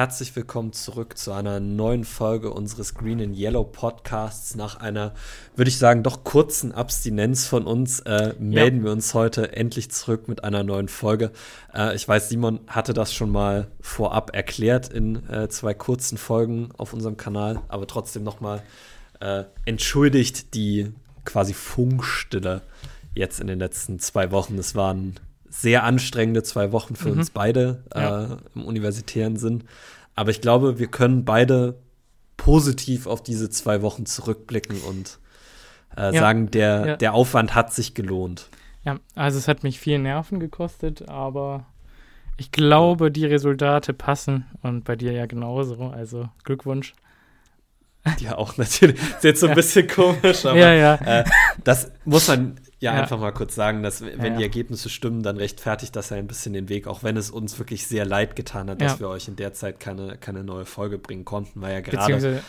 [0.00, 4.54] herzlich willkommen zurück zu einer neuen Folge unseres Green and Yellow Podcasts.
[4.54, 5.12] Nach einer,
[5.56, 8.84] würde ich sagen, doch kurzen Abstinenz von uns äh, melden ja.
[8.84, 11.32] wir uns heute endlich zurück mit einer neuen Folge.
[11.74, 16.70] Äh, ich weiß, Simon hatte das schon mal vorab erklärt in äh, zwei kurzen Folgen
[16.78, 18.62] auf unserem Kanal, aber trotzdem nochmal
[19.20, 20.94] äh, entschuldigt die
[21.26, 22.62] quasi Funkstille
[23.14, 24.56] jetzt in den letzten zwei Wochen.
[24.56, 27.18] Es waren sehr anstrengende zwei Wochen für mhm.
[27.18, 28.24] uns beide ja.
[28.24, 29.64] äh, im universitären Sinn.
[30.14, 31.78] Aber ich glaube, wir können beide
[32.36, 35.18] positiv auf diese zwei Wochen zurückblicken und
[35.96, 36.20] äh, ja.
[36.20, 36.96] sagen, der, ja.
[36.96, 38.48] der Aufwand hat sich gelohnt.
[38.84, 41.66] Ja, also es hat mich viel Nerven gekostet, aber
[42.38, 45.90] ich glaube, die Resultate passen und bei dir ja genauso.
[45.94, 46.94] Also Glückwunsch.
[48.18, 48.98] Ja, auch natürlich.
[48.98, 50.94] Ist jetzt so ein bisschen komisch, aber ja, ja.
[50.94, 51.24] Äh,
[51.64, 55.22] das muss man ja, ja, einfach mal kurz sagen, dass wenn ja, die Ergebnisse stimmen,
[55.22, 58.36] dann rechtfertigt das ja ein bisschen den Weg, auch wenn es uns wirklich sehr leid
[58.36, 61.74] getan hat, dass wir euch in der Zeit keine, keine neue Folge bringen konnten, weil
[61.74, 62.42] ja gerade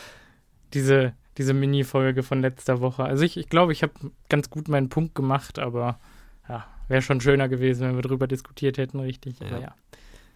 [0.73, 3.03] diese, diese Mini-Folge von letzter Woche.
[3.03, 5.99] Also ich glaube, ich, glaub, ich habe ganz gut meinen Punkt gemacht, aber
[6.47, 9.35] ja, wäre schon schöner gewesen, wenn wir darüber diskutiert hätten, richtig.
[9.41, 9.75] Aber ja.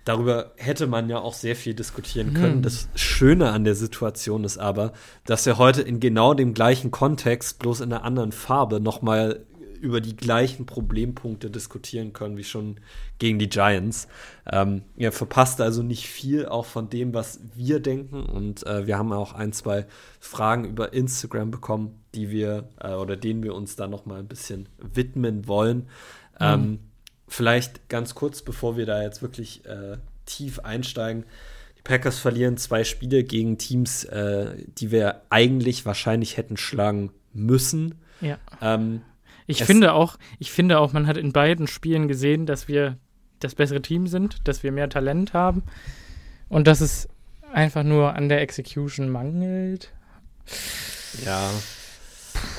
[0.05, 2.55] Darüber hätte man ja auch sehr viel diskutieren können.
[2.55, 2.61] Hm.
[2.61, 4.93] Das Schöne an der Situation ist aber,
[5.25, 9.45] dass wir heute in genau dem gleichen Kontext, bloß in einer anderen Farbe, nochmal
[9.86, 12.78] über die gleichen Problempunkte diskutieren können wie schon
[13.19, 14.08] gegen die Giants.
[14.52, 18.23] Ähm, ihr verpasst also nicht viel auch von dem, was wir denken.
[18.23, 19.86] Und äh, wir haben auch ein, zwei
[20.19, 24.27] Fragen über Instagram bekommen, die wir äh, oder denen wir uns da noch mal ein
[24.27, 25.77] bisschen widmen wollen.
[25.77, 25.86] Mhm.
[26.39, 26.80] Ähm,
[27.27, 31.26] vielleicht ganz kurz, bevor wir da jetzt wirklich äh, tief einsteigen.
[31.77, 37.95] Die Packers verlieren zwei Spiele gegen Teams, äh, die wir eigentlich wahrscheinlich hätten schlagen müssen.
[38.20, 38.39] Ja.
[38.64, 39.02] Ähm,
[39.48, 42.98] ich finde auch, ich finde auch, man hat in beiden Spielen gesehen, dass wir
[43.39, 45.64] das bessere Team sind, dass wir mehr Talent haben
[46.50, 47.08] und dass es
[47.54, 49.94] einfach nur an der Execution mangelt.
[51.23, 51.52] Ja.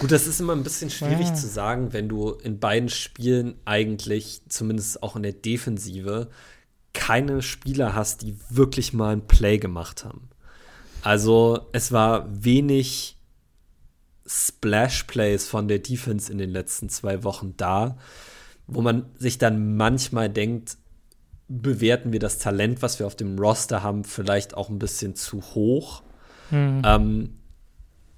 [0.00, 1.34] Gut, das ist immer ein bisschen schwierig ja.
[1.34, 6.28] zu sagen, wenn du in beiden Spielen eigentlich, zumindest auch in der Defensive,
[6.92, 10.28] keine Spieler hast, die wirklich mal ein Play gemacht haben.
[11.02, 13.15] Also es war wenig
[14.26, 17.96] Splash-Plays von der Defense in den letzten zwei Wochen da,
[18.66, 20.76] wo man sich dann manchmal denkt,
[21.48, 25.42] bewerten wir das Talent, was wir auf dem Roster haben, vielleicht auch ein bisschen zu
[25.42, 26.02] hoch.
[26.50, 26.82] Mhm.
[26.84, 27.38] Ähm,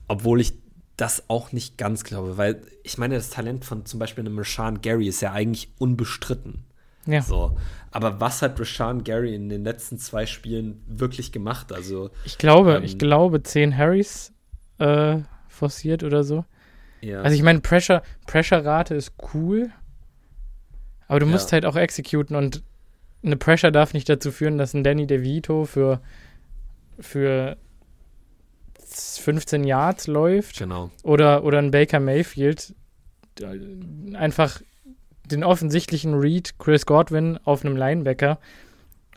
[0.07, 0.55] obwohl ich
[0.97, 4.81] das auch nicht ganz glaube, weil ich meine, das Talent von zum Beispiel einem Rashawn
[4.81, 6.65] Gary ist ja eigentlich unbestritten.
[7.07, 7.23] Ja.
[7.23, 7.57] So.
[7.91, 11.73] Aber was hat Rashawn Gary in den letzten zwei Spielen wirklich gemacht?
[11.73, 14.33] Also ich glaube, ähm, ich glaube, 10 Harrys
[14.79, 15.19] äh,
[15.59, 16.45] forciert oder so.
[17.01, 17.21] Ja.
[17.23, 19.71] Also ich meine, Pressure, Pressure-Rate ist cool,
[21.07, 21.33] aber du ja.
[21.33, 22.63] musst halt auch exekuten und
[23.23, 26.01] eine Pressure darf nicht dazu führen, dass ein Danny DeVito für,
[26.99, 27.57] für
[28.81, 30.59] 15 Yards läuft.
[30.59, 30.91] Genau.
[31.03, 32.75] Oder, oder ein Baker Mayfield
[34.15, 34.61] einfach
[35.25, 38.39] den offensichtlichen Read Chris Godwin auf einem Linebacker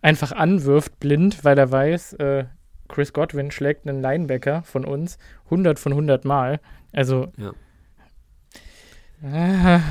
[0.02, 2.46] einfach anwirft, blind, weil er weiß, äh,
[2.91, 6.59] Chris Godwin schlägt einen Linebacker von uns 100 von 100 Mal.
[6.91, 7.31] Also.
[7.38, 7.53] Ja.
[9.22, 9.84] ne,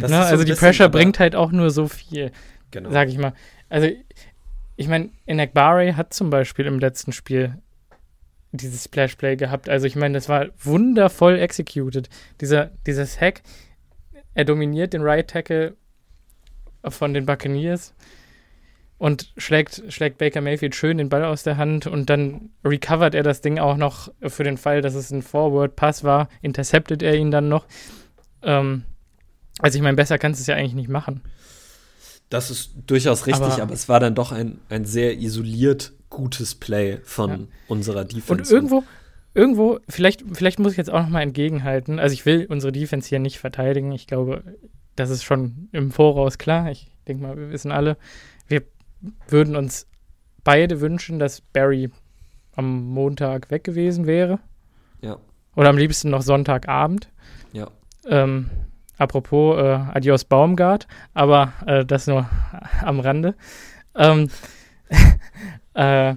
[0.00, 2.30] so also die Pressure bringt halt auch nur so viel,
[2.70, 2.90] genau.
[2.90, 3.32] sag ich mal.
[3.70, 3.88] Also
[4.76, 7.56] ich meine, Enakbare hat zum Beispiel im letzten Spiel
[8.52, 9.68] dieses Splash-Play gehabt.
[9.68, 12.08] Also ich meine, das war wundervoll executed.
[12.40, 13.42] Dieser, dieses Hack,
[14.34, 15.74] er dominiert den Right Tackle
[16.86, 17.94] von den Buccaneers
[18.98, 23.22] und schlägt, schlägt Baker Mayfield schön den Ball aus der Hand und dann recovert er
[23.22, 27.30] das Ding auch noch für den Fall, dass es ein Forward-Pass war, interceptet er ihn
[27.30, 27.66] dann noch.
[28.42, 28.84] Ähm,
[29.58, 31.20] also ich meine, besser kannst du es ja eigentlich nicht machen.
[32.30, 36.54] Das ist durchaus richtig, aber, aber, es war dann doch ein, ein sehr isoliert gutes
[36.54, 37.38] Play von ja.
[37.68, 38.32] unserer Defense.
[38.32, 38.82] Und irgendwo,
[39.34, 41.98] irgendwo, vielleicht, vielleicht muss ich jetzt auch noch mal entgegenhalten.
[41.98, 43.92] Also ich will unsere Defense hier nicht verteidigen.
[43.92, 44.42] Ich glaube,
[44.96, 46.70] das ist schon im Voraus klar.
[46.70, 47.96] Ich denke mal, wir wissen alle,
[49.28, 49.86] würden uns
[50.44, 51.90] beide wünschen, dass Barry
[52.54, 54.38] am Montag weg gewesen wäre.
[55.00, 55.18] Ja.
[55.54, 57.10] Oder am liebsten noch Sonntagabend.
[57.52, 57.68] Ja.
[58.06, 58.50] Ähm,
[58.98, 62.28] apropos äh, Adios Baumgart, aber äh, das nur
[62.82, 63.34] am Rande.
[63.94, 64.30] Ähm,
[65.74, 66.14] äh,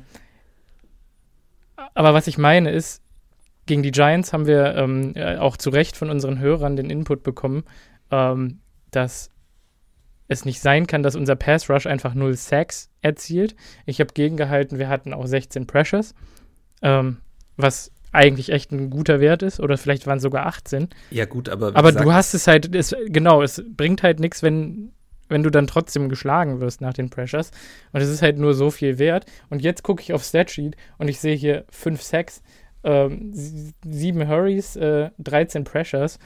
[1.94, 3.02] aber was ich meine ist,
[3.66, 7.24] gegen die Giants haben wir ähm, äh, auch zu Recht von unseren Hörern den Input
[7.24, 7.64] bekommen,
[8.10, 8.62] ähm,
[8.92, 9.32] dass
[10.30, 13.56] es nicht sein kann, dass unser Pass Rush einfach null Sacks erzielt.
[13.86, 16.14] Ich habe gegengehalten, wir hatten auch 16 Pressures,
[16.82, 17.18] ähm,
[17.58, 20.90] was eigentlich echt ein guter Wert ist, oder vielleicht waren es sogar 18.
[21.12, 21.76] Ja, gut, aber.
[21.76, 24.94] Aber du hast es halt, es, genau, es bringt halt nichts, wenn,
[25.30, 27.52] wenn du dann trotzdem geschlagen wirst nach den Pressures.
[27.92, 29.26] Und es ist halt nur so viel wert.
[29.50, 32.42] Und jetzt gucke ich auf Statsheet und ich sehe hier 5 Sacks,
[32.84, 36.20] ähm, 7 Hurries, äh, 13 Pressures.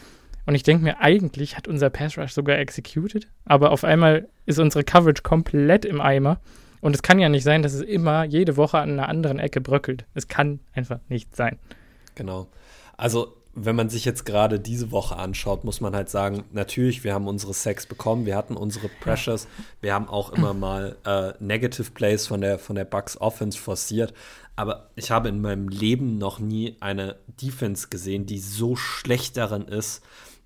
[0.46, 4.60] Und ich denke mir, eigentlich hat unser Pass Rush sogar executed, aber auf einmal ist
[4.60, 6.40] unsere Coverage komplett im Eimer.
[6.82, 9.62] Und es kann ja nicht sein, dass es immer jede Woche an einer anderen Ecke
[9.62, 10.06] bröckelt.
[10.14, 11.58] Es kann einfach nicht sein.
[12.16, 12.48] Genau.
[12.98, 17.14] Also wenn man sich jetzt gerade diese Woche anschaut, muss man halt sagen, natürlich, wir
[17.14, 19.48] haben unsere Sex bekommen, wir hatten unsere Pressures,
[19.80, 24.14] wir haben auch immer mal äh, Negative Plays von der, von der Bucks Offense forciert,
[24.56, 29.68] aber ich habe in meinem Leben noch nie eine Defense gesehen, die so schlecht darin
[29.68, 30.04] ist,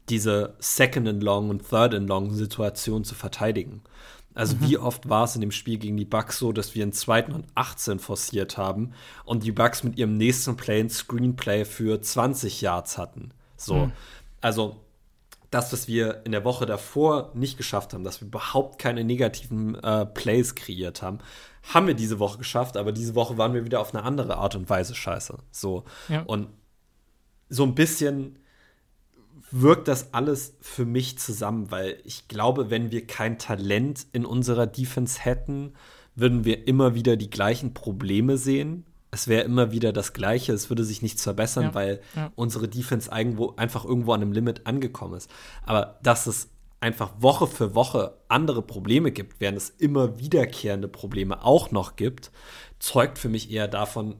[0.09, 3.81] diese Second and Long und Third and Long Situation zu verteidigen.
[4.33, 4.69] Also mhm.
[4.69, 7.31] wie oft war es in dem Spiel gegen die Bucks so, dass wir einen zweiten
[7.31, 8.94] und 18 forciert haben
[9.25, 13.31] und die Bucks mit ihrem nächsten Play ein Screenplay für 20 Yards hatten.
[13.57, 13.88] So.
[13.88, 13.92] Mhm.
[14.39, 14.77] Also
[15.50, 19.75] das, was wir in der Woche davor nicht geschafft haben, dass wir überhaupt keine negativen
[19.75, 21.19] äh, Plays kreiert haben,
[21.74, 24.56] haben wir diese Woche geschafft, aber diese Woche waren wir wieder auf eine andere Art
[24.56, 25.38] und Weise scheiße.
[25.51, 25.83] So.
[26.10, 26.21] Ja.
[26.24, 26.50] Und
[27.50, 28.38] so ein bisschen
[29.52, 34.68] wirkt das alles für mich zusammen, weil ich glaube, wenn wir kein Talent in unserer
[34.68, 35.74] Defense hätten,
[36.16, 38.86] würden wir immer wieder die gleichen Probleme sehen.
[39.12, 42.32] Es wäre immer wieder das Gleiche, es würde sich nichts verbessern, ja, weil ja.
[42.36, 45.30] unsere Defense irgendwo, einfach irgendwo an einem Limit angekommen ist.
[45.64, 46.50] Aber dass es
[46.80, 52.32] einfach Woche für Woche andere Probleme gibt, während es immer wiederkehrende Probleme auch noch gibt,
[52.80, 54.16] zeugt für mich eher davon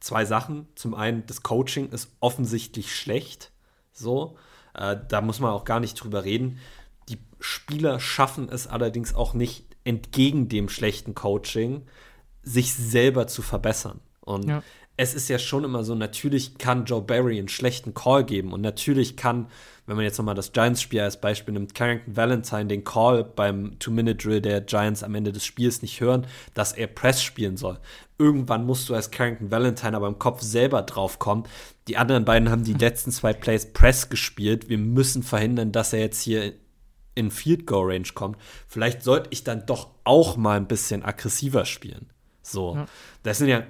[0.00, 0.68] zwei Sachen.
[0.74, 3.52] Zum einen, das Coaching ist offensichtlich schlecht.
[3.92, 4.36] So.
[4.74, 6.58] Äh, da muss man auch gar nicht drüber reden.
[7.08, 11.82] Die Spieler schaffen es allerdings auch nicht, entgegen dem schlechten Coaching,
[12.42, 14.00] sich selber zu verbessern.
[14.20, 14.62] Und ja.
[14.96, 18.62] es ist ja schon immer so, natürlich kann Joe Barry einen schlechten Call geben und
[18.62, 19.48] natürlich kann,
[19.86, 24.40] wenn man jetzt nochmal das Giants-Spiel als Beispiel nimmt, Carrington Valentine den Call beim Two-Minute-Drill
[24.40, 27.78] der Giants am Ende des Spiels nicht hören, dass er Press spielen soll.
[28.18, 31.44] Irgendwann musst du als Carrington Valentine aber im Kopf selber drauf kommen,
[31.88, 34.68] die anderen beiden haben die letzten zwei Plays Press gespielt.
[34.68, 36.54] Wir müssen verhindern, dass er jetzt hier
[37.14, 38.38] in Field Goal Range kommt.
[38.66, 42.10] Vielleicht sollte ich dann doch auch mal ein bisschen aggressiver spielen.
[42.42, 42.74] So.
[42.76, 42.86] Ja.
[43.22, 43.64] Das sind ja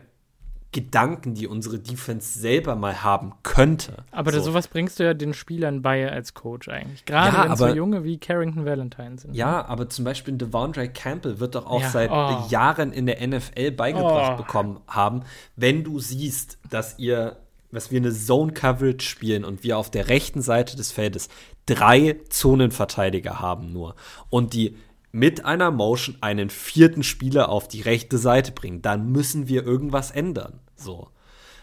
[0.75, 4.05] Gedanken, die unsere Defense selber mal haben könnte.
[4.11, 4.41] Aber so.
[4.41, 7.05] sowas bringst du ja den Spielern bei als Coach eigentlich.
[7.05, 9.35] Gerade ja, wenn so junge wie Carrington Valentine sind.
[9.35, 12.47] Ja, aber zum Beispiel Devondre Campbell wird doch auch ja, seit oh.
[12.51, 14.43] Jahren in der NFL beigebracht oh.
[14.43, 15.23] bekommen haben,
[15.55, 17.37] wenn du siehst, dass ihr
[17.71, 21.29] dass wir eine Zone Coverage spielen und wir auf der rechten Seite des Feldes
[21.67, 23.97] drei Zonenverteidiger haben nur
[24.31, 24.77] und die
[25.11, 30.11] mit einer Motion einen vierten Spieler auf die rechte Seite bringen, dann müssen wir irgendwas
[30.11, 30.59] ändern.
[30.77, 31.09] So.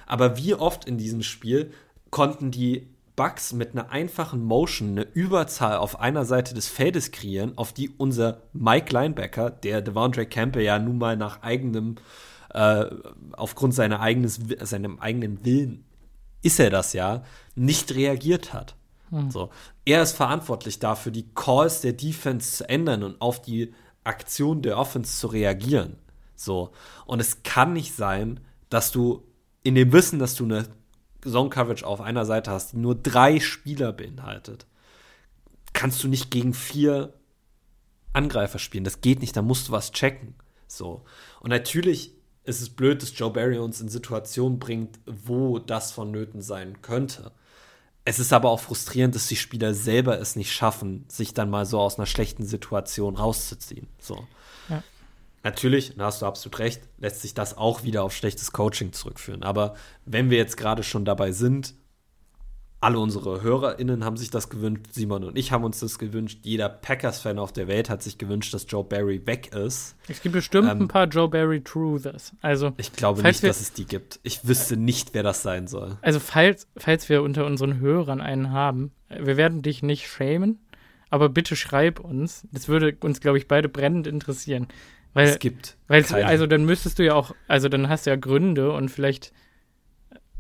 [0.05, 1.71] Aber wie oft in diesem Spiel
[2.09, 7.57] konnten die Bugs mit einer einfachen Motion eine Überzahl auf einer Seite des Feldes kreieren,
[7.57, 11.95] auf die unser Mike Linebacker, der Devondre Campbell ja nun mal nach eigenem,
[12.53, 12.85] äh,
[13.33, 15.85] aufgrund seiner eigenes, seinem eigenen Willen
[16.41, 17.23] ist er das ja,
[17.56, 18.75] nicht reagiert hat.
[19.09, 19.31] Hm.
[19.31, 19.49] So.
[19.85, 24.77] Er ist verantwortlich dafür, die Calls der Defense zu ändern und auf die Aktion der
[24.77, 25.97] Offense zu reagieren.
[26.35, 26.71] So.
[27.06, 28.39] Und es kann nicht sein,
[28.71, 29.23] dass du
[29.61, 30.66] in dem Wissen, dass du eine
[31.23, 34.66] Zone Coverage auf einer Seite hast, die nur drei Spieler beinhaltet,
[35.73, 37.13] kannst du nicht gegen vier
[38.13, 38.83] Angreifer spielen.
[38.83, 40.33] Das geht nicht, da musst du was checken.
[40.68, 41.04] So.
[41.42, 42.13] Und natürlich
[42.44, 47.31] ist es blöd, dass Joe Barry uns in Situationen bringt, wo das vonnöten sein könnte.
[48.04, 51.66] Es ist aber auch frustrierend, dass die Spieler selber es nicht schaffen, sich dann mal
[51.66, 53.87] so aus einer schlechten Situation rauszuziehen.
[53.99, 54.28] So.
[55.44, 59.44] Natürlich, da hast du absolut recht, lässt sich das auch wieder auf schlechtes Coaching zurückführen.
[59.44, 61.74] Aber wenn wir jetzt gerade schon dabei sind,
[62.81, 66.68] alle unsere HörerInnen haben sich das gewünscht, Simon und ich haben uns das gewünscht, jeder
[66.68, 69.95] Packers-Fan auf der Welt hat sich gewünscht, dass Joe Barry weg ist.
[70.07, 72.33] Es gibt bestimmt ähm, ein paar Joe Barry Truthers.
[72.42, 74.19] Also, ich glaube nicht, wir, dass es die gibt.
[74.24, 75.98] Ich wüsste nicht, wer das sein soll.
[76.02, 80.60] Also, falls, falls wir unter unseren Hörern einen haben, wir werden dich nicht schämen,
[81.12, 82.48] aber bitte schreib uns.
[82.52, 84.68] Das würde uns, glaube ich, beide brennend interessieren.
[85.13, 85.77] Weil, es gibt.
[85.87, 89.33] Weil, also, dann müsstest du ja auch, also, dann hast du ja Gründe und vielleicht,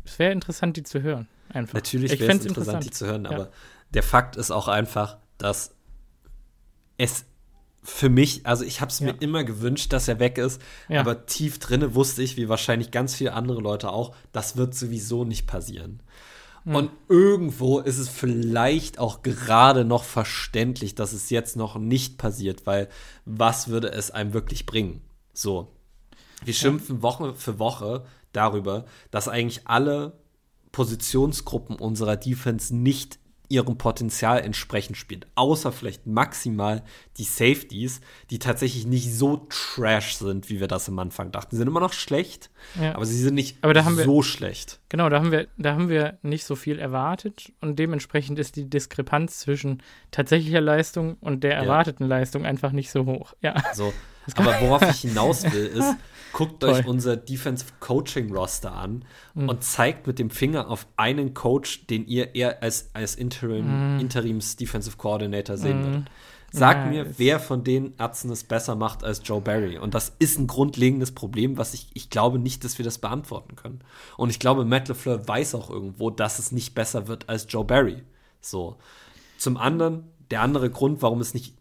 [0.05, 1.27] es wäre interessant, die zu hören.
[1.49, 1.73] Einfach.
[1.73, 3.31] Natürlich wäre es interessant, die zu hören, ja.
[3.31, 3.51] aber
[3.93, 5.75] der Fakt ist auch einfach, dass
[6.97, 7.25] es
[7.83, 9.07] für mich, also ich habe es ja.
[9.07, 10.99] mir immer gewünscht, dass er weg ist, ja.
[10.99, 15.25] aber tief drinne wusste ich, wie wahrscheinlich ganz viele andere Leute auch, das wird sowieso
[15.25, 16.01] nicht passieren.
[16.63, 16.75] Mhm.
[16.75, 22.65] Und irgendwo ist es vielleicht auch gerade noch verständlich, dass es jetzt noch nicht passiert,
[22.65, 22.89] weil
[23.25, 25.01] was würde es einem wirklich bringen?
[25.33, 25.73] So.
[26.43, 27.01] Wir schimpfen ja.
[27.03, 30.19] Woche für Woche darüber, dass eigentlich alle
[30.71, 33.19] Positionsgruppen unserer Defense nicht
[33.51, 35.27] ihrem Potenzial entsprechend spielt.
[35.35, 36.83] Außer vielleicht maximal
[37.17, 41.51] die Safeties, die tatsächlich nicht so trash sind, wie wir das am Anfang dachten.
[41.51, 42.49] Sie sind immer noch schlecht,
[42.81, 42.95] ja.
[42.95, 44.79] aber sie sind nicht so wir, schlecht.
[44.89, 48.69] Genau, da haben, wir, da haben wir nicht so viel erwartet und dementsprechend ist die
[48.69, 52.09] Diskrepanz zwischen tatsächlicher Leistung und der erwarteten ja.
[52.09, 53.33] Leistung einfach nicht so hoch.
[53.41, 53.55] Ja.
[53.73, 53.93] So.
[54.35, 55.95] Aber worauf ich hinaus will, ist,
[56.33, 59.49] guckt euch unser Defensive Coaching Roster an mhm.
[59.49, 63.99] und zeigt mit dem Finger auf einen Coach, den ihr eher als, als Interim, mhm.
[63.99, 65.85] Interims Defensive Coordinator sehen mhm.
[65.85, 66.11] würdet.
[66.53, 66.89] Sagt nice.
[66.89, 69.77] mir, wer von den Ärzten es besser macht als Joe Barry.
[69.77, 73.55] Und das ist ein grundlegendes Problem, was ich, ich glaube nicht, dass wir das beantworten
[73.55, 73.79] können.
[74.17, 77.63] Und ich glaube, Matt LeFleur weiß auch irgendwo, dass es nicht besser wird als Joe
[77.63, 78.03] Barry.
[78.41, 78.75] So.
[79.37, 81.55] Zum anderen, der andere Grund, warum es nicht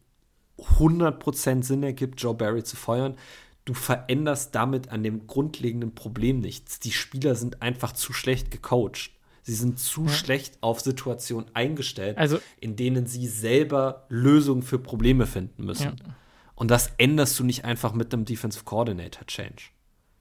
[0.79, 3.17] 100% Sinn ergibt, Joe Barry zu feuern,
[3.65, 6.81] du veränderst damit an dem grundlegenden Problem nichts.
[6.81, 9.13] Die Spieler sind einfach zu schlecht gecoacht.
[9.43, 10.13] Sie sind zu ja.
[10.13, 15.97] schlecht auf Situationen eingestellt, also, in denen sie selber Lösungen für Probleme finden müssen.
[15.99, 16.15] Ja.
[16.55, 19.71] Und das änderst du nicht einfach mit einem Defensive Coordinator Change.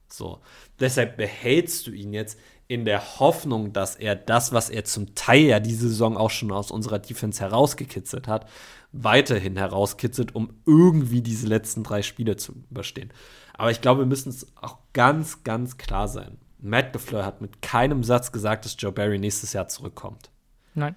[0.08, 0.40] So.
[0.80, 5.42] Deshalb behältst du ihn jetzt in der Hoffnung, dass er das, was er zum Teil
[5.42, 8.48] ja diese Saison auch schon aus unserer Defense herausgekitzelt hat,
[8.92, 13.12] weiterhin herauskitzelt, um irgendwie diese letzten drei Spiele zu überstehen.
[13.54, 16.38] Aber ich glaube, wir müssen es auch ganz, ganz klar sein.
[16.60, 20.32] Matt LeFleur hat mit keinem Satz gesagt, dass Joe Barry nächstes Jahr zurückkommt.
[20.76, 20.96] Nein.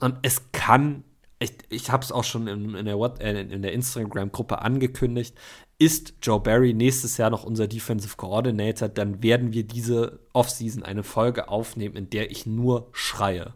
[0.00, 1.04] Und es kann,
[1.38, 5.36] ich, ich habe es auch schon in, in der, äh, der Instagram-Gruppe angekündigt,
[5.78, 11.02] ist Joe Barry nächstes Jahr noch unser Defensive Coordinator, dann werden wir diese Offseason eine
[11.02, 13.54] Folge aufnehmen, in der ich nur schreie.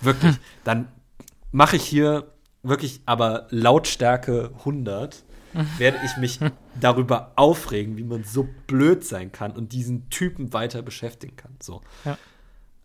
[0.00, 0.36] Wirklich.
[0.64, 0.88] Dann
[1.52, 2.32] mache ich hier
[2.62, 5.24] wirklich aber Lautstärke 100
[5.78, 6.38] werde ich mich
[6.80, 11.56] darüber aufregen, wie man so blöd sein kann und diesen Typen weiter beschäftigen kann.
[11.60, 11.80] So.
[12.04, 12.18] Ja.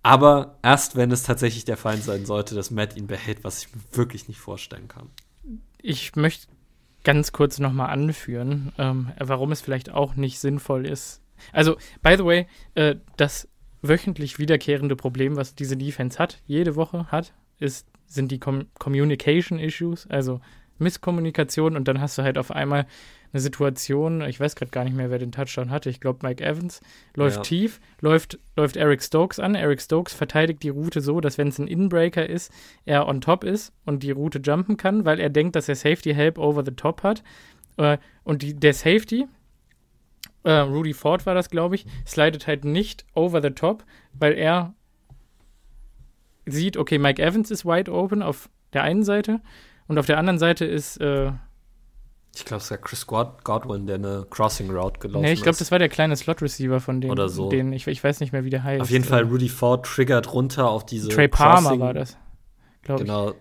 [0.02, 3.74] Aber erst wenn es tatsächlich der Feind sein sollte, dass Matt ihn behält, was ich
[3.74, 5.10] mir wirklich nicht vorstellen kann.
[5.82, 6.48] Ich möchte
[7.04, 11.22] ganz kurz nochmal anführen, ähm, warum es vielleicht auch nicht sinnvoll ist.
[11.52, 13.48] Also, by the way, äh, das
[13.82, 19.60] wöchentlich wiederkehrende Problem, was diese Defense hat, jede Woche hat, ist sind die Com Communication
[19.60, 20.42] Issues, also
[20.80, 22.86] Misskommunikation und dann hast du halt auf einmal
[23.32, 26.44] eine Situation, ich weiß gerade gar nicht mehr, wer den Touchdown hatte, ich glaube Mike
[26.44, 26.82] Evans,
[27.16, 27.42] läuft ja.
[27.42, 29.56] tief, läuft, läuft Eric Stokes an.
[29.56, 32.52] Eric Stokes verteidigt die Route so, dass wenn es ein Inbreaker ist,
[32.86, 36.14] er on top ist und die Route jumpen kann, weil er denkt, dass er Safety
[36.14, 37.24] Help over the top hat.
[37.78, 39.26] Äh, und die, der Safety,
[40.44, 43.84] äh, Rudy Ford war das, glaube ich, slidet halt nicht over the top,
[44.14, 44.76] weil er
[46.46, 49.42] sieht, okay, Mike Evans ist wide open auf der einen Seite
[49.88, 50.98] und auf der anderen Seite ist.
[50.98, 51.32] Äh,
[52.36, 55.24] ich glaube, es war Chris Godwin, der eine Crossing Route gelaufen.
[55.24, 57.12] Nee, ich glaube, das war der kleine Slot-Receiver von denen.
[57.12, 57.50] Oder so.
[57.50, 58.82] Denen, ich, ich weiß nicht mehr, wie der heißt.
[58.82, 62.18] Auf jeden Fall, Rudy Ford triggert runter auf diese Trey Palmer Crossing, war das,
[62.84, 63.36] genau, ich.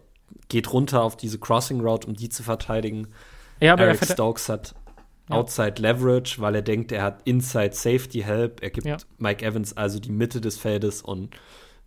[0.49, 3.09] Geht runter auf diese Crossing Route, um die zu verteidigen.
[3.61, 4.75] Ja, aber Eric Stokes hat
[5.31, 5.37] ja.
[5.37, 8.63] Outside Leverage, weil er denkt, er hat Inside Safety Help.
[8.63, 8.97] Er gibt ja.
[9.19, 11.37] Mike Evans also die Mitte des Feldes und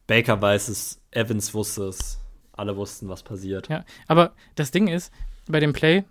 [0.08, 2.20] Baker weiß es, Evans wusste es,
[2.54, 3.70] alle wussten, was passiert.
[3.70, 5.12] Ja, aber das Ding ist,
[5.48, 6.04] bei dem Play,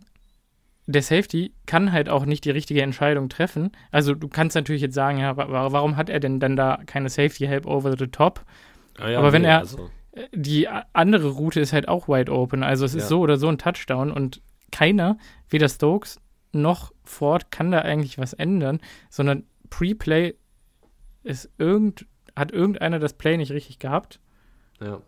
[0.86, 3.72] der Safety kann halt auch nicht die richtige Entscheidung treffen.
[3.90, 7.46] Also du kannst natürlich jetzt sagen, ja, warum hat er denn dann da keine Safety
[7.46, 8.44] Help over the top?
[8.98, 9.90] Ah ja, aber wenn nee, er also.
[10.32, 13.08] die andere Route ist halt auch wide open, also es ist ja.
[13.08, 15.16] so oder so ein Touchdown und keiner,
[15.48, 16.20] weder Stokes
[16.52, 20.34] noch Ford, kann da eigentlich was ändern, sondern Pre-Play
[21.22, 22.06] ist irgend
[22.36, 24.20] hat irgendeiner das Play nicht richtig gehabt.
[24.80, 25.00] Ja.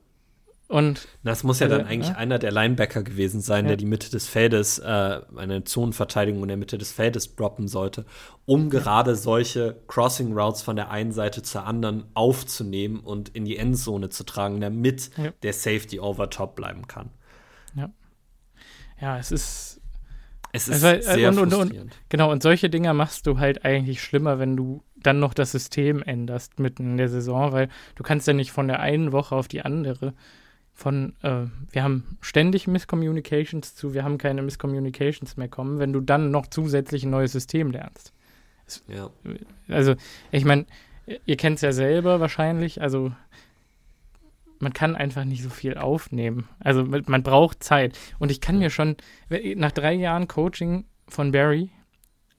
[0.68, 2.16] Und das muss ja dann eigentlich ja?
[2.16, 3.68] einer der Linebacker gewesen sein, ja.
[3.68, 8.04] der die Mitte des Feldes, äh, eine Zonenverteidigung in der Mitte des Feldes droppen sollte,
[8.47, 13.56] um gerade solche Crossing Routes von der einen Seite zur anderen aufzunehmen und in die
[13.56, 15.30] Endzone zu tragen, damit ja.
[15.45, 17.11] der Safety over top bleiben kann.
[17.76, 17.90] Ja.
[19.00, 19.80] Ja, es ist.
[20.52, 21.38] Es ist also, sehr und.
[21.38, 25.34] Und, und, genau, und solche Dinger machst du halt eigentlich schlimmer, wenn du dann noch
[25.34, 29.12] das System änderst mitten in der Saison, weil du kannst ja nicht von der einen
[29.12, 30.14] Woche auf die andere
[30.76, 36.00] von, äh, wir haben ständig Misscommunications zu, wir haben keine Misscommunications mehr kommen, wenn du
[36.00, 38.12] dann noch zusätzlich ein neues System lernst.
[38.66, 39.08] Es, ja.
[39.68, 39.94] Also,
[40.30, 40.66] ich meine,
[41.25, 43.10] ihr kennt es ja selber wahrscheinlich, also
[44.58, 46.48] man kann einfach nicht so viel aufnehmen.
[46.58, 47.98] Also man braucht Zeit.
[48.18, 48.96] Und ich kann mir schon,
[49.54, 51.70] nach drei Jahren Coaching von Barry,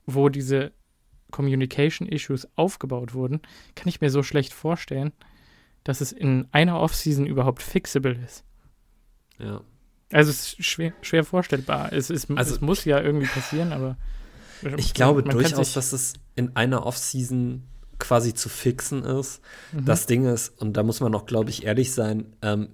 [0.05, 0.71] wo diese
[1.31, 3.41] Communication Issues aufgebaut wurden,
[3.75, 5.11] kann ich mir so schlecht vorstellen,
[5.83, 8.43] dass es in einer Offseason überhaupt fixable ist.
[9.39, 9.61] Ja.
[10.11, 11.91] Also es ist schwer, schwer vorstellbar.
[11.91, 13.97] Es, ist, also, es muss ja irgendwie passieren, aber
[14.77, 17.63] ich glaube durchaus, dass es in einer Offseason
[17.99, 19.41] quasi zu fixen ist.
[19.71, 19.85] Mhm.
[19.85, 22.69] Das Ding ist, und da muss man auch, glaube ich, ehrlich sein, ähm,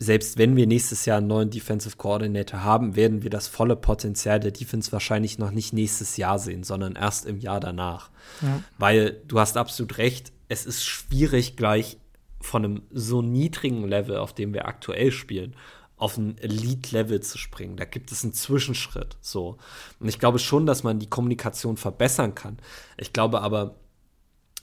[0.00, 4.38] selbst wenn wir nächstes Jahr einen neuen Defensive Coordinator haben, werden wir das volle Potenzial
[4.38, 8.10] der Defense wahrscheinlich noch nicht nächstes Jahr sehen, sondern erst im Jahr danach.
[8.40, 8.62] Ja.
[8.78, 11.98] Weil du hast absolut recht, es ist schwierig, gleich
[12.40, 15.56] von einem so niedrigen Level, auf dem wir aktuell spielen,
[15.96, 17.76] auf ein Elite-Level zu springen.
[17.76, 19.16] Da gibt es einen Zwischenschritt.
[19.20, 19.58] So.
[19.98, 22.58] Und ich glaube schon, dass man die Kommunikation verbessern kann.
[22.96, 23.74] Ich glaube aber,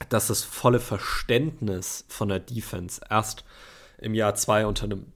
[0.07, 3.43] dass das volle Verständnis von der Defense erst
[3.97, 5.07] im Jahr zwei unter einem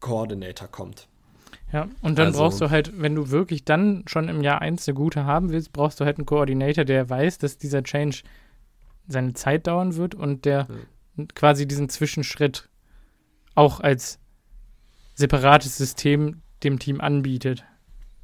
[0.00, 1.08] Coordinator kommt.
[1.72, 4.88] Ja, und dann also, brauchst du halt, wenn du wirklich dann schon im Jahr eins
[4.88, 8.22] eine gute haben willst, brauchst du halt einen Coordinator, der weiß, dass dieser Change
[9.06, 10.66] seine Zeit dauern wird und der
[11.16, 11.24] ja.
[11.34, 12.68] quasi diesen Zwischenschritt
[13.54, 14.18] auch als
[15.14, 17.64] separates System dem Team anbietet,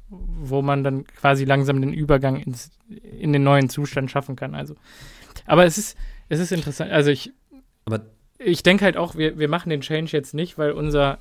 [0.09, 4.55] wo man dann quasi langsam den Übergang ins, in den neuen Zustand schaffen kann.
[4.55, 4.75] Also,
[5.45, 5.97] aber es ist,
[6.29, 6.91] es ist interessant.
[6.91, 7.31] Also ich,
[7.85, 8.01] aber
[8.37, 11.17] ich denke halt auch, wir, wir machen den Change jetzt nicht, weil unser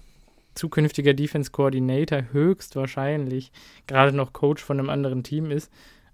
[0.56, 3.52] zukünftiger Defense Coordinator höchstwahrscheinlich
[3.86, 5.70] gerade noch Coach von einem anderen Team ist.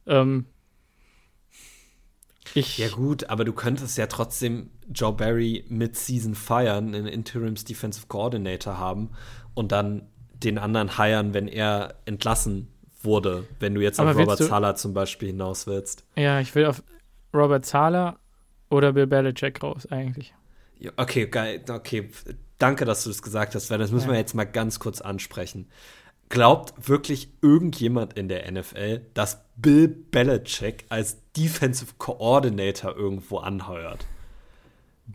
[0.06, 0.46] Ähm,
[2.54, 8.06] ich ja gut, aber du könntest ja trotzdem Joe Barry mid-Season feiern, einen Interims Defensive
[8.08, 9.11] Coordinator haben
[9.54, 12.68] und dann den anderen hiren, wenn er entlassen
[13.00, 16.04] wurde, wenn du jetzt auf Robert Zahler zum Beispiel hinaus willst.
[16.16, 16.82] Ja, ich will auf
[17.32, 18.18] Robert Zahler
[18.70, 20.34] oder Bill Belichick raus eigentlich.
[20.78, 21.62] Ja, okay, geil.
[21.68, 22.11] Okay,
[22.62, 24.12] danke, dass du das gesagt hast, weil das müssen ja.
[24.12, 25.69] wir jetzt mal ganz kurz ansprechen.
[26.28, 34.07] Glaubt wirklich irgendjemand in der NFL, dass Bill Belichick als Defensive Coordinator irgendwo anheuert?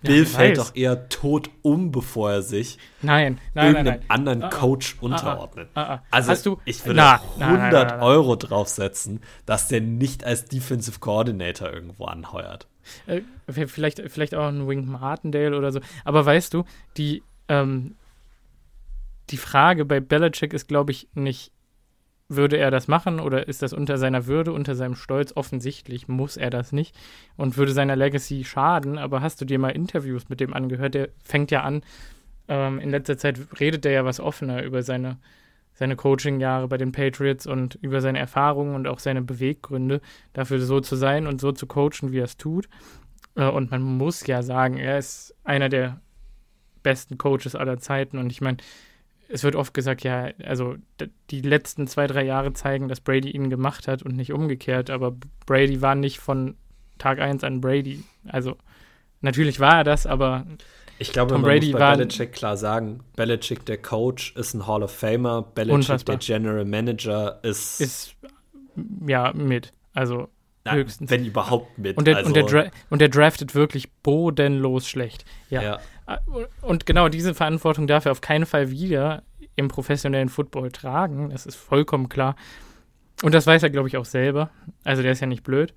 [0.02, 4.44] Bill ja, fällt doch eher tot um, bevor er sich nein, nein, irgendeinem nein, anderen
[4.44, 4.50] ah, ah.
[4.50, 5.70] Coach ah, unterordnet.
[5.74, 10.24] Ah, ah, also Hast du, ich würde na, 100 na, Euro draufsetzen, dass der nicht
[10.24, 12.68] als Defensive Coordinator irgendwo anheuert.
[13.06, 15.80] Äh, vielleicht, vielleicht auch ein Wink Martindale oder so.
[16.04, 16.66] Aber weißt du,
[16.98, 17.96] die, ähm,
[19.30, 21.52] die Frage bei Belichick ist, glaube ich, nicht,
[22.30, 25.34] würde er das machen oder ist das unter seiner Würde, unter seinem Stolz?
[25.36, 26.96] Offensichtlich muss er das nicht
[27.38, 28.98] und würde seiner Legacy schaden.
[28.98, 30.94] Aber hast du dir mal Interviews mit dem angehört?
[30.94, 31.82] Der fängt ja an,
[32.48, 35.18] ähm, in letzter Zeit redet er ja was offener über seine,
[35.74, 40.02] seine Coaching-Jahre bei den Patriots und über seine Erfahrungen und auch seine Beweggründe,
[40.34, 42.68] dafür so zu sein und so zu coachen, wie er es tut.
[43.36, 46.02] Äh, und man muss ja sagen, er ist einer der
[46.88, 48.18] besten Coaches aller Zeiten.
[48.18, 48.58] Und ich meine,
[49.28, 50.76] es wird oft gesagt, ja, also
[51.30, 55.18] die letzten zwei, drei Jahre zeigen, dass Brady ihn gemacht hat und nicht umgekehrt, aber
[55.46, 56.56] Brady war nicht von
[56.98, 58.06] Tag 1 an Brady.
[58.26, 58.56] Also
[59.20, 60.46] natürlich war er das, aber
[60.98, 64.66] ich glaube, Tom man Brady muss bei Belichick klar sagen, Belichick der Coach ist ein
[64.66, 66.16] Hall of Famer, Belichick unfassbar.
[66.16, 68.16] der General Manager ist ist
[69.06, 70.30] ja mit, also
[70.64, 71.12] Nein, höchstens.
[71.12, 71.98] Wenn überhaupt mit.
[71.98, 72.28] Und der, also.
[72.28, 75.26] und, der und der draftet wirklich bodenlos schlecht.
[75.50, 75.62] Ja.
[75.62, 75.80] ja.
[76.62, 79.24] Und genau diese Verantwortung darf er auf keinen Fall wieder
[79.56, 81.30] im professionellen Football tragen.
[81.30, 82.36] Das ist vollkommen klar.
[83.24, 84.52] Und das weiß er, glaube ich, auch selber.
[84.84, 85.74] Also der ist ja nicht blöd.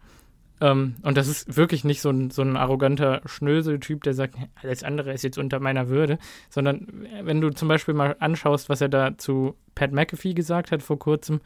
[0.63, 4.37] Um, ähm, und das ist wirklich nicht so ein, so ein arroganter Schnösel-Typ, der sagt,
[4.57, 6.19] alles andere ist jetzt unter meiner Würde,
[6.51, 6.87] sondern
[7.23, 10.99] wenn du zum Beispiel mal anschaust, was er da zu Pat McAfee gesagt hat vor
[10.99, 11.41] kurzem,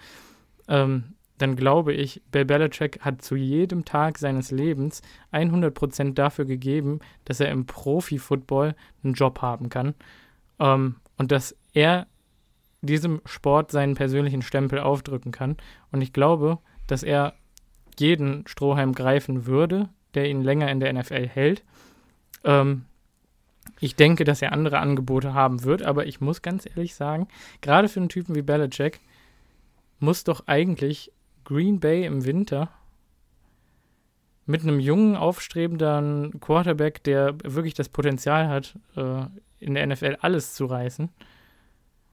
[0.66, 7.01] ähm, dann glaube ich, Bill Belichick hat zu jedem Tag seines Lebens 100% dafür gegeben,
[7.25, 9.94] dass er im Profi-Football einen Job haben kann
[10.61, 12.07] ähm, und dass er
[12.83, 15.57] diesem Sport seinen persönlichen Stempel aufdrücken kann.
[15.90, 17.35] Und ich glaube, dass er
[17.99, 21.64] jeden Strohhalm greifen würde, der ihn länger in der NFL hält.
[22.44, 22.85] Ähm,
[23.81, 27.29] ich denke, dass er andere Angebote haben wird, aber ich muss ganz ehrlich sagen,
[27.61, 29.01] gerade für einen Typen wie Belichick
[29.99, 31.11] muss doch eigentlich
[31.44, 32.70] Green Bay im Winter
[34.46, 39.26] mit einem jungen, aufstrebenden Quarterback, der wirklich das Potenzial hat, äh,
[39.59, 41.09] in der NFL alles zu reißen,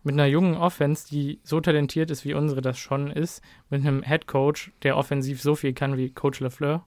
[0.04, 4.04] mit einer jungen Offense, die so talentiert ist, wie unsere das schon ist, mit einem
[4.04, 6.86] Head Coach, der offensiv so viel kann wie Coach LaFleur,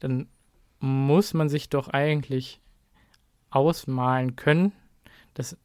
[0.00, 0.28] dann
[0.80, 2.60] muss man sich doch eigentlich
[3.50, 4.72] ausmalen können,
[5.34, 5.56] dass,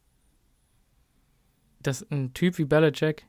[1.80, 3.26] dass ein Typ wie Belichick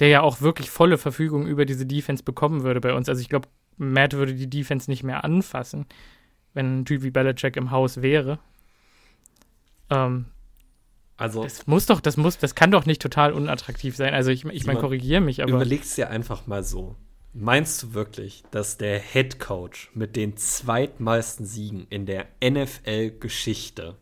[0.00, 3.08] der ja auch wirklich volle Verfügung über diese Defense bekommen würde bei uns.
[3.08, 5.86] Also ich glaube, Matt würde die Defense nicht mehr anfassen,
[6.52, 8.38] wenn ein Typ wie Belichick im Haus wäre.
[9.90, 10.26] Ähm,
[11.16, 14.14] also das muss doch, das muss, das kann doch nicht total unattraktiv sein.
[14.14, 16.96] Also ich, ich meine, korrigiere mich, aber überleg's dir einfach mal so.
[17.32, 23.96] Meinst du wirklich, dass der Head Coach mit den zweitmeisten Siegen in der NFL-Geschichte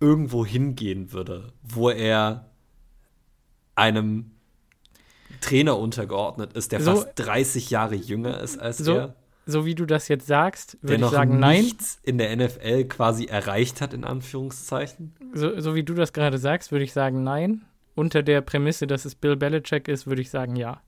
[0.00, 2.50] irgendwo hingehen würde, wo er
[3.76, 4.32] einem
[5.40, 9.14] Trainer untergeordnet ist, der so, fast 30 Jahre jünger ist als so, er.
[9.46, 11.62] so wie du das jetzt sagst, würde ich sagen, nein.
[11.62, 15.14] nichts in der NFL quasi erreicht hat, in Anführungszeichen?
[15.34, 17.62] So, so wie du das gerade sagst, würde ich sagen, nein.
[17.94, 20.80] Unter der Prämisse, dass es Bill Belichick ist, würde ich sagen, ja.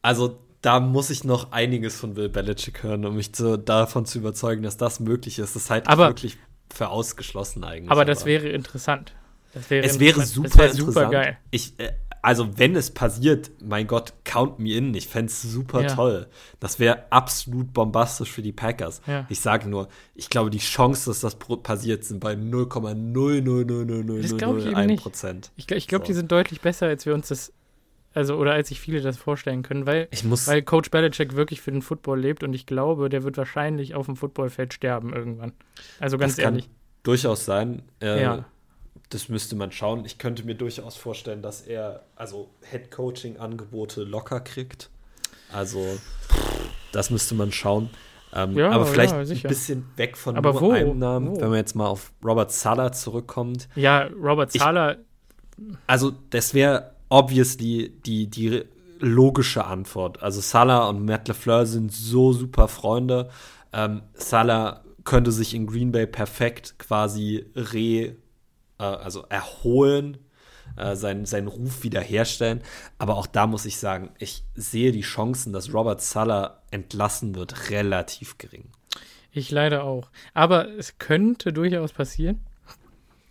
[0.00, 4.18] Also da muss ich noch einiges von Bill Belichick hören, um mich zu, davon zu
[4.18, 5.56] überzeugen, dass das möglich ist.
[5.56, 6.38] Das halte ich aber, wirklich
[6.72, 7.90] für ausgeschlossen eigentlich.
[7.90, 8.26] Aber das aber.
[8.26, 9.14] wäre interessant.
[9.54, 11.38] Das wäre es wäre super, wär super geil.
[11.50, 14.92] Ich, äh, also wenn es passiert, mein Gott, count me in.
[14.94, 15.94] Ich fände es super ja.
[15.94, 16.26] toll.
[16.58, 19.00] Das wäre absolut bombastisch für die Packers.
[19.06, 19.24] Ja.
[19.28, 25.50] Ich sage nur, ich glaube, die Chance, dass das passiert, sind bei 0,0000001 Prozent.
[25.56, 26.08] Ich, ich glaube, so.
[26.08, 27.54] die sind deutlich besser, als wir uns das,
[28.12, 30.08] also oder als sich viele das vorstellen können, weil,
[30.46, 34.06] weil Coach Belichick wirklich für den Football lebt und ich glaube, der wird wahrscheinlich auf
[34.06, 35.52] dem Footballfeld sterben irgendwann.
[36.00, 36.64] Also ganz das ehrlich.
[36.64, 37.80] Kann durchaus sein.
[38.02, 38.44] Äh, ja
[39.10, 40.04] das müsste man schauen.
[40.04, 44.88] Ich könnte mir durchaus vorstellen, dass er also Head-Coaching-Angebote locker kriegt.
[45.52, 45.84] Also,
[46.92, 47.90] das müsste man schauen.
[48.32, 50.70] Ähm, ja, aber vielleicht ja, ein bisschen weg von aber nur wo?
[50.70, 51.40] einem Namen, wo?
[51.40, 53.68] wenn man jetzt mal auf Robert Sala zurückkommt.
[53.74, 54.96] Ja, Robert Sala.
[55.88, 58.62] also, das wäre obviously die, die
[59.00, 60.22] logische Antwort.
[60.22, 63.28] Also, Salah und Matt LeFleur sind so super Freunde.
[63.72, 68.14] Ähm, Salah könnte sich in Green Bay perfekt quasi re
[68.80, 70.18] äh, also erholen,
[70.76, 72.62] äh, seinen, seinen Ruf wiederherstellen.
[72.98, 77.70] Aber auch da muss ich sagen, ich sehe die Chancen, dass Robert Suller entlassen wird,
[77.70, 78.64] relativ gering.
[79.32, 80.10] Ich leider auch.
[80.34, 82.40] Aber es könnte durchaus passieren.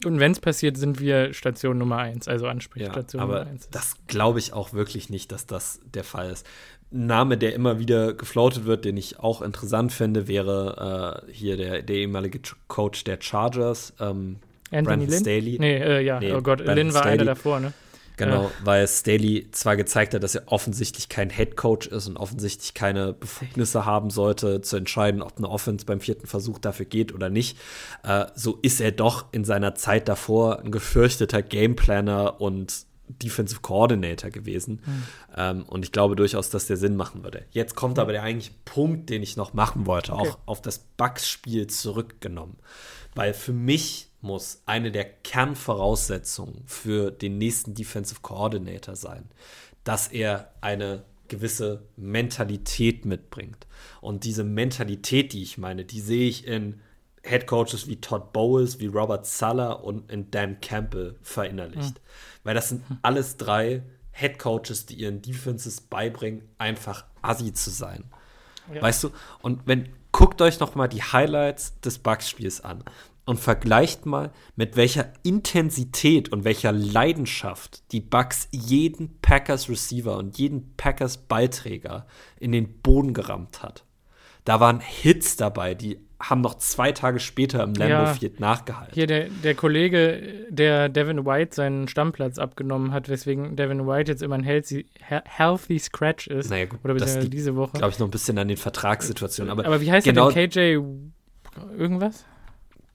[0.05, 3.69] Und wenn es passiert, sind wir Station Nummer 1, also Ansprechstation ja, Nummer 1.
[3.69, 6.47] Das glaube ich auch wirklich nicht, dass das der Fall ist.
[6.91, 11.57] Ein Name, der immer wieder gefloatet wird, den ich auch interessant finde, wäre äh, hier
[11.57, 14.37] der, der ehemalige Coach der Chargers, ähm,
[14.71, 15.19] Anthony Brandon Lynn?
[15.19, 15.57] Staley.
[15.59, 17.13] Nee, äh, ja, nee, oh Gott, Brandon Lynn war Staley.
[17.13, 17.73] einer davor, ne?
[18.19, 18.51] Genau, ja.
[18.63, 23.13] weil Staley zwar gezeigt hat, dass er offensichtlich kein Head Coach ist und offensichtlich keine
[23.13, 27.57] Befugnisse haben sollte, zu entscheiden, ob eine Offense beim vierten Versuch dafür geht oder nicht,
[28.03, 34.29] äh, so ist er doch in seiner Zeit davor ein gefürchteter Gameplanner und Defensive Coordinator
[34.29, 34.81] gewesen.
[34.85, 35.03] Mhm.
[35.35, 37.45] Ähm, und ich glaube durchaus, dass der Sinn machen würde.
[37.51, 40.29] Jetzt kommt aber der eigentliche Punkt, den ich noch machen wollte, okay.
[40.29, 42.57] auch auf das Bugs-Spiel zurückgenommen.
[43.15, 49.29] Weil für mich muss eine der Kernvoraussetzungen für den nächsten Defensive Coordinator sein,
[49.83, 53.67] dass er eine gewisse Mentalität mitbringt.
[54.01, 56.81] Und diese Mentalität, die ich meine, die sehe ich in
[57.23, 61.95] Head Coaches wie Todd Bowles, wie Robert Sala und in Dan Campbell verinnerlicht.
[61.95, 62.03] Mhm.
[62.43, 68.05] Weil das sind alles drei Head Coaches, die ihren Defenses beibringen, einfach assi zu sein.
[68.73, 68.81] Ja.
[68.81, 69.11] Weißt du?
[69.41, 72.83] Und wenn guckt euch noch mal die Highlights des Bugs-Spiels an
[73.29, 80.39] und vergleicht mal, mit welcher Intensität und welcher Leidenschaft die Bucks jeden Packers Receiver und
[80.39, 82.07] jeden Packers Ballträger
[82.39, 83.85] in den Boden gerammt hat.
[84.45, 88.95] Da waren Hits dabei, die haben noch zwei Tage später im Lambo ja, Field nachgehalten.
[88.95, 94.23] Hier der, der Kollege, der Devin White seinen Stammplatz abgenommen hat, weswegen Devin White jetzt
[94.23, 96.49] immer ein healthy, healthy Scratch ist.
[96.49, 97.77] Naja, gut, oder das diese Woche.
[97.77, 99.51] Glaube ich noch ein bisschen an den Vertragssituationen.
[99.51, 100.81] Aber, aber wie heißt genau, der denn?
[100.81, 102.25] KJ irgendwas?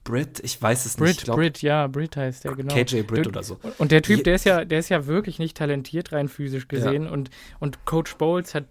[0.05, 1.23] Brit, ich weiß es Brit, nicht.
[1.25, 2.73] Glaub, Brit, ja, Brit heißt der, genau.
[2.73, 3.59] KJ Brit oder so.
[3.79, 7.05] Und der Typ, der ist ja, der ist ja wirklich nicht talentiert, rein physisch gesehen.
[7.05, 7.11] Ja.
[7.11, 8.65] Und, und Coach Bowles hat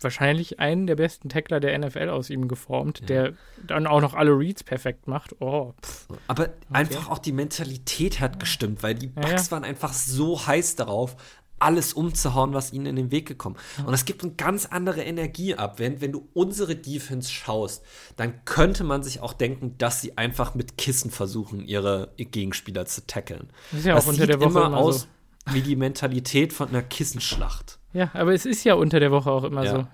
[0.00, 3.06] wahrscheinlich einen der besten Tackler der NFL aus ihm geformt, ja.
[3.06, 3.32] der
[3.66, 5.40] dann auch noch alle Reads perfekt macht.
[5.40, 6.08] Oh, pff.
[6.28, 6.52] Aber okay.
[6.70, 11.16] einfach auch die Mentalität hat gestimmt, weil die Bucks ja, waren einfach so heiß darauf,
[11.64, 13.56] alles umzuhauen, was ihnen in den Weg gekommen.
[13.78, 15.78] Und das gibt eine ganz andere Energie ab.
[15.78, 17.82] Wenn, wenn du unsere Defense schaust,
[18.16, 23.06] dann könnte man sich auch denken, dass sie einfach mit Kissen versuchen, ihre Gegenspieler zu
[23.06, 23.48] tackeln.
[23.70, 25.08] Das ist ja das auch unter der Woche immer, immer aus
[25.46, 25.54] so.
[25.54, 27.78] wie die Mentalität von einer Kissenschlacht.
[27.92, 29.72] Ja, aber es ist ja unter der Woche auch immer ja.
[29.72, 29.86] so.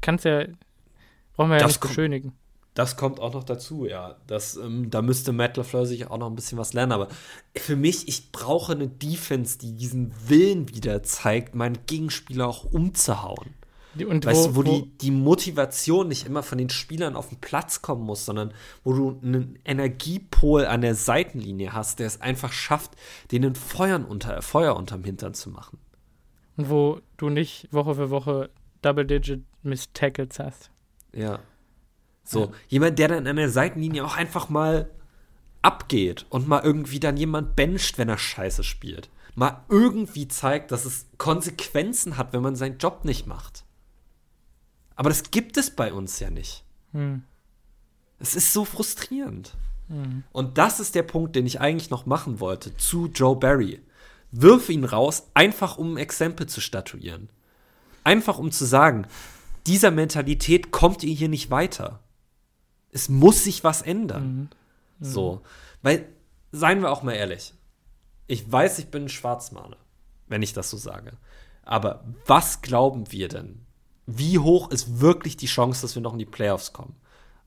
[0.00, 0.44] Kannst ja,
[1.34, 2.32] brauchen wir ja das nicht beschönigen.
[2.76, 4.16] Das kommt auch noch dazu, ja.
[4.26, 6.92] Das, ähm, da müsste Matt LaFleur sich auch noch ein bisschen was lernen.
[6.92, 7.08] Aber
[7.56, 13.54] für mich, ich brauche eine Defense, die diesen Willen wieder zeigt, meinen Gegenspieler auch umzuhauen.
[13.98, 17.30] Und weißt wo, du, wo, wo, die, die Motivation nicht immer von den Spielern auf
[17.30, 18.52] den Platz kommen muss, sondern
[18.84, 22.90] wo du einen Energiepol an der Seitenlinie hast, der es einfach schafft,
[23.32, 25.78] denen Feuern unter, Feuer unterm Hintern zu machen.
[26.58, 28.50] Und wo du nicht Woche für Woche
[28.82, 30.70] Double-Digit Miss Tackles hast.
[31.14, 31.38] Ja.
[32.28, 34.90] So, jemand, der dann an der Seitenlinie auch einfach mal
[35.62, 39.08] abgeht und mal irgendwie dann jemand bencht, wenn er scheiße spielt.
[39.34, 43.64] Mal irgendwie zeigt, dass es Konsequenzen hat, wenn man seinen Job nicht macht.
[44.96, 46.64] Aber das gibt es bei uns ja nicht.
[46.92, 47.22] Hm.
[48.18, 49.54] Es ist so frustrierend.
[49.88, 50.24] Hm.
[50.32, 53.80] Und das ist der Punkt, den ich eigentlich noch machen wollte zu Joe Barry.
[54.32, 57.28] Wirf ihn raus, einfach um ein Exempel zu statuieren.
[58.04, 59.06] Einfach um zu sagen,
[59.66, 62.00] dieser Mentalität kommt ihr hier nicht weiter.
[62.96, 64.26] Es muss sich was ändern.
[64.26, 64.48] Mhm.
[65.00, 65.04] Mhm.
[65.04, 65.42] So.
[65.82, 66.06] Weil,
[66.50, 67.52] seien wir auch mal ehrlich,
[68.26, 69.76] ich weiß, ich bin ein Schwarzmaler,
[70.28, 71.12] wenn ich das so sage.
[71.62, 73.66] Aber was glauben wir denn?
[74.06, 76.96] Wie hoch ist wirklich die Chance, dass wir noch in die Playoffs kommen?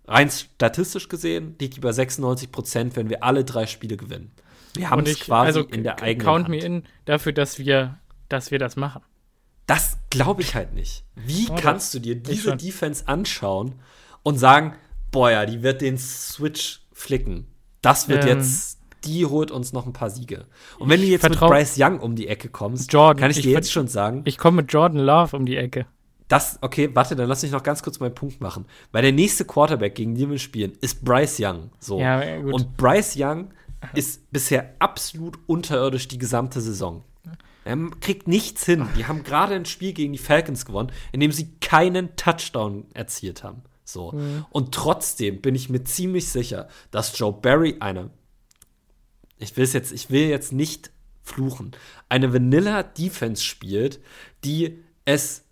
[0.05, 4.31] Rein statistisch gesehen liegt über 96 Prozent, wenn wir alle drei Spiele gewinnen.
[4.75, 6.49] Wir haben es quasi also in der eigenen count Hand.
[6.49, 9.01] me in dafür, dass wir, dass wir das machen.
[9.65, 11.05] Das glaube ich halt nicht.
[11.15, 13.75] Wie oh, kannst du dir diese Defense anschauen
[14.21, 14.75] und sagen,
[15.11, 17.47] boah, ja, die wird den Switch flicken.
[17.81, 20.45] Das wird ähm, jetzt, die holt uns noch ein paar Siege.
[20.77, 23.43] Und wenn du jetzt mit Bryce Young um die Ecke kommst, Jordan, kann ich, ich
[23.43, 24.21] dir jetzt schon sagen.
[24.25, 25.85] Ich komme mit Jordan Love um die Ecke.
[26.27, 28.65] Das, okay, warte, dann lass mich noch ganz kurz meinen Punkt machen.
[28.91, 31.71] Weil der nächste Quarterback, gegen den wir spielen, ist Bryce Young.
[31.79, 31.99] So.
[31.99, 32.53] Ja, gut.
[32.53, 33.49] Und Bryce Young
[33.95, 37.03] ist bisher absolut unterirdisch die gesamte Saison.
[37.65, 38.87] Er kriegt nichts hin.
[38.97, 43.43] Die haben gerade ein Spiel gegen die Falcons gewonnen, in dem sie keinen Touchdown erzielt
[43.43, 43.63] haben.
[43.91, 44.11] So.
[44.11, 44.45] Mhm.
[44.49, 48.09] Und trotzdem bin ich mir ziemlich sicher, dass Joe Barry eine,
[49.37, 50.91] ich will jetzt, ich will jetzt nicht
[51.23, 51.71] fluchen,
[52.07, 53.99] eine Vanilla Defense spielt,
[54.43, 55.43] die es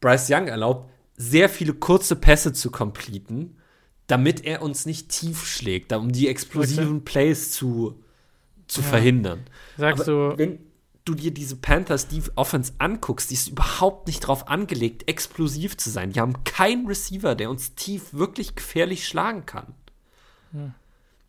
[0.00, 3.56] Bryce Young erlaubt, sehr viele kurze Pässe zu completen,
[4.06, 8.02] damit er uns nicht tief schlägt, um die explosiven Plays zu,
[8.66, 8.86] zu ja.
[8.88, 9.44] verhindern.
[9.76, 10.38] Sagst Aber du.
[10.38, 10.71] Wenn
[11.04, 15.90] du dir diese Panthers die Offense anguckst, die ist überhaupt nicht darauf angelegt, explosiv zu
[15.90, 16.12] sein.
[16.12, 19.74] Die haben keinen Receiver, der uns tief wirklich gefährlich schlagen kann.
[20.52, 20.74] Ja.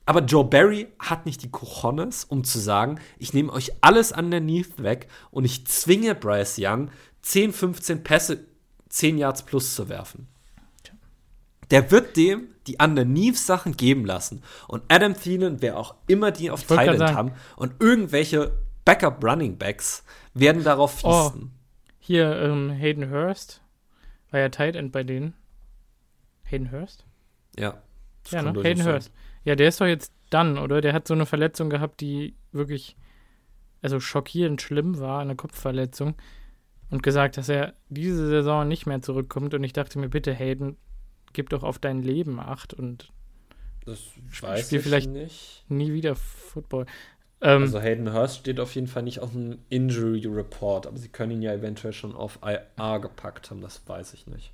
[0.05, 4.83] Aber Joe Barry hat nicht die Cojones, um zu sagen, ich nehme euch alles underneath
[4.83, 6.89] weg und ich zwinge Bryce Young,
[7.21, 8.45] 10, 15 Pässe
[8.89, 10.27] 10 Yards plus zu werfen.
[11.71, 14.41] Der wird dem die Underneath-Sachen geben lassen.
[14.67, 18.53] Und Adam Thielen, wer auch immer die auf Thailand haben, und irgendwelche
[18.85, 21.43] Backup-Running Backs werden darauf fließen.
[21.43, 21.49] Oh,
[21.99, 23.61] hier ähm, Hayden Hurst
[24.31, 25.33] war ja Tight End bei denen.
[26.43, 27.05] Hayden Hurst?
[27.57, 27.81] Ja.
[28.29, 28.61] Ja, ne?
[28.61, 29.11] Hayden Hurst.
[29.45, 30.81] Ja, der ist doch jetzt dann, oder?
[30.81, 32.97] Der hat so eine Verletzung gehabt, die wirklich
[33.81, 36.15] also schockierend schlimm war, eine Kopfverletzung
[36.89, 39.53] und gesagt, dass er diese Saison nicht mehr zurückkommt.
[39.53, 40.77] Und ich dachte mir, bitte, Hayden,
[41.33, 43.11] gib doch auf dein Leben Acht und
[43.85, 43.99] das
[44.39, 45.65] weiß spiel vielleicht nicht.
[45.67, 46.85] nie wieder Football.
[47.43, 51.09] Ähm, also Hayden Hurst steht auf jeden Fall nicht auf dem Injury Report, aber sie
[51.09, 54.53] können ihn ja eventuell schon auf IR gepackt haben, das weiß ich nicht.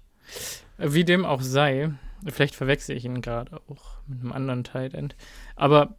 [0.78, 1.91] Wie dem auch sei,
[2.25, 5.15] vielleicht verwechsel ich ihn gerade auch mit einem anderen Tight End,
[5.56, 5.95] aber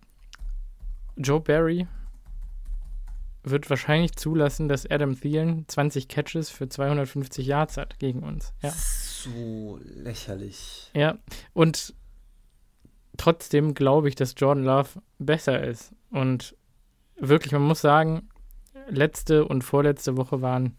[1.17, 1.87] Joe Barry
[3.43, 8.53] wird wahrscheinlich zulassen, dass Adam Thielen 20 Catches für 250 Yards hat gegen uns.
[8.63, 8.71] Ja.
[8.71, 10.91] So lächerlich.
[10.95, 11.19] Ja,
[11.53, 11.95] und
[13.17, 15.95] trotzdem glaube ich, dass Jordan Love besser ist.
[16.11, 16.55] Und
[17.21, 18.29] wirklich, man muss sagen,
[18.89, 20.77] letzte und vorletzte Woche waren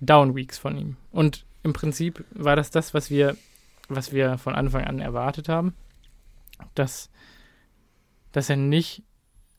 [0.00, 0.96] Down Weeks von ihm.
[1.10, 3.36] Und im Prinzip war das das, was wir,
[3.88, 5.74] was wir von Anfang an erwartet haben.
[6.74, 7.10] Dass,
[8.32, 9.02] dass er nicht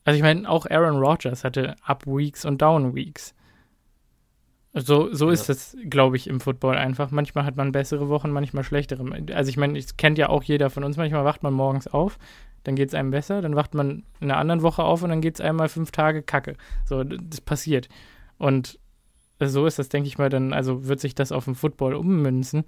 [0.08, 3.34] also ich meine, auch Aaron Rodgers hatte Up-Weeks und Down-Weeks.
[4.72, 5.34] So, so ja.
[5.34, 7.10] ist es, glaube ich, im Football einfach.
[7.10, 9.04] Manchmal hat man bessere Wochen, manchmal schlechtere.
[9.34, 10.96] Also ich meine, es kennt ja auch jeder von uns.
[10.96, 12.18] Manchmal wacht man morgens auf,
[12.64, 15.20] dann geht es einem besser, dann wacht man in einer anderen Woche auf und dann
[15.20, 16.56] geht es einmal fünf Tage Kacke.
[16.84, 17.88] So, das passiert.
[18.38, 18.78] Und
[19.40, 22.64] so ist das, denke ich mal, dann, also wird sich das auf den Football ummünzen.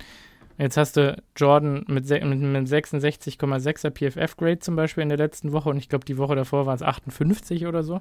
[0.59, 5.71] Jetzt hast du Jordan mit, mit einem 66,6er PFF-Grade zum Beispiel in der letzten Woche
[5.71, 8.01] und ich glaube, die Woche davor waren es 58 oder so.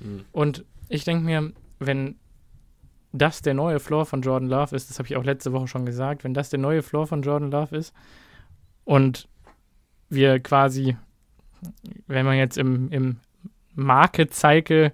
[0.00, 0.24] Mhm.
[0.32, 2.16] Und ich denke mir, wenn
[3.12, 5.84] das der neue Floor von Jordan Love ist, das habe ich auch letzte Woche schon
[5.84, 7.94] gesagt, wenn das der neue Floor von Jordan Love ist
[8.84, 9.28] und
[10.08, 10.96] wir quasi,
[12.06, 13.20] wenn man jetzt im, im
[13.74, 14.92] Market Cycle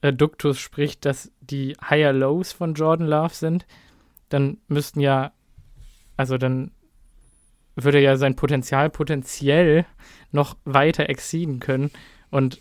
[0.00, 0.12] äh,
[0.54, 3.66] spricht, dass die Higher Lows von Jordan Love sind,
[4.28, 5.32] dann müssten ja
[6.16, 6.70] also dann
[7.74, 9.84] würde ja sein Potenzial potenziell
[10.32, 11.90] noch weiter exceeden können.
[12.30, 12.60] Und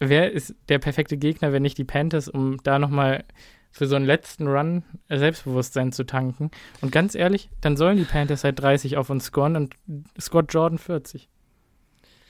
[0.00, 3.24] wer ist der perfekte Gegner, wenn nicht die Panthers, um da nochmal
[3.70, 6.50] für so einen letzten Run Selbstbewusstsein zu tanken?
[6.80, 9.74] Und ganz ehrlich, dann sollen die Panthers halt 30 auf uns scoren und
[10.20, 11.28] Scott Jordan 40.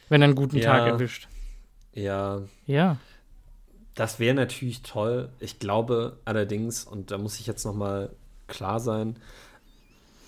[0.09, 1.29] Wenn er einen guten ja, Tag erwischt.
[1.93, 2.43] Ja.
[2.67, 2.99] Ja.
[3.95, 5.31] Das wäre natürlich toll.
[5.41, 8.11] Ich glaube allerdings, und da muss ich jetzt nochmal
[8.47, 9.19] klar sein,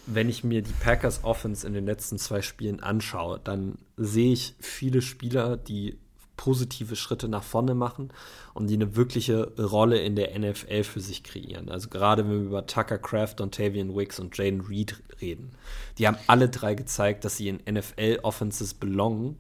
[0.07, 4.55] wenn ich mir die Packers Offense in den letzten zwei Spielen anschaue, dann sehe ich
[4.59, 5.99] viele Spieler, die
[6.39, 8.11] positive Schritte nach vorne machen
[8.55, 11.69] und die eine wirkliche Rolle in der NFL für sich kreieren.
[11.69, 15.51] Also gerade wenn wir über Tucker Craft, Dontavian Wicks und Jaden Reed reden.
[15.99, 19.37] Die haben alle drei gezeigt, dass sie in NFL-Offenses belongen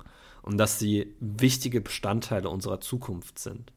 [0.49, 3.71] und dass sie wichtige Bestandteile unserer Zukunft sind.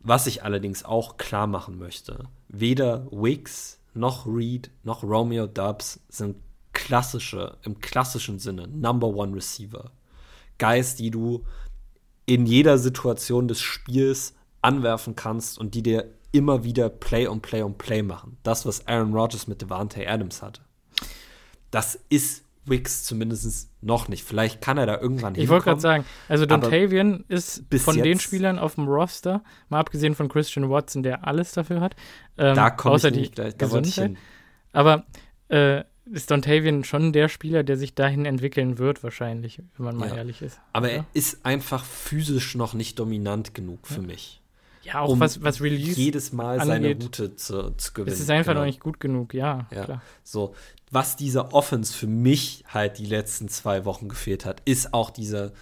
[0.00, 6.36] Was ich allerdings auch klar machen möchte, weder Wicks noch Reed, noch Romeo Dubs sind
[6.74, 9.92] klassische, im klassischen Sinne, Number One Receiver.
[10.58, 11.46] Guys, die du
[12.26, 17.62] in jeder Situation des Spiels anwerfen kannst und die dir immer wieder Play on Play
[17.62, 18.36] on Play machen.
[18.42, 20.60] Das, was Aaron Rodgers mit Devante Adams hatte.
[21.70, 24.24] Das ist Wicks zumindest noch nicht.
[24.24, 28.58] Vielleicht kann er da irgendwann Ich wollte gerade sagen, also Dontavian ist von den Spielern
[28.58, 31.94] auf dem Roster, mal abgesehen von Christian Watson, der alles dafür hat,
[32.38, 34.16] ähm, da außer ich nicht, die da, Gesundheit.
[34.72, 35.04] Aber
[35.48, 40.08] äh, ist Dontavian schon der Spieler, der sich dahin entwickeln wird, wahrscheinlich, wenn man mal
[40.08, 40.16] ja.
[40.16, 40.60] ehrlich ist.
[40.72, 40.96] Aber oder?
[40.96, 44.06] er ist einfach physisch noch nicht dominant genug für ja.
[44.06, 44.40] mich.
[44.82, 48.12] Ja, auch um was, was Release jedes Mal angeht, seine Route zu, zu gewinnen.
[48.12, 48.60] Es ist einfach genau.
[48.60, 49.84] noch nicht gut genug, ja, ja.
[49.84, 50.02] Klar.
[50.22, 50.54] So,
[50.94, 55.52] was dieser Offense für mich halt die letzten zwei Wochen gefehlt hat, ist auch dieser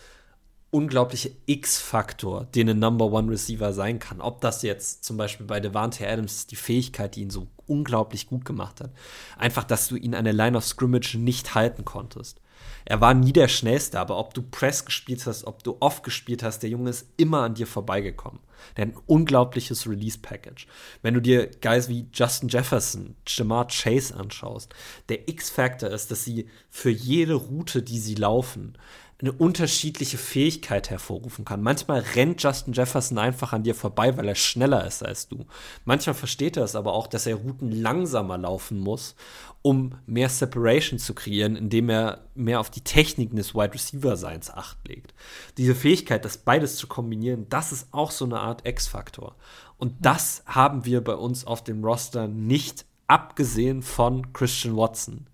[0.70, 4.20] unglaubliche X-Faktor, den ein Number One Receiver sein kann.
[4.20, 8.44] Ob das jetzt zum Beispiel bei Devante Adams die Fähigkeit, die ihn so unglaublich gut
[8.44, 8.92] gemacht hat,
[9.38, 12.41] einfach, dass du ihn an der Line of Scrimmage nicht halten konntest.
[12.84, 16.42] Er war nie der Schnellste, aber ob du Press gespielt hast, ob du Off gespielt
[16.42, 18.40] hast, der Junge ist immer an dir vorbeigekommen.
[18.76, 20.66] Der hat ein unglaubliches Release-Package.
[21.02, 24.74] Wenn du dir Guys wie Justin Jefferson, Jamar Chase anschaust,
[25.08, 28.76] der X-Factor ist, dass sie für jede Route, die sie laufen,
[29.22, 31.62] eine unterschiedliche Fähigkeit hervorrufen kann.
[31.62, 35.46] Manchmal rennt Justin Jefferson einfach an dir vorbei, weil er schneller ist als du.
[35.84, 39.14] Manchmal versteht er es aber auch, dass er Routen langsamer laufen muss,
[39.62, 44.50] um mehr Separation zu kreieren, indem er mehr auf die Techniken des Wide Receiver Seins
[44.50, 45.14] acht legt.
[45.56, 49.36] Diese Fähigkeit, das beides zu kombinieren, das ist auch so eine Art X-Faktor.
[49.78, 55.28] Und das haben wir bei uns auf dem Roster nicht abgesehen von Christian Watson,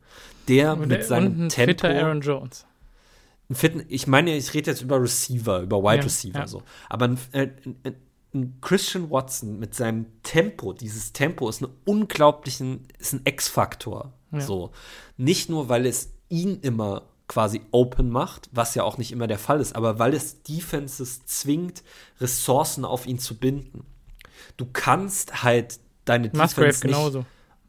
[0.47, 2.68] der und mit seinem Tempo Aaron Jones
[3.51, 6.47] ein fitten, ich meine, ich rede jetzt über Receiver, über Wide ja, Receiver ja.
[6.47, 6.63] so.
[6.89, 7.77] Aber ein, ein,
[8.33, 14.13] ein, Christian Watson mit seinem Tempo, dieses Tempo ist ein unglaublichen, ist ein X-Faktor.
[14.33, 14.41] Ja.
[14.41, 14.71] So.
[15.17, 19.39] Nicht nur, weil es ihn immer quasi open macht, was ja auch nicht immer der
[19.39, 21.83] Fall ist, aber weil es Defenses zwingt,
[22.21, 23.85] Ressourcen auf ihn zu binden.
[24.57, 27.25] Du kannst halt deine Musgrave Defense nicht, genauso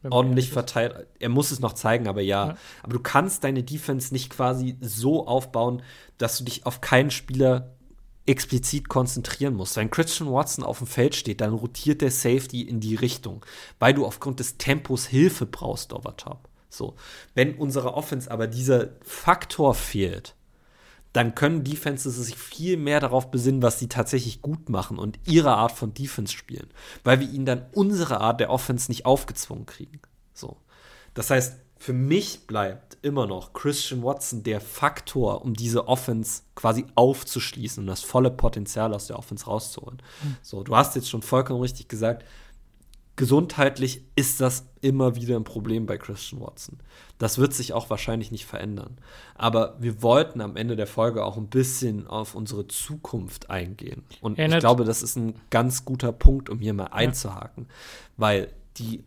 [0.08, 1.06] ordentlich verteilt.
[1.18, 2.48] Er muss es noch zeigen, aber ja.
[2.48, 2.56] ja.
[2.82, 5.82] Aber du kannst deine Defense nicht quasi so aufbauen,
[6.18, 7.74] dass du dich auf keinen Spieler
[8.26, 9.76] explizit konzentrieren musst.
[9.76, 13.44] Wenn Christian Watson auf dem Feld steht, dann rotiert der Safety in die Richtung,
[13.78, 16.48] weil du aufgrund des Tempos Hilfe brauchst over top.
[16.68, 16.94] So.
[17.34, 20.34] Wenn unserer Offense aber dieser Faktor fehlt,
[21.12, 25.54] dann können Defenses sich viel mehr darauf besinnen, was sie tatsächlich gut machen und ihre
[25.54, 26.68] Art von Defense spielen,
[27.02, 30.00] weil wir ihnen dann unsere Art der Offense nicht aufgezwungen kriegen.
[30.32, 30.56] So.
[31.14, 36.84] Das heißt, für mich bleibt immer noch Christian Watson der Faktor, um diese Offense quasi
[36.94, 40.02] aufzuschließen und das volle Potenzial aus der Offense rauszuholen.
[40.22, 40.36] Mhm.
[40.42, 42.24] So, du hast jetzt schon vollkommen richtig gesagt,
[43.16, 46.78] gesundheitlich ist das immer wieder ein Problem bei Christian Watson.
[47.18, 48.96] Das wird sich auch wahrscheinlich nicht verändern.
[49.34, 54.04] Aber wir wollten am Ende der Folge auch ein bisschen auf unsere Zukunft eingehen.
[54.20, 54.58] Und Erinnert.
[54.58, 56.92] ich glaube, das ist ein ganz guter Punkt, um hier mal ja.
[56.92, 57.66] einzuhaken.
[58.16, 59.04] Weil die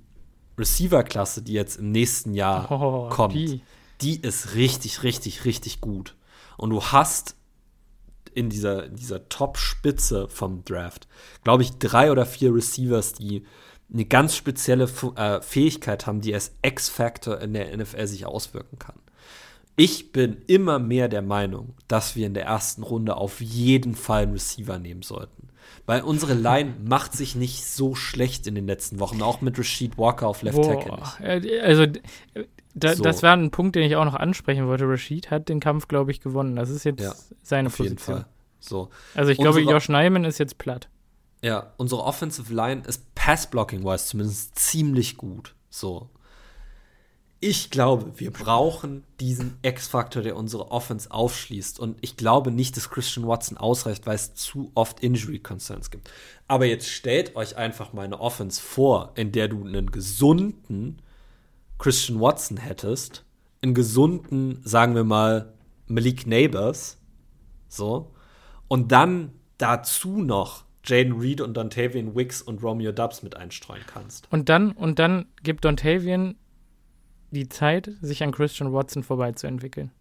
[0.57, 3.61] Receiver-Klasse, die jetzt im nächsten Jahr oh, kommt, die.
[4.01, 6.15] die ist richtig, richtig, richtig gut.
[6.57, 7.35] Und du hast
[8.35, 11.07] in dieser, in dieser Top-Spitze vom Draft,
[11.43, 13.43] glaube ich, drei oder vier Receivers, die
[13.93, 18.95] eine ganz spezielle äh, Fähigkeit haben, die als X-Factor in der NFL sich auswirken kann.
[19.75, 24.23] Ich bin immer mehr der Meinung, dass wir in der ersten Runde auf jeden Fall
[24.23, 25.49] einen Receiver nehmen sollten.
[25.85, 29.97] Weil unsere Line macht sich nicht so schlecht in den letzten Wochen, auch mit Rashid
[29.97, 30.97] Walker auf Left Tackle.
[31.21, 31.85] Äh, also
[32.75, 33.03] da, so.
[33.03, 34.87] das war ein Punkt, den ich auch noch ansprechen wollte.
[34.87, 36.55] Rashid hat den Kampf, glaube ich, gewonnen.
[36.55, 38.17] Das ist jetzt ja, seine auf Position.
[38.17, 38.31] Jeden Fall.
[38.59, 38.89] So.
[39.13, 40.87] Also ich unsere, glaube, Josh Neiman ist jetzt platt.
[41.43, 45.55] Ja, unsere Offensive Line ist Pass-Blocking-wise zumindest ziemlich gut.
[45.69, 46.09] So.
[47.41, 51.81] Ich glaube, wir brauchen diesen X-Faktor, der unsere Offense aufschließt.
[51.81, 56.09] Und ich glaube nicht, dass Christian Watson ausreicht, weil es zu oft Injury-Concerns gibt.
[56.47, 61.01] Aber jetzt stellt euch einfach mal eine Offense vor, in der du einen gesunden
[61.77, 63.25] Christian Watson hättest,
[63.61, 65.53] einen gesunden, sagen wir mal,
[65.87, 66.99] Malik Neighbors,
[67.67, 68.13] so,
[68.69, 74.31] und dann dazu noch Jaden Reed und Dontavian Wicks und Romeo Dubs mit einstreuen kannst.
[74.31, 76.35] Und dann, und dann gibt Dontavian
[77.31, 79.91] die Zeit, sich an Christian Watson vorbeizuentwickeln.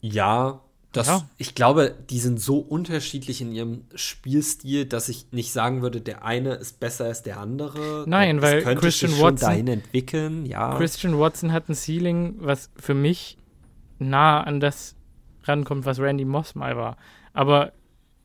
[0.00, 0.60] Ja,
[0.92, 1.28] das, ja.
[1.36, 6.24] ich glaube, die sind so unterschiedlich in ihrem Spielstil, dass ich nicht sagen würde, der
[6.24, 8.04] eine ist besser als der andere.
[8.06, 10.76] Nein, das weil Christian Watson dahin entwickeln, ja.
[10.76, 13.36] Christian Watson hat ein Ceiling, was für mich
[13.98, 14.94] nah an das
[15.44, 16.96] rankommt, was Randy Moss mal war.
[17.32, 17.72] Aber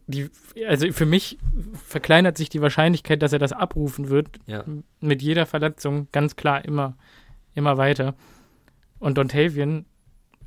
[0.08, 0.30] die,
[0.68, 1.38] also für mich
[1.86, 4.64] verkleinert sich die Wahrscheinlichkeit, dass er das abrufen wird, ja.
[4.99, 6.97] mit jeder Verletzung ganz klar immer,
[7.54, 8.16] immer weiter.
[8.99, 9.86] Und Dontavian,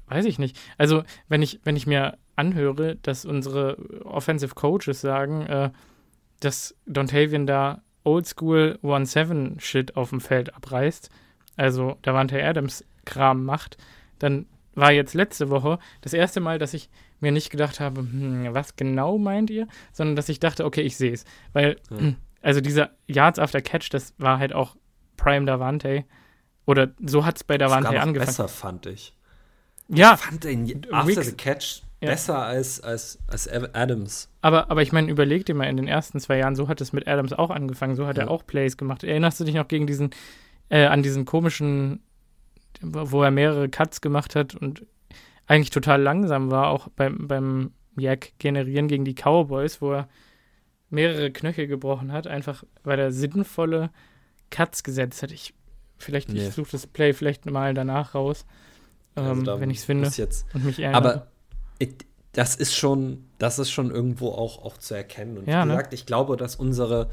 [0.08, 0.58] weiß ich nicht.
[0.78, 5.70] Also, wenn ich, wenn ich mir anhöre, dass unsere Offensive Coaches sagen, äh,
[6.40, 11.10] dass Dontavian da Oldschool 1-7-Shit auf dem Feld abreißt,
[11.56, 13.78] also Davante Adams Kram macht,
[14.18, 16.90] dann war jetzt letzte Woche das erste Mal, dass ich
[17.24, 20.96] mir nicht gedacht habe, hm, was genau meint ihr, sondern dass ich dachte, okay, ich
[20.96, 21.24] sehe es.
[21.52, 21.98] Weil, ja.
[21.98, 24.76] Hm, also dieser Yards after Catch, das war halt auch
[25.16, 26.04] Prime Davante.
[26.66, 28.14] Oder so hat es bei Davante angefangen.
[28.14, 29.14] besser, fand ich.
[29.88, 30.14] Ja.
[30.14, 32.10] Ich fand den After the Catch ja.
[32.10, 34.28] besser als, als, als Adams.
[34.42, 36.92] Aber, aber ich meine, überleg dir mal, in den ersten zwei Jahren, so hat es
[36.92, 38.24] mit Adams auch angefangen, so hat ja.
[38.24, 39.04] er auch Plays gemacht.
[39.04, 40.10] Erinnerst du dich noch gegen diesen,
[40.68, 42.02] äh, an diesen komischen,
[42.80, 44.86] wo er mehrere Cuts gemacht hat und
[45.46, 50.08] eigentlich total langsam war, auch beim, beim Jack generieren gegen die Cowboys, wo er
[50.90, 53.90] mehrere Knöchel gebrochen hat, einfach weil er sinnvolle
[54.50, 55.32] Cuts gesetzt hat.
[55.32, 55.54] Ich,
[55.98, 56.46] vielleicht, nee.
[56.46, 58.46] ich suche das Play vielleicht mal danach raus,
[59.16, 60.08] ähm, also wenn ich es finde.
[60.08, 60.96] Jetzt, und mich erinnere.
[60.96, 61.28] Aber
[62.34, 65.38] das ist schon, das ist schon irgendwo auch, auch zu erkennen.
[65.38, 65.74] Und ja, wie ne?
[65.74, 65.94] gesagt, ne?
[65.94, 67.08] ich glaube, dass unsere,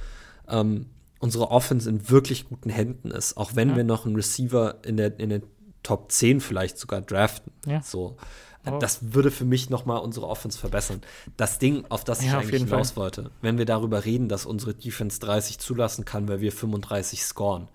[0.48, 0.88] ähm,
[1.20, 3.76] unsere Offense in wirklich guten Händen ist, auch wenn ja.
[3.78, 5.42] wir noch einen Receiver in der, in der
[5.84, 7.52] Top 10 vielleicht sogar draften.
[7.66, 7.82] Ja.
[7.82, 8.18] So.
[8.66, 8.78] Oh.
[8.80, 11.02] Das würde für mich noch mal unsere Offense verbessern.
[11.36, 13.04] Das Ding, auf das ich ja, eigentlich hinaus Fall.
[13.04, 17.70] wollte, wenn wir darüber reden, dass unsere Defense 30 zulassen kann, weil wir 35 scoren,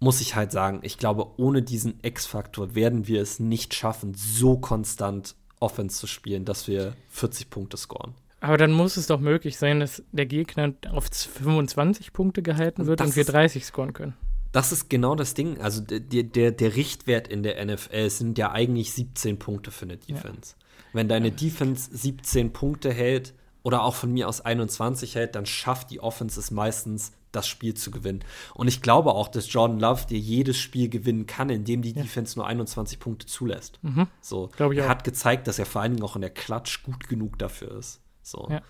[0.00, 4.58] muss ich halt sagen, ich glaube, ohne diesen X-Faktor werden wir es nicht schaffen, so
[4.58, 8.14] konstant Offense zu spielen, dass wir 40 Punkte scoren.
[8.40, 13.00] Aber dann muss es doch möglich sein, dass der Gegner auf 25 Punkte gehalten wird
[13.00, 14.14] und, und wir 30 scoren können.
[14.52, 15.60] Das ist genau das Ding.
[15.60, 19.96] Also der, der, der Richtwert in der NFL sind ja eigentlich 17 Punkte für eine
[19.96, 20.54] Defense.
[20.58, 20.64] Ja.
[20.94, 25.90] Wenn deine Defense 17 Punkte hält oder auch von mir aus 21 hält, dann schafft
[25.90, 28.24] die Offense es meistens, das Spiel zu gewinnen.
[28.54, 32.02] Und ich glaube auch, dass Jordan Love dir jedes Spiel gewinnen kann, indem die ja.
[32.02, 33.78] Defense nur 21 Punkte zulässt.
[33.82, 34.06] Mhm.
[34.20, 34.88] So, ich er auch.
[34.88, 38.00] hat gezeigt, dass er vor allen Dingen auch in der Klatsch gut genug dafür ist.
[38.22, 38.48] So.
[38.50, 38.62] Ja.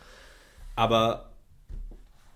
[0.75, 1.33] Aber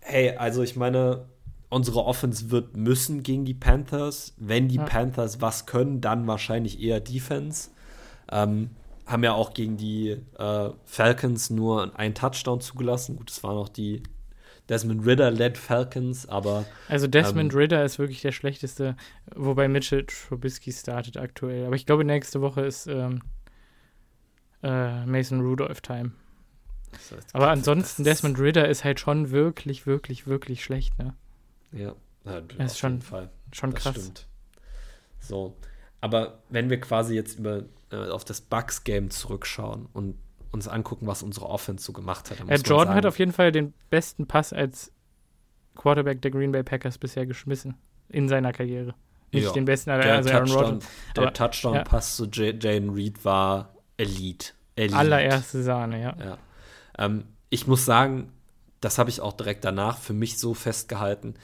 [0.01, 1.26] hey, also ich meine,
[1.73, 4.35] unsere Offense wird müssen gegen die Panthers.
[4.37, 4.85] Wenn die ja.
[4.85, 7.70] Panthers was können, dann wahrscheinlich eher Defense.
[8.31, 8.70] Ähm,
[9.07, 13.16] haben ja auch gegen die äh, Falcons nur einen Touchdown zugelassen.
[13.16, 14.03] Gut, es waren auch die
[14.68, 16.66] Desmond Ritter-led Falcons, aber.
[16.89, 18.97] Also Desmond ähm, Ritter ist wirklich der schlechteste,
[19.35, 21.66] wobei Mitchell Trubisky startet aktuell.
[21.66, 23.23] Aber ich glaube, nächste Woche ist ähm,
[24.62, 26.12] äh, Mason Rudolph Time.
[26.93, 31.14] Das heißt, aber ansonsten, Desmond Ritter ist halt schon wirklich, wirklich, wirklich schlecht, ne?
[31.73, 31.95] Ja,
[32.25, 33.31] ja das ist schon, Fall.
[33.53, 33.95] schon krass.
[33.95, 34.27] Das stimmt.
[35.18, 35.57] So,
[36.01, 40.16] aber wenn wir quasi jetzt über äh, auf das Bucks-Game zurückschauen und
[40.51, 42.39] uns angucken, was unsere Offense so gemacht hat.
[42.39, 44.93] Ja, Jordan sagen, hat auf jeden Fall den besten Pass als
[45.75, 47.77] Quarterback der Green Bay Packers bisher geschmissen
[48.09, 48.95] in seiner Karriere.
[49.33, 50.85] Nicht ja, den besten, der also Aaron Rodgers.
[51.16, 52.31] Der Touchdown-Pass ja.
[52.31, 54.53] zu Jalen Reed war Elite.
[54.77, 54.97] Elite.
[54.97, 56.16] Allererste Sahne, ja.
[56.23, 56.39] ja.
[56.99, 58.33] Ähm, ich muss sagen,
[58.83, 61.35] das habe ich auch direkt danach für mich so festgehalten.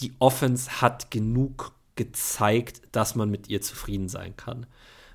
[0.00, 4.66] Die Offense hat genug gezeigt, dass man mit ihr zufrieden sein kann.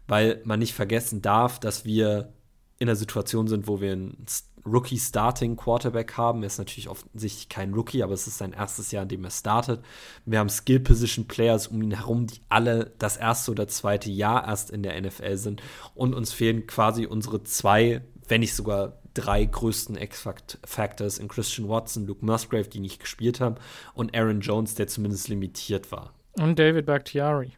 [0.07, 2.31] Weil man nicht vergessen darf, dass wir
[2.77, 4.25] in einer Situation sind, wo wir einen
[4.63, 6.43] Rookie-Starting-Quarterback haben.
[6.43, 9.31] Er ist natürlich offensichtlich kein Rookie, aber es ist sein erstes Jahr, in dem er
[9.31, 9.83] startet.
[10.25, 14.83] Wir haben Skill-Position-Players um ihn herum, die alle das erste oder zweite Jahr erst in
[14.83, 15.63] der NFL sind.
[15.95, 22.05] Und uns fehlen quasi unsere zwei, wenn nicht sogar drei größten X-Factors in Christian Watson,
[22.05, 23.55] Luke Musgrave, die nicht gespielt haben,
[23.95, 26.13] und Aaron Jones, der zumindest limitiert war.
[26.33, 27.53] Und David Bakhtiari.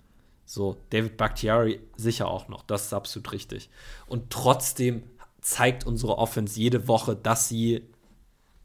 [0.46, 3.70] So, David Bakhtiari sicher auch noch, das ist absolut richtig.
[4.06, 5.04] Und trotzdem
[5.42, 7.84] zeigt unsere Offense jede Woche, dass sie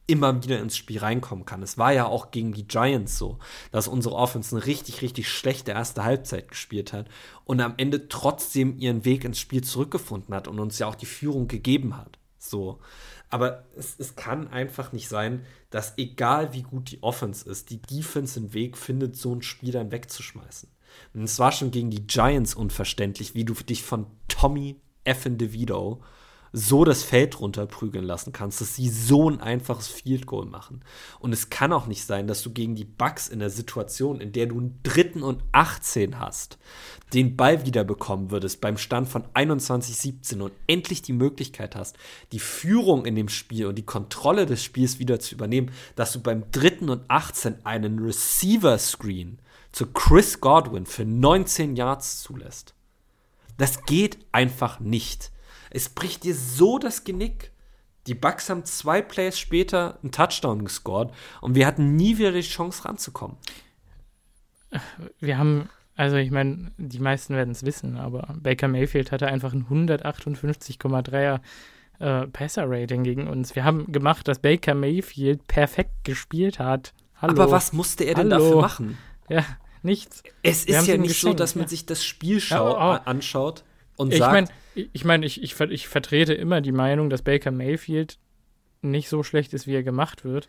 [0.07, 1.63] immer wieder ins Spiel reinkommen kann.
[1.63, 3.39] Es war ja auch gegen die Giants so,
[3.71, 7.09] dass unsere Offense eine richtig, richtig schlechte erste Halbzeit gespielt hat
[7.45, 11.07] und am Ende trotzdem ihren Weg ins Spiel zurückgefunden hat und uns ja auch die
[11.07, 12.19] Führung gegeben hat.
[12.43, 12.81] So.
[13.31, 17.81] Aber es, es kann einfach nicht sein, dass egal wie gut die Offense ist, die
[17.81, 20.69] Defense den Weg findet, so ein Spiel dann wegzuschmeißen.
[21.15, 25.27] Und es war schon gegen die Giants unverständlich, wie du dich von Tommy F.
[26.53, 30.85] So das Feld runterprügeln lassen kannst, dass sie so ein einfaches Field Goal machen.
[31.19, 34.33] Und es kann auch nicht sein, dass du gegen die Bucks in der Situation, in
[34.33, 36.59] der du einen dritten und 18 hast,
[37.15, 41.97] den Ball wiederbekommen würdest beim Stand von 21-17 und endlich die Möglichkeit hast,
[42.33, 46.21] die Führung in dem Spiel und die Kontrolle des Spiels wieder zu übernehmen, dass du
[46.21, 49.39] beim dritten und 18 einen Receiver Screen
[49.73, 52.75] zu Chris Godwin für 19 Yards zulässt.
[53.57, 55.32] Das geht einfach nicht.
[55.73, 57.51] Es bricht dir so das Genick.
[58.07, 62.41] Die Bucks haben zwei Plays später einen Touchdown gescored und wir hatten nie wieder die
[62.43, 63.37] Chance ranzukommen.
[65.21, 69.53] Wir haben, also ich meine, die meisten werden es wissen, aber Baker Mayfield hatte einfach
[69.53, 71.41] ein 158,3er
[72.01, 73.55] äh, Passer-Rating gegen uns.
[73.55, 76.93] Wir haben gemacht, dass Baker Mayfield perfekt gespielt hat.
[77.17, 77.33] Hallo.
[77.35, 78.45] Aber was musste er denn Hallo.
[78.45, 78.99] dafür machen?
[79.29, 79.45] Ja,
[79.83, 80.25] nichts.
[80.43, 81.69] Es ist ja nicht geschenkt, so, dass man ja.
[81.69, 83.63] sich das Spiel ja, anschaut
[83.97, 84.33] und ich sagt.
[84.33, 88.19] Mein, ich meine, ich, ich, ich vertrete immer die Meinung, dass Baker Mayfield
[88.81, 90.49] nicht so schlecht ist, wie er gemacht wird.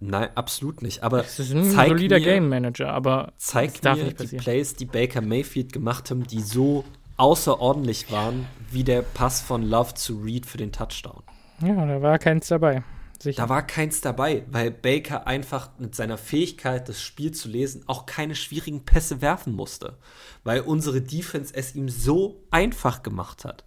[0.00, 1.02] Nein, absolut nicht.
[1.02, 5.20] Aber es ist ein solider mir, Game Manager, aber zeig mir die Plays, die Baker
[5.20, 6.84] Mayfield gemacht haben, die so
[7.18, 11.22] außerordentlich waren, wie der Pass von Love zu Reed für den Touchdown.
[11.62, 12.82] Ja, da war keins dabei.
[13.22, 13.42] Sicher.
[13.42, 18.06] Da war keins dabei, weil Baker einfach mit seiner Fähigkeit, das Spiel zu lesen, auch
[18.06, 19.98] keine schwierigen Pässe werfen musste.
[20.42, 23.64] Weil unsere Defense es ihm so einfach gemacht hat.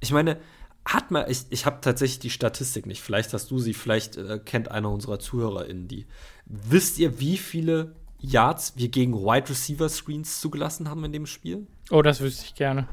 [0.00, 0.38] Ich meine,
[0.84, 3.00] hat man, ich, ich habe tatsächlich die Statistik nicht.
[3.00, 6.06] Vielleicht hast du sie, vielleicht äh, kennt einer unserer ZuhörerInnen die.
[6.46, 11.68] Wisst ihr, wie viele Yards wir gegen Wide Receiver Screens zugelassen haben in dem Spiel?
[11.90, 12.88] Oh, das wüsste ich gerne.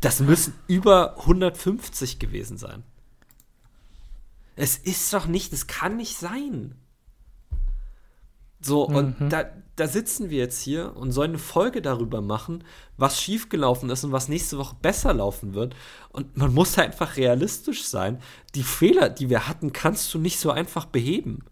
[0.00, 2.84] Das müssen über 150 gewesen sein.
[4.58, 6.74] Es ist doch nicht, es kann nicht sein.
[8.60, 8.96] So, mhm.
[8.96, 9.44] und da,
[9.76, 12.64] da sitzen wir jetzt hier und sollen eine Folge darüber machen,
[12.96, 15.76] was schiefgelaufen ist und was nächste Woche besser laufen wird.
[16.08, 18.20] Und man muss einfach realistisch sein.
[18.56, 21.44] Die Fehler, die wir hatten, kannst du nicht so einfach beheben.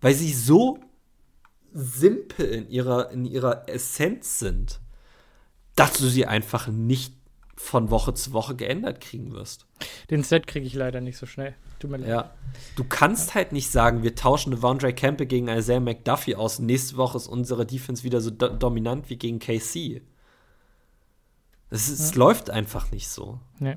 [0.00, 0.78] Weil sie so
[1.72, 4.80] simpel in ihrer, in ihrer Essenz sind,
[5.74, 7.15] dass du sie einfach nicht
[7.56, 9.66] von Woche zu Woche geändert kriegen wirst.
[10.10, 11.54] Den Set kriege ich leider nicht so schnell.
[11.78, 12.08] Tut mir leid.
[12.08, 12.34] Ja.
[12.76, 13.34] Du kannst ja.
[13.36, 17.66] halt nicht sagen, wir tauschen Devondre Campbell gegen Isaiah McDuffie aus nächste Woche ist unsere
[17.66, 20.02] Defense wieder so do dominant wie gegen KC.
[21.70, 22.16] Es, ja.
[22.16, 23.40] läuft einfach nicht so.
[23.58, 23.76] Nee.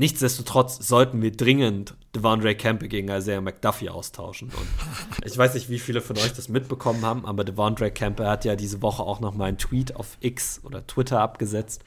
[0.00, 4.48] Nichtsdestotrotz sollten wir dringend Devondre Campbell gegen Isaiah McDuffie austauschen.
[4.48, 8.44] Und ich weiß nicht, wie viele von euch das mitbekommen haben, aber Devondre Campbell hat
[8.44, 11.82] ja diese Woche auch noch mal einen Tweet auf X oder Twitter abgesetzt,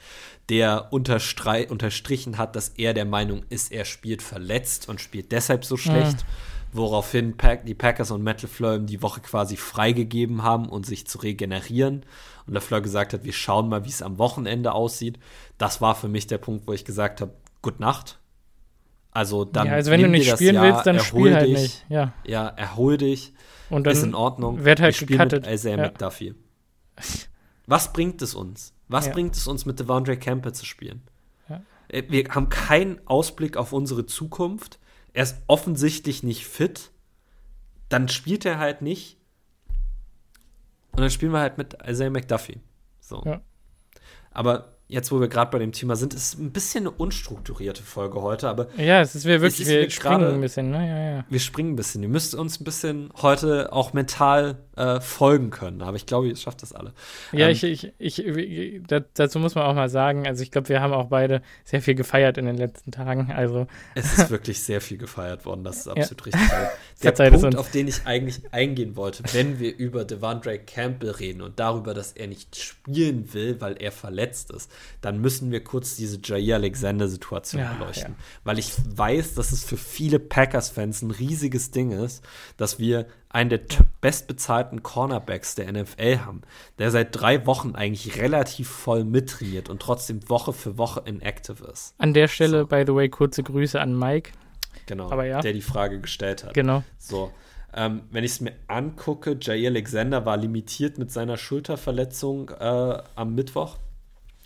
[0.50, 5.78] der unterstrichen hat, dass er der Meinung ist, er spielt verletzt und spielt deshalb so
[5.78, 6.18] schlecht.
[6.18, 6.74] Mhm.
[6.74, 7.34] Woraufhin
[7.66, 12.04] die Packers und Metal Fleur ihm die Woche quasi freigegeben haben, um sich zu regenerieren.
[12.46, 15.18] Und LeFleur gesagt hat, wir schauen mal, wie es am Wochenende aussieht.
[15.58, 18.18] Das war für mich der Punkt, wo ich gesagt habe, Good Nacht.
[19.12, 19.66] Also dann.
[19.66, 21.86] Ja, also wenn du nicht spielen Jahr, willst, dann spiel halt dich, nicht.
[21.88, 22.12] Ja.
[22.24, 23.32] ja, erhol dich.
[23.70, 24.64] Und dann ist in Ordnung.
[24.64, 25.82] Wird halt Wir mit Isaiah ja.
[25.84, 26.34] McDuffie.
[27.66, 28.74] Was bringt es uns?
[28.88, 29.12] Was ja.
[29.12, 31.02] bringt es uns, mit Devondre Campbell zu spielen?
[31.48, 31.62] Ja.
[31.88, 34.78] Äh, wir haben keinen Ausblick auf unsere Zukunft.
[35.12, 36.90] Er ist offensichtlich nicht fit.
[37.88, 39.18] Dann spielt er halt nicht.
[40.92, 42.60] Und dann spielen wir halt mit Isaiah McDuffie.
[43.00, 43.22] So.
[43.24, 43.40] Ja.
[44.30, 48.20] Aber jetzt, wo wir gerade bei dem Thema sind, ist ein bisschen eine unstrukturierte Folge
[48.20, 48.68] heute, aber.
[48.76, 50.86] Ja, es ist wir wirklich, wir springen grade, ein bisschen, ne?
[50.86, 51.24] Ja, ja.
[51.28, 52.02] Wir springen ein bisschen.
[52.02, 56.36] Ihr müsst uns ein bisschen heute auch mental äh, folgen können, aber ich glaube, ihr
[56.36, 56.92] schafft das alle.
[57.32, 58.82] Ja, ähm, ich, ich, ich,
[59.14, 61.94] dazu muss man auch mal sagen, also ich glaube, wir haben auch beide sehr viel
[61.94, 63.66] gefeiert in den letzten Tagen, also.
[63.94, 66.24] Es ist wirklich sehr viel gefeiert worden, das ist absolut ja.
[66.24, 66.42] richtig.
[67.02, 71.42] Der Verzeiht Punkt, auf den ich eigentlich eingehen wollte, wenn wir über Devondre Campbell reden
[71.42, 74.70] und darüber, dass er nicht spielen will, weil er verletzt ist,
[75.00, 78.14] dann müssen wir kurz diese Jair Alexander-Situation ja, beleuchten.
[78.16, 78.24] Ja.
[78.44, 82.22] Weil ich weiß, dass es für viele Packers-Fans ein riesiges Ding ist,
[82.56, 83.60] dass wir einen der
[84.00, 86.42] bestbezahlten Cornerbacks der NFL haben,
[86.78, 91.94] der seit drei Wochen eigentlich relativ voll mittrainiert und trotzdem Woche für Woche inactive ist.
[91.98, 92.66] An der Stelle, so.
[92.66, 94.32] by the way, kurze Grüße an Mike.
[94.86, 95.40] Genau, Aber ja.
[95.40, 96.54] der die Frage gestellt hat.
[96.54, 96.82] Genau.
[96.98, 97.32] So.
[97.74, 103.34] Ähm, wenn ich es mir angucke, Jair Alexander war limitiert mit seiner Schulterverletzung äh, am
[103.34, 103.78] Mittwoch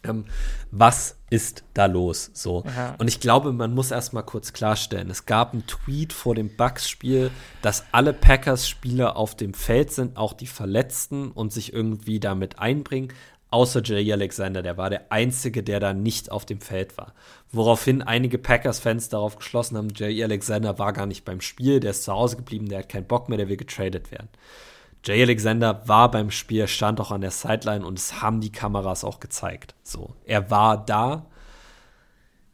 [0.08, 0.24] ähm,
[0.70, 2.30] was ist da los?
[2.34, 2.64] So.
[2.64, 2.94] Aha.
[2.98, 7.30] Und ich glaube, man muss erstmal kurz klarstellen: Es gab einen Tweet vor dem Bucks-Spiel,
[7.62, 13.12] dass alle Packers-Spieler auf dem Feld sind, auch die Verletzten und sich irgendwie damit einbringen.
[13.48, 17.14] Außer Jay Alexander, der war der Einzige, der da nicht auf dem Feld war.
[17.52, 22.02] Woraufhin einige Packers-Fans darauf geschlossen haben, Jay Alexander war gar nicht beim Spiel, der ist
[22.02, 24.28] zu Hause geblieben, der hat keinen Bock mehr, der will getradet werden.
[25.06, 29.04] Jay Alexander war beim Spiel, stand auch an der Sideline und es haben die Kameras
[29.04, 29.76] auch gezeigt.
[29.84, 31.26] So, er war da.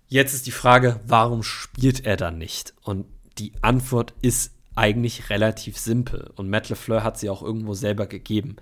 [0.08, 2.74] Jetzt ist die Frage, warum spielt er dann nicht?
[2.82, 3.06] Und
[3.38, 8.56] die Antwort ist eigentlich relativ simpel und Matt LeFleur hat sie auch irgendwo selber gegeben.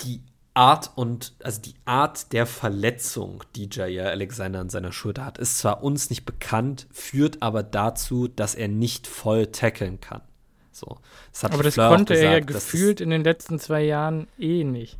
[0.00, 0.20] Die
[0.52, 5.56] Art und also die Art der Verletzung, die Jair Alexander an seiner Schulter hat, ist
[5.56, 10.20] zwar uns nicht bekannt, führt aber dazu, dass er nicht voll tackeln kann.
[10.72, 10.98] So.
[11.32, 14.64] Das Aber das Fleur konnte gesagt, er ja gefühlt in den letzten zwei Jahren eh
[14.64, 14.98] nicht.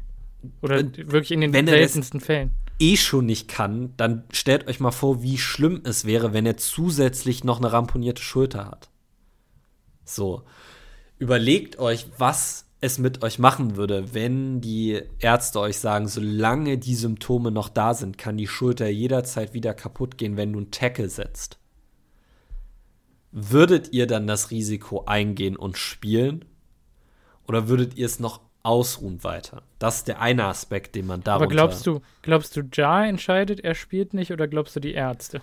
[0.61, 2.51] Oder wirklich in den seltensten Fällen.
[2.79, 6.57] eh schon nicht kann, dann stellt euch mal vor, wie schlimm es wäre, wenn er
[6.57, 8.91] zusätzlich noch eine ramponierte Schulter hat.
[10.05, 10.43] So.
[11.18, 16.97] Überlegt euch, was es mit euch machen würde, wenn die Ärzte euch sagen, solange die
[16.97, 21.09] Symptome noch da sind, kann die Schulter jederzeit wieder kaputt gehen, wenn du einen Tackle
[21.09, 21.59] setzt.
[23.33, 26.45] Würdet ihr dann das Risiko eingehen und spielen?
[27.49, 29.62] Oder würdet ihr es noch ausruhen weiter?
[29.78, 31.45] Das ist der eine Aspekt, den man darunter...
[31.45, 35.41] Aber glaubst du, glaubst du, Ja entscheidet, er spielt nicht, oder glaubst du die Ärzte?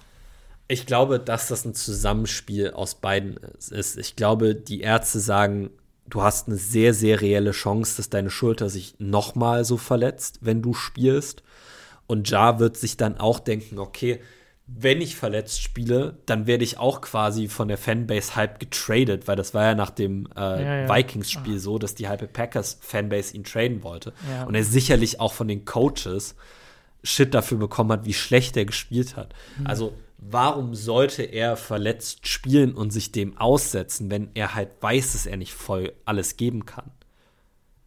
[0.67, 3.97] Ich glaube, dass das ein Zusammenspiel aus beiden ist.
[3.97, 5.71] Ich glaube, die Ärzte sagen,
[6.07, 10.61] du hast eine sehr, sehr reelle Chance, dass deine Schulter sich nochmal so verletzt, wenn
[10.61, 11.41] du spielst.
[12.05, 14.21] Und Ja wird sich dann auch denken, okay,
[14.77, 19.35] wenn ich verletzt spiele, dann werde ich auch quasi von der Fanbase halb getradet, weil
[19.35, 20.95] das war ja nach dem äh, ja, ja.
[20.95, 21.59] Vikings-Spiel ah.
[21.59, 24.13] so, dass die halbe Packers-Fanbase ihn traden wollte.
[24.29, 24.43] Ja.
[24.43, 26.35] Und er sicherlich auch von den Coaches
[27.03, 29.33] Shit dafür bekommen hat, wie schlecht er gespielt hat.
[29.57, 29.67] Mhm.
[29.67, 35.25] Also warum sollte er verletzt spielen und sich dem aussetzen, wenn er halt weiß, dass
[35.25, 36.91] er nicht voll alles geben kann?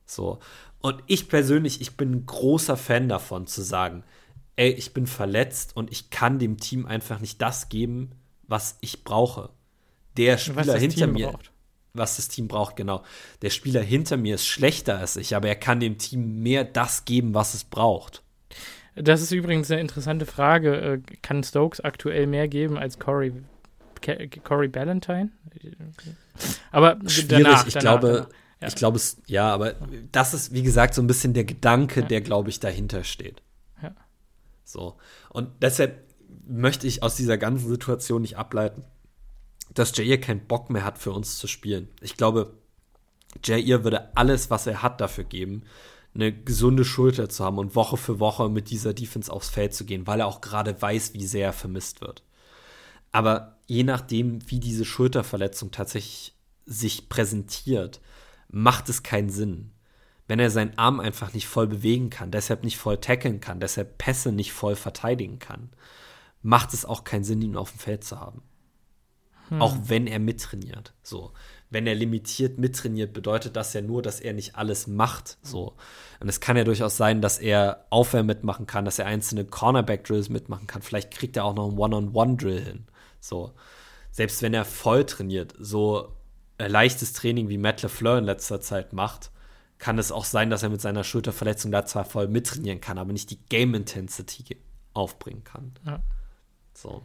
[0.07, 0.39] So.
[0.81, 4.03] Und ich persönlich, ich bin ein großer Fan davon zu sagen,
[4.57, 8.11] ey, ich bin verletzt und ich kann dem Team einfach nicht das geben,
[8.47, 9.51] was ich brauche.
[10.17, 11.53] Der Spieler hinter Team mir, braucht.
[11.95, 13.03] was das Team braucht, genau.
[13.41, 17.05] Der Spieler hinter mir ist schlechter als ich, aber er kann dem Team mehr das
[17.05, 18.23] geben, was es braucht.
[18.95, 20.77] Das ist übrigens eine interessante Frage.
[20.77, 23.33] Äh, kann Stokes aktuell mehr geben als Corey,
[24.45, 25.31] Corey Ballantyne?
[26.71, 28.29] Aber Schwierig, danach, ich danach, glaube, danach.
[28.61, 28.69] Ja.
[28.69, 29.75] ich glaube es, ja, aber
[30.13, 32.07] das ist, wie gesagt, so ein bisschen der Gedanke, ja.
[32.07, 33.43] der, glaube ich, dahinter steht.
[34.73, 34.97] So.
[35.31, 36.07] Und deshalb
[36.47, 38.85] möchte ich aus dieser ganzen Situation nicht ableiten,
[39.75, 41.89] dass Jair keinen Bock mehr hat, für uns zu spielen.
[42.01, 42.55] Ich glaube,
[43.45, 45.63] Jair würde alles, was er hat, dafür geben,
[46.15, 49.85] eine gesunde Schulter zu haben und Woche für Woche mit dieser Defense aufs Feld zu
[49.85, 52.23] gehen, weil er auch gerade weiß, wie sehr er vermisst wird.
[53.13, 56.35] Aber je nachdem, wie diese Schulterverletzung tatsächlich
[56.67, 58.01] sich präsentiert,
[58.49, 59.72] macht es keinen Sinn.
[60.33, 63.99] Wenn er seinen Arm einfach nicht voll bewegen kann, deshalb nicht voll tackeln kann, deshalb
[63.99, 65.69] Pässe nicht voll verteidigen kann,
[66.41, 68.43] macht es auch keinen Sinn, ihn auf dem Feld zu haben.
[69.51, 69.61] Hm.
[69.61, 70.95] Auch wenn er mittrainiert.
[71.03, 71.33] So
[71.69, 75.39] wenn er limitiert mittrainiert, bedeutet das ja nur, dass er nicht alles macht.
[75.43, 75.75] So.
[76.21, 80.29] Und es kann ja durchaus sein, dass er Aufwärm mitmachen kann, dass er einzelne Cornerback-Drills
[80.29, 80.83] mitmachen kann.
[80.83, 82.87] Vielleicht kriegt er auch noch einen One-on-One-Drill hin.
[83.21, 83.53] So.
[84.11, 86.15] Selbst wenn er voll trainiert, so
[86.59, 89.31] leichtes Training wie Matt LeFleur in letzter Zeit macht,
[89.83, 93.13] kann es auch sein, dass er mit seiner Schulterverletzung da zwar voll mittrainieren kann, aber
[93.13, 94.57] nicht die Game-Intensity
[94.95, 95.73] aufbringen kann.
[95.85, 96.01] Ja.
[96.73, 97.03] So.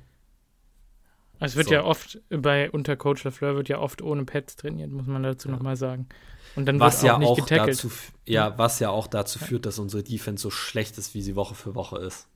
[1.40, 1.74] Es wird so.
[1.74, 5.48] ja oft bei unter Coach LaFleur wird ja oft ohne Pads trainiert, muss man dazu
[5.48, 5.56] ja.
[5.56, 6.08] nochmal sagen.
[6.56, 7.84] Und dann was wird auch ja nicht auch getackelt.
[7.84, 7.92] Dazu,
[8.28, 11.56] ja, was ja auch dazu führt, dass unsere Defense so schlecht ist, wie sie Woche
[11.56, 12.28] für Woche ist.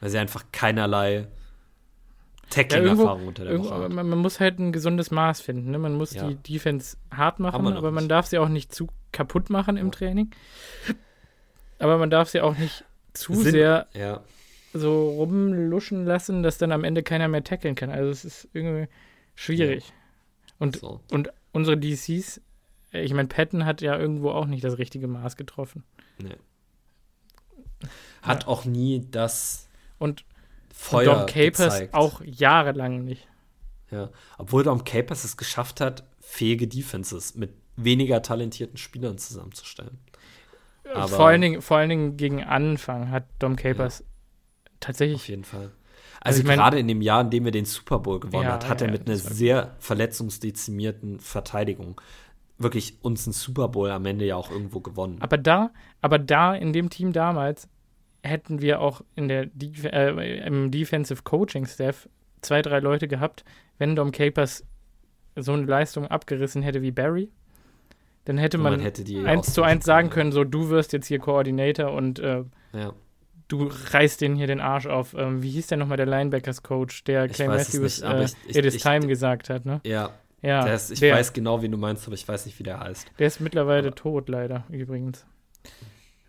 [0.00, 1.28] Weil sie einfach keinerlei
[2.50, 3.88] Tackling-Erfahrung ja, unter der Woche.
[3.88, 5.70] Man, man, muss halt ein gesundes Maß finden.
[5.70, 5.78] Ne?
[5.78, 6.28] Man muss ja.
[6.28, 10.30] die Defense hart machen, aber man darf sie auch nicht zu kaputt machen im Training.
[11.78, 13.88] Aber man darf sie auch nicht zu Sind, sehr
[14.74, 17.90] so rumluschen lassen, dass dann am Ende keiner mehr tackeln kann.
[17.90, 18.88] Also es ist irgendwie
[19.34, 19.92] schwierig.
[20.58, 21.00] Und, so.
[21.10, 22.40] und unsere DCs,
[22.92, 25.84] ich meine, Patton hat ja irgendwo auch nicht das richtige Maß getroffen.
[26.18, 26.36] Nee.
[28.22, 28.48] Hat ja.
[28.48, 29.68] auch nie das
[29.98, 30.24] und
[30.76, 31.94] Feuer und Dom Capers gezeigt.
[31.94, 33.26] auch jahrelang nicht.
[33.90, 39.98] Ja, obwohl Dom Capers es geschafft hat, fähige Defenses mit weniger talentierten Spielern zusammenzustellen.
[40.92, 44.06] Aber vor, allen Dingen, vor allen Dingen gegen Anfang hat Dom Capers ja
[44.84, 45.16] tatsächlich.
[45.16, 45.70] Auf jeden Fall.
[46.20, 48.52] Also, also ich gerade in dem Jahr, in dem er den Super Bowl gewonnen ja,
[48.52, 52.00] hat, hat ja, er mit einer sehr verletzungsdezimierten Verteidigung
[52.56, 55.18] wirklich uns einen Super Bowl am Ende ja auch irgendwo gewonnen.
[55.20, 55.70] Aber da,
[56.00, 57.68] aber da in dem Team damals
[58.24, 62.08] hätten wir auch in der Def äh, im Defensive Coaching Staff
[62.40, 63.44] zwei, drei Leute gehabt,
[63.78, 64.64] wenn Dom Capers
[65.36, 67.30] so eine Leistung abgerissen hätte wie Barry,
[68.24, 71.18] dann hätte man, man hätte eins zu eins sagen können, so du wirst jetzt hier
[71.18, 72.94] Koordinator und äh, ja
[73.48, 75.14] du reißt den hier den Arsch auf.
[75.14, 78.78] Ähm, wie hieß der nochmal der Linebackers-Coach, der Clay Matthews nicht, äh, ich, It is
[78.78, 79.80] Time gesagt hat, ne?
[79.84, 80.10] Ja.
[80.42, 82.78] Ja, ist, ich der, weiß genau, wie du meinst, aber ich weiß nicht, wie der
[82.78, 83.10] heißt.
[83.18, 83.96] Der ist mittlerweile aber.
[83.96, 85.24] tot, leider, übrigens.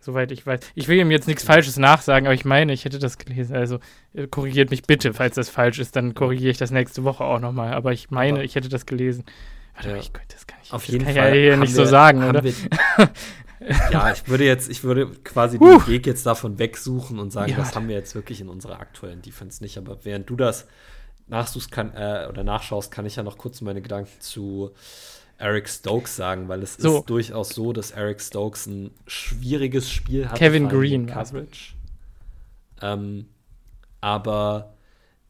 [0.06, 0.60] Soweit ich weiß.
[0.76, 3.56] Ich will ihm jetzt nichts Falsches nachsagen, aber ich meine, ich hätte das gelesen.
[3.56, 3.80] Also
[4.14, 7.40] äh, korrigiert mich bitte, falls das falsch ist, dann korrigiere ich das nächste Woche auch
[7.40, 7.74] nochmal.
[7.74, 9.24] Aber ich meine, aber, ich hätte das gelesen.
[9.74, 9.96] Warte, ja.
[9.96, 12.44] ich, das kann ich, Auf jeden kann Fall ja hier nicht wir, so sagen, oder?
[12.44, 12.52] Wir,
[13.90, 17.56] ja, ich würde jetzt, ich würde quasi den Weg jetzt davon wegsuchen und sagen, ja.
[17.56, 19.76] das haben wir jetzt wirklich in unserer aktuellen Defense nicht.
[19.76, 20.68] Aber während du das
[21.26, 24.70] nachsuchst kann, äh, oder nachschaust, kann ich ja noch kurz meine Gedanken zu
[25.38, 26.98] Eric Stokes sagen, weil es so.
[26.98, 30.38] ist durchaus so, dass Eric Stokes ein schwieriges Spiel hat.
[30.38, 31.74] Kevin Green Coverage.
[32.80, 33.26] Ähm,
[34.00, 34.74] aber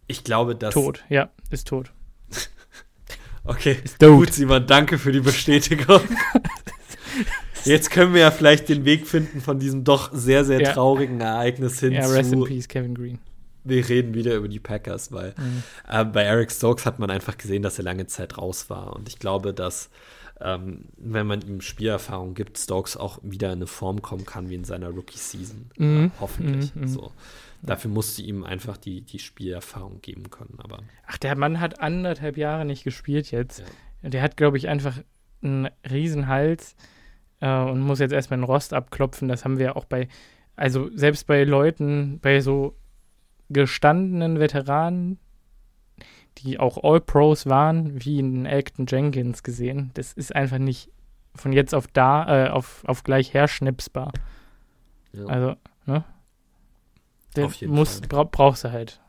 [0.06, 0.74] ich glaube, dass.
[0.74, 1.92] Tot, ja, ist tot.
[3.44, 6.00] okay, ist gut, Simon, danke für die Bestätigung.
[7.64, 10.72] Jetzt können wir ja vielleicht den Weg finden von diesem doch sehr, sehr ja.
[10.72, 12.12] traurigen Ereignis hin ja, zu.
[12.12, 13.18] Rest in peace, Kevin Green.
[13.66, 15.62] Wir reden wieder über die Packers, weil mhm.
[15.88, 18.94] äh, bei Eric Stokes hat man einfach gesehen, dass er lange Zeit raus war.
[18.94, 19.90] Und ich glaube, dass
[20.40, 24.54] ähm, wenn man ihm Spielerfahrung gibt, Stokes auch wieder in eine Form kommen kann wie
[24.54, 25.70] in seiner Rookie-Season.
[25.78, 26.04] Mhm.
[26.04, 26.74] Äh, hoffentlich.
[26.74, 26.88] Mhm.
[26.88, 27.12] So.
[27.62, 30.58] Dafür musste ihm einfach die, die Spielerfahrung geben können.
[30.62, 33.64] Aber Ach, der Mann hat anderthalb Jahre nicht gespielt jetzt.
[34.02, 34.10] Ja.
[34.10, 34.98] Der hat, glaube ich, einfach
[35.42, 36.76] einen Riesenhals
[37.40, 39.28] äh, und muss jetzt erstmal den Rost abklopfen.
[39.28, 40.08] Das haben wir auch bei,
[40.54, 42.76] also selbst bei Leuten, bei so
[43.48, 45.18] gestandenen Veteranen,
[46.38, 49.90] die auch All-Pros waren, wie in Elton Jenkins gesehen.
[49.94, 50.90] Das ist einfach nicht
[51.34, 54.12] von jetzt auf da, äh, auf, auf gleich her schnipsbar.
[55.12, 55.26] Ja.
[55.26, 56.04] Also, ne?
[57.36, 59.00] Den muss, bra brauchst du halt.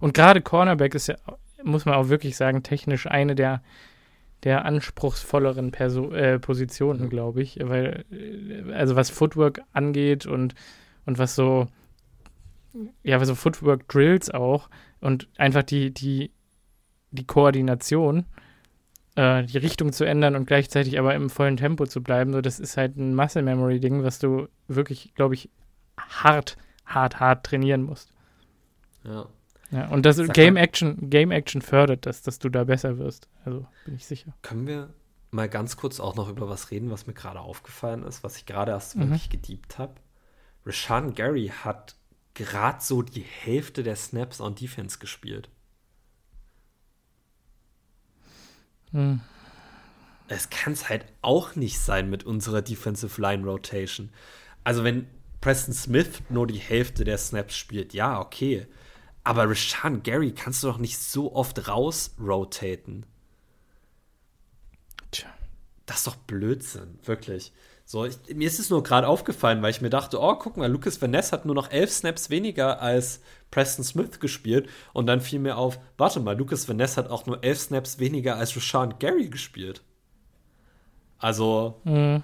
[0.00, 1.16] Und gerade Cornerback ist ja,
[1.62, 3.62] muss man auch wirklich sagen, technisch eine der,
[4.44, 7.58] der anspruchsvolleren Perso äh, Positionen, glaube ich.
[7.60, 10.54] Weil, äh, also was Footwork angeht und,
[11.06, 11.66] und was so,
[13.02, 14.68] ja, so Footwork Drills auch
[15.00, 16.30] und einfach die, die
[17.14, 18.26] die Koordination,
[19.14, 22.32] äh, die Richtung zu ändern und gleichzeitig aber im vollen Tempo zu bleiben.
[22.32, 25.48] So, das ist halt ein Muscle Memory Ding, was du wirklich, glaube ich,
[25.96, 28.12] hart, hart, hart trainieren musst.
[29.04, 29.26] Ja.
[29.70, 32.98] Ja, und das Sag Game mal, Action, Game Action fördert das, dass du da besser
[32.98, 33.28] wirst.
[33.44, 34.32] Also bin ich sicher.
[34.42, 34.90] Können wir
[35.32, 38.46] mal ganz kurz auch noch über was reden, was mir gerade aufgefallen ist, was ich
[38.46, 39.00] gerade erst mhm.
[39.00, 39.94] wirklich gediebt habe.
[40.64, 41.96] Rashan Gary hat
[42.34, 45.48] gerade so die Hälfte der Snaps on Defense gespielt.
[48.90, 49.20] Hm.
[50.28, 54.10] Es kann es halt auch nicht sein mit unserer Defensive Line Rotation.
[54.62, 55.06] Also wenn
[55.40, 58.66] Preston Smith nur die Hälfte der Snaps spielt, ja, okay.
[59.22, 63.04] Aber Rashan Gary kannst du doch nicht so oft rausrotaten.
[65.10, 65.28] Tja.
[65.86, 67.52] Das ist doch Blödsinn, wirklich.
[67.86, 70.70] So, ich, mir ist es nur gerade aufgefallen, weil ich mir dachte, oh, guck mal,
[70.70, 73.20] Lucas Van Ness hat nur noch elf Snaps weniger als
[73.50, 74.68] Preston Smith gespielt.
[74.94, 77.98] Und dann fiel mir auf, warte mal, Lucas Van Ness hat auch nur elf Snaps
[77.98, 79.82] weniger als Rashawn Gary gespielt.
[81.18, 82.22] Also, mhm.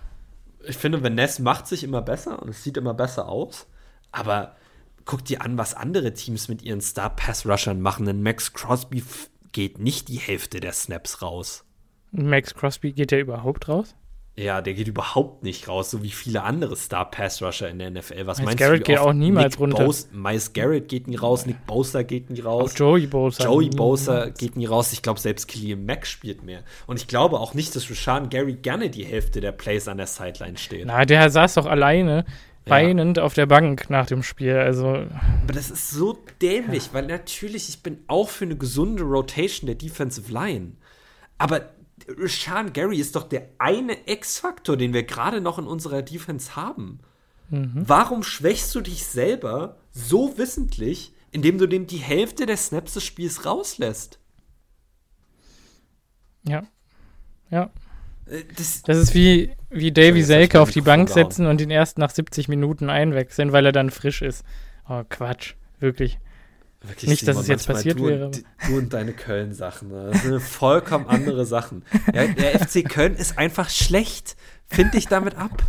[0.66, 3.66] ich finde, Van Ness macht sich immer besser und es sieht immer besser aus.
[4.12, 4.56] Aber
[5.04, 8.06] guck dir an, was andere Teams mit ihren Star-Pass-Rushern machen.
[8.06, 9.04] Denn Max Crosby
[9.52, 11.64] geht nicht die Hälfte der Snaps raus.
[12.12, 13.94] Max Crosby geht ja überhaupt raus?
[14.36, 18.26] Ja, der geht überhaupt nicht raus, so wie viele andere Star-Pass-Rusher in der NFL.
[18.26, 18.84] Was Miles meinst Garrett du?
[18.84, 19.84] geht auch niemals Nick runter.
[19.84, 22.72] Bose, Miles Garrett geht nie raus, Nick Bosa geht nie raus.
[22.72, 23.44] Auch Joey Bosa.
[23.44, 24.92] Joey Bosa geht nie raus.
[24.92, 26.62] Ich glaube, selbst Killian Mack spielt mehr.
[26.86, 30.06] Und ich glaube auch nicht, dass Rashan Gary gerne die Hälfte der Plays an der
[30.06, 30.86] Sideline steht.
[30.86, 32.24] Na, der saß doch alleine
[32.66, 33.24] weinend ja.
[33.24, 34.56] auf der Bank nach dem Spiel.
[34.56, 34.86] Also.
[34.86, 36.94] Aber das ist so dämlich, ja.
[36.94, 40.72] weil natürlich, ich bin auch für eine gesunde Rotation der Defensive Line.
[41.36, 41.70] Aber
[42.26, 47.00] Sean Gary ist doch der eine X-Faktor, den wir gerade noch in unserer Defense haben.
[47.50, 47.84] Mhm.
[47.86, 53.04] Warum schwächst du dich selber so wissentlich, indem du dem die Hälfte der Snaps des
[53.04, 54.18] Spiels rauslässt?
[56.46, 56.62] Ja.
[57.50, 57.70] Ja.
[58.26, 61.98] Äh, das, das ist wie, wie Davy Selke auf die Bank setzen und ihn erst
[61.98, 64.44] nach 70 Minuten einwechseln, weil er dann frisch ist.
[64.88, 65.54] Oh, Quatsch.
[65.78, 66.18] Wirklich.
[66.82, 68.26] Wirklich, Nicht, dass es jetzt passiert du wäre.
[68.26, 69.88] Und, du und deine Köln-Sachen.
[69.88, 70.10] Ne?
[70.12, 71.84] Das sind vollkommen andere Sachen.
[72.14, 74.36] Ja, der FC Köln ist einfach schlecht.
[74.66, 75.62] Find dich damit ab.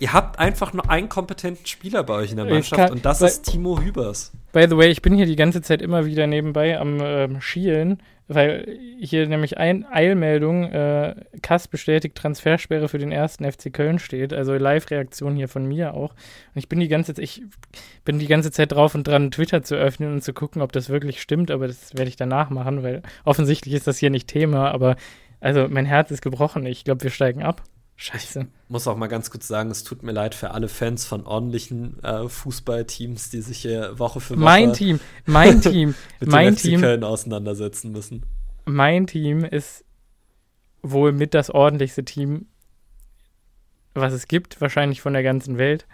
[0.00, 3.20] Ihr habt einfach nur einen kompetenten Spieler bei euch in der Mannschaft kann, und das
[3.20, 4.32] ist Timo Hübers.
[4.54, 7.98] By the way, ich bin hier die ganze Zeit immer wieder nebenbei am ähm, Schielen
[8.26, 14.32] weil hier nämlich ein Eilmeldung, äh, Kass bestätigt Transfersperre für den ersten FC Köln steht,
[14.32, 16.12] also Live-Reaktion hier von mir auch.
[16.12, 17.42] Und ich bin die ganze Zeit, ich
[18.04, 20.88] bin die ganze Zeit drauf und dran, Twitter zu öffnen und zu gucken, ob das
[20.88, 24.70] wirklich stimmt, aber das werde ich danach machen, weil offensichtlich ist das hier nicht Thema,
[24.70, 24.96] aber
[25.40, 26.64] also mein Herz ist gebrochen.
[26.64, 27.62] Ich glaube, wir steigen ab.
[27.96, 28.40] Scheiße.
[28.40, 31.24] Ich muss auch mal ganz kurz sagen, es tut mir leid für alle Fans von
[31.26, 36.56] ordentlichen äh, Fußballteams, die sich hier Woche für Woche mein Team, mein Team, mit mein
[36.56, 38.24] Team Köln auseinandersetzen müssen.
[38.64, 39.84] Mein Team ist
[40.82, 42.46] wohl mit das ordentlichste Team,
[43.94, 45.86] was es gibt, wahrscheinlich von der ganzen Welt.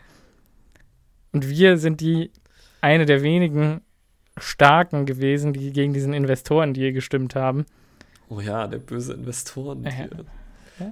[1.33, 2.31] Und wir sind die
[2.81, 3.83] eine der wenigen
[4.39, 7.67] starken gewesen, die gegen diesen Investoren, die hier gestimmt haben.
[8.29, 9.85] Oh ja, der böse Investoren.
[9.85, 10.09] Äh,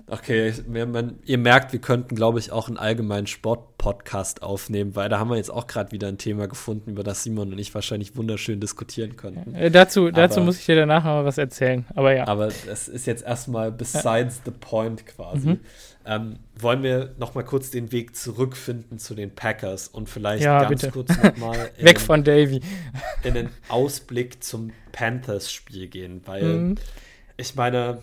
[0.06, 5.18] Okay, man, ihr merkt, wir könnten, glaube ich, auch einen allgemeinen Sport-Podcast aufnehmen, weil da
[5.18, 8.16] haben wir jetzt auch gerade wieder ein Thema gefunden, über das Simon und ich wahrscheinlich
[8.16, 9.54] wunderschön diskutieren könnten.
[9.54, 12.26] Äh, dazu, dazu muss ich dir danach noch mal was erzählen, aber ja.
[12.26, 14.42] Aber das ist jetzt erstmal besides ja.
[14.46, 15.48] the point quasi.
[15.48, 15.60] Mhm.
[16.06, 20.62] Ähm, wollen wir noch mal kurz den Weg zurückfinden zu den Packers und vielleicht ja,
[20.62, 20.92] ganz bitte.
[20.92, 22.60] kurz noch mal weg von Davy
[23.24, 26.74] in den Ausblick zum Panthers-Spiel gehen, weil mhm.
[27.36, 28.02] ich meine,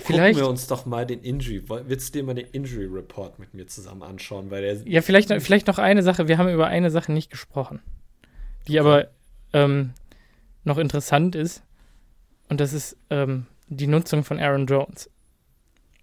[0.00, 1.62] Vielleicht, gucken wir uns doch mal den Injury.
[1.68, 4.50] Willst du dir mal den Injury Report mit mir zusammen anschauen?
[4.50, 6.28] Weil der ja, vielleicht, vielleicht noch eine Sache.
[6.28, 7.80] Wir haben über eine Sache nicht gesprochen,
[8.66, 8.80] die okay.
[8.80, 9.08] aber
[9.52, 9.92] ähm,
[10.64, 11.62] noch interessant ist.
[12.48, 15.10] Und das ist ähm, die Nutzung von Aaron Jones.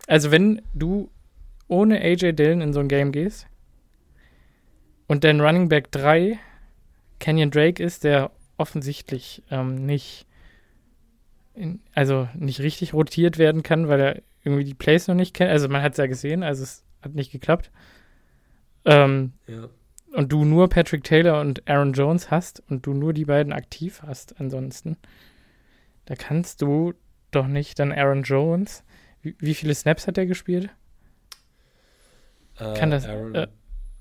[0.07, 1.09] Also, wenn du
[1.67, 3.47] ohne AJ Dillon in so ein Game gehst
[5.07, 6.39] und dein Running Back 3
[7.19, 10.26] Kenyon Drake ist, der offensichtlich ähm, nicht
[11.57, 15.51] in, also nicht richtig rotiert werden kann, weil er irgendwie die Plays noch nicht kennt.
[15.51, 17.71] Also man hat es ja gesehen, also es hat nicht geklappt.
[18.85, 19.67] Ähm, ja.
[20.13, 24.01] Und du nur Patrick Taylor und Aaron Jones hast und du nur die beiden aktiv
[24.05, 24.97] hast ansonsten,
[26.05, 26.93] da kannst du
[27.31, 28.83] doch nicht dann Aaron Jones.
[29.21, 30.69] Wie, wie viele Snaps hat er gespielt?
[32.57, 33.05] Äh, Kann das.
[33.05, 33.47] Aaron, äh,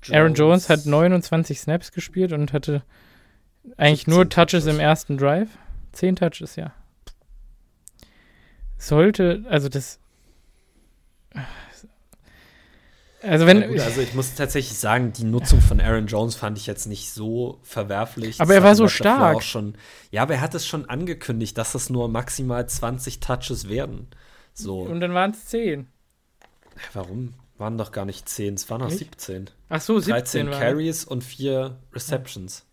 [0.01, 0.17] Jones.
[0.17, 2.83] Aaron Jones hat 29 Snaps gespielt und hatte
[3.75, 5.49] eigentlich nur Touches, Touches im ersten Drive.
[5.91, 6.71] Zehn Touches, ja
[8.77, 9.99] sollte, also das.
[13.21, 13.61] Also wenn.
[13.61, 16.85] Ja, gut, also ich muss tatsächlich sagen, die Nutzung von Aaron Jones fand ich jetzt
[16.85, 18.39] nicht so verwerflich.
[18.39, 19.43] Aber das er war so stark.
[19.43, 19.75] Schon,
[20.11, 24.07] ja, aber er hat es schon angekündigt, dass das nur maximal 20 Touches werden.
[24.53, 24.81] So.
[24.81, 25.87] Und dann waren es 10.
[26.93, 27.33] Warum?
[27.57, 28.99] Waren doch gar nicht 10, es waren noch nicht?
[28.99, 29.49] 17.
[29.69, 32.66] Ach so, 17 13 Carries und 4 Receptions.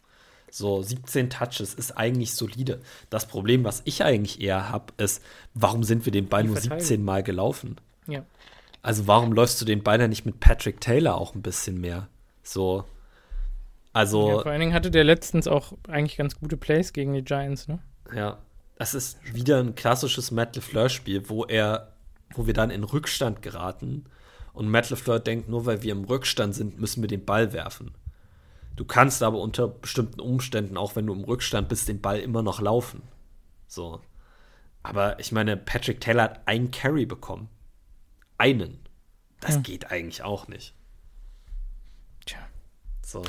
[0.57, 2.81] So 17 Touches ist eigentlich solide.
[3.11, 5.21] Das Problem, was ich eigentlich eher habe, ist,
[5.53, 7.75] warum sind wir den Ball nur 17 Mal gelaufen?
[8.07, 8.25] Ja.
[8.81, 12.07] Also warum läufst du den Ball ja nicht mit Patrick Taylor auch ein bisschen mehr?
[12.45, 12.85] So.
[13.93, 14.29] Also.
[14.29, 17.67] Ja, vor allen Dingen hatte der letztens auch eigentlich ganz gute Plays gegen die Giants,
[17.67, 17.81] ne?
[18.15, 18.39] Ja.
[18.79, 21.95] Das ist wieder ein klassisches Matt LeFleur-Spiel, wo er,
[22.33, 24.05] wo wir dann in Rückstand geraten
[24.53, 27.93] und Matt LeFleur denkt, nur weil wir im Rückstand sind, müssen wir den Ball werfen.
[28.77, 32.43] Du kannst aber unter bestimmten Umständen, auch wenn du im Rückstand bist, den Ball immer
[32.43, 33.03] noch laufen.
[33.69, 34.01] So.
[34.83, 37.49] Aber ich meine, Patrick Taylor hat einen Carry bekommen.
[38.37, 38.81] Einen.
[39.41, 39.63] Das hm.
[39.63, 40.75] geht eigentlich auch nicht.
[42.27, 42.39] Tja.
[43.05, 43.23] So.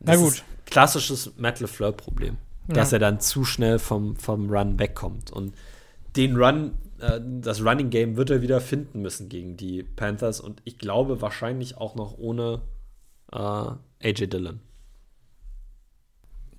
[0.00, 0.44] Na gut.
[0.66, 2.36] klassisches Matt LeFleur-Problem.
[2.68, 2.74] Ja.
[2.74, 5.32] Dass er dann zu schnell vom, vom Run wegkommt.
[5.32, 5.54] Und
[6.16, 10.40] den Run, äh, das Running Game wird er wieder finden müssen gegen die Panthers.
[10.40, 12.60] Und ich glaube wahrscheinlich auch noch ohne
[13.32, 13.36] äh,
[14.06, 14.60] AJ Dillon.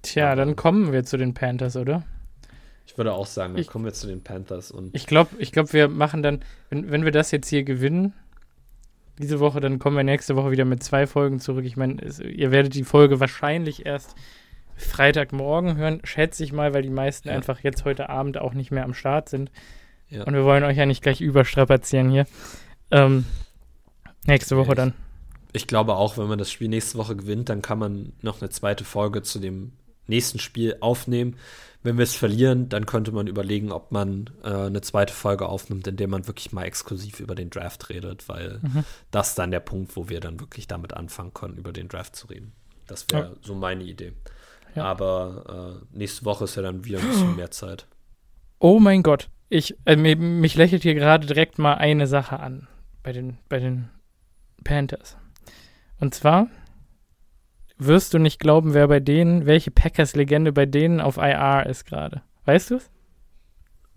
[0.04, 2.04] Tja, dann kommen wir zu den Panthers, oder?
[2.86, 4.70] Ich würde auch sagen, dann ich, kommen wir zu den Panthers.
[4.70, 8.14] Und ich glaube, ich glaub, wir machen dann, wenn, wenn wir das jetzt hier gewinnen,
[9.18, 11.66] diese Woche, dann kommen wir nächste Woche wieder mit zwei Folgen zurück.
[11.66, 14.16] Ich meine, ihr werdet die Folge wahrscheinlich erst
[14.76, 17.36] Freitagmorgen hören, schätze ich mal, weil die meisten ja.
[17.36, 19.52] einfach jetzt heute Abend auch nicht mehr am Start sind.
[20.10, 20.24] Ja.
[20.24, 22.26] Und wir wollen euch ja nicht gleich überstrapazieren hier.
[22.92, 23.26] Ähm,
[24.26, 24.94] nächste Woche dann.
[25.54, 28.50] Ich glaube auch, wenn man das Spiel nächste Woche gewinnt, dann kann man noch eine
[28.50, 29.74] zweite Folge zu dem
[30.08, 31.38] nächsten Spiel aufnehmen.
[31.82, 35.86] Wenn wir es verlieren, dann könnte man überlegen, ob man äh, eine zweite Folge aufnimmt,
[35.86, 38.86] in der man wirklich mal exklusiv über den Draft redet, weil mhm.
[39.12, 42.28] das dann der Punkt, wo wir dann wirklich damit anfangen können, über den Draft zu
[42.28, 42.54] reden.
[42.88, 43.32] Das wäre ja.
[43.42, 44.14] so meine Idee.
[44.76, 44.86] Ja.
[44.86, 47.86] Aber äh, nächste Woche ist ja dann wieder ein bisschen mehr Zeit.
[48.60, 52.68] Oh mein Gott, ich, äh, mich lächelt hier gerade direkt mal eine Sache an
[53.04, 53.90] bei den, bei den
[54.64, 55.18] Panthers.
[56.00, 56.48] Und zwar
[57.86, 62.22] wirst du nicht glauben, wer bei denen, welche Packers-Legende bei denen auf IR ist gerade.
[62.46, 62.90] Weißt du es?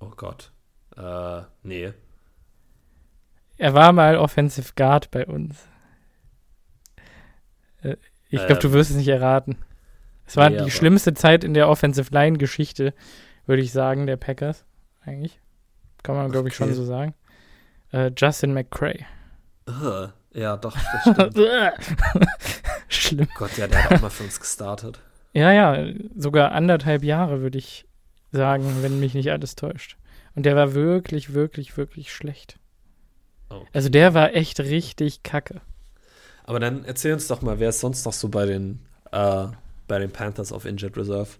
[0.00, 0.52] Oh Gott.
[0.96, 1.92] Äh, nee.
[3.58, 5.66] Er war mal Offensive Guard bei uns.
[7.82, 7.96] Äh,
[8.28, 9.58] ich glaube, ähm, du wirst es nicht erraten.
[10.26, 12.94] Es war nee, die schlimmste Zeit in der Offensive Line-Geschichte,
[13.46, 14.64] würde ich sagen, der Packers.
[15.04, 15.40] Eigentlich.
[16.02, 17.14] Kann man, glaube ich, schon so sagen.
[17.92, 19.06] Äh, Justin McCray.
[20.32, 21.00] Ja, doch, das
[21.32, 21.36] stimmt.
[22.88, 23.28] Schlimm.
[23.34, 25.00] Gott, ja, der hat auch mal für uns gestartet.
[25.32, 27.84] Ja, ja, sogar anderthalb Jahre, würde ich
[28.32, 29.96] sagen, wenn mich nicht alles täuscht.
[30.34, 32.58] Und der war wirklich, wirklich, wirklich schlecht.
[33.48, 33.66] Okay.
[33.72, 35.60] Also der war echt richtig kacke.
[36.44, 38.80] Aber dann erzähl uns doch mal, wer ist sonst noch so bei den,
[39.12, 39.46] äh,
[39.88, 41.30] bei den Panthers auf Injured Reserve?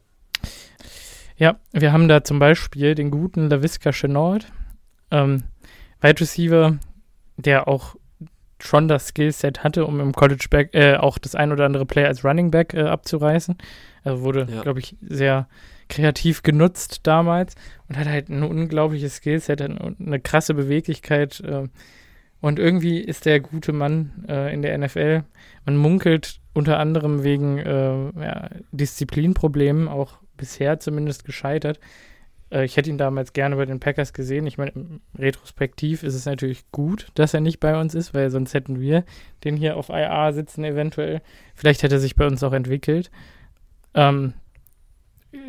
[1.36, 4.46] Ja, wir haben da zum Beispiel den guten LaVisca Chenault,
[5.10, 5.44] ähm,
[6.00, 6.78] Wide Receiver,
[7.36, 7.96] der auch
[8.58, 12.04] schon das Skillset hatte, um im College Back äh, auch das ein oder andere Play
[12.04, 13.56] als Running Back äh, abzureißen.
[14.04, 14.62] Also wurde, ja.
[14.62, 15.48] glaube ich, sehr
[15.88, 17.54] kreativ genutzt damals
[17.88, 21.68] und hat halt ein unglaubliches Skillset, eine krasse Beweglichkeit, äh,
[22.40, 25.24] Und irgendwie ist der gute Mann äh, in der NFL.
[25.64, 31.80] Man munkelt unter anderem wegen äh, ja, Disziplinproblemen, auch bisher zumindest gescheitert.
[32.50, 34.46] Äh, ich hätte ihn damals gerne bei den Packers gesehen.
[34.46, 34.72] Ich meine,
[35.18, 39.04] retrospektiv ist es natürlich gut, dass er nicht bei uns ist, weil sonst hätten wir
[39.44, 41.22] den hier auf IA sitzen eventuell.
[41.54, 43.10] Vielleicht hätte er sich bei uns auch entwickelt.
[43.94, 44.34] Ähm,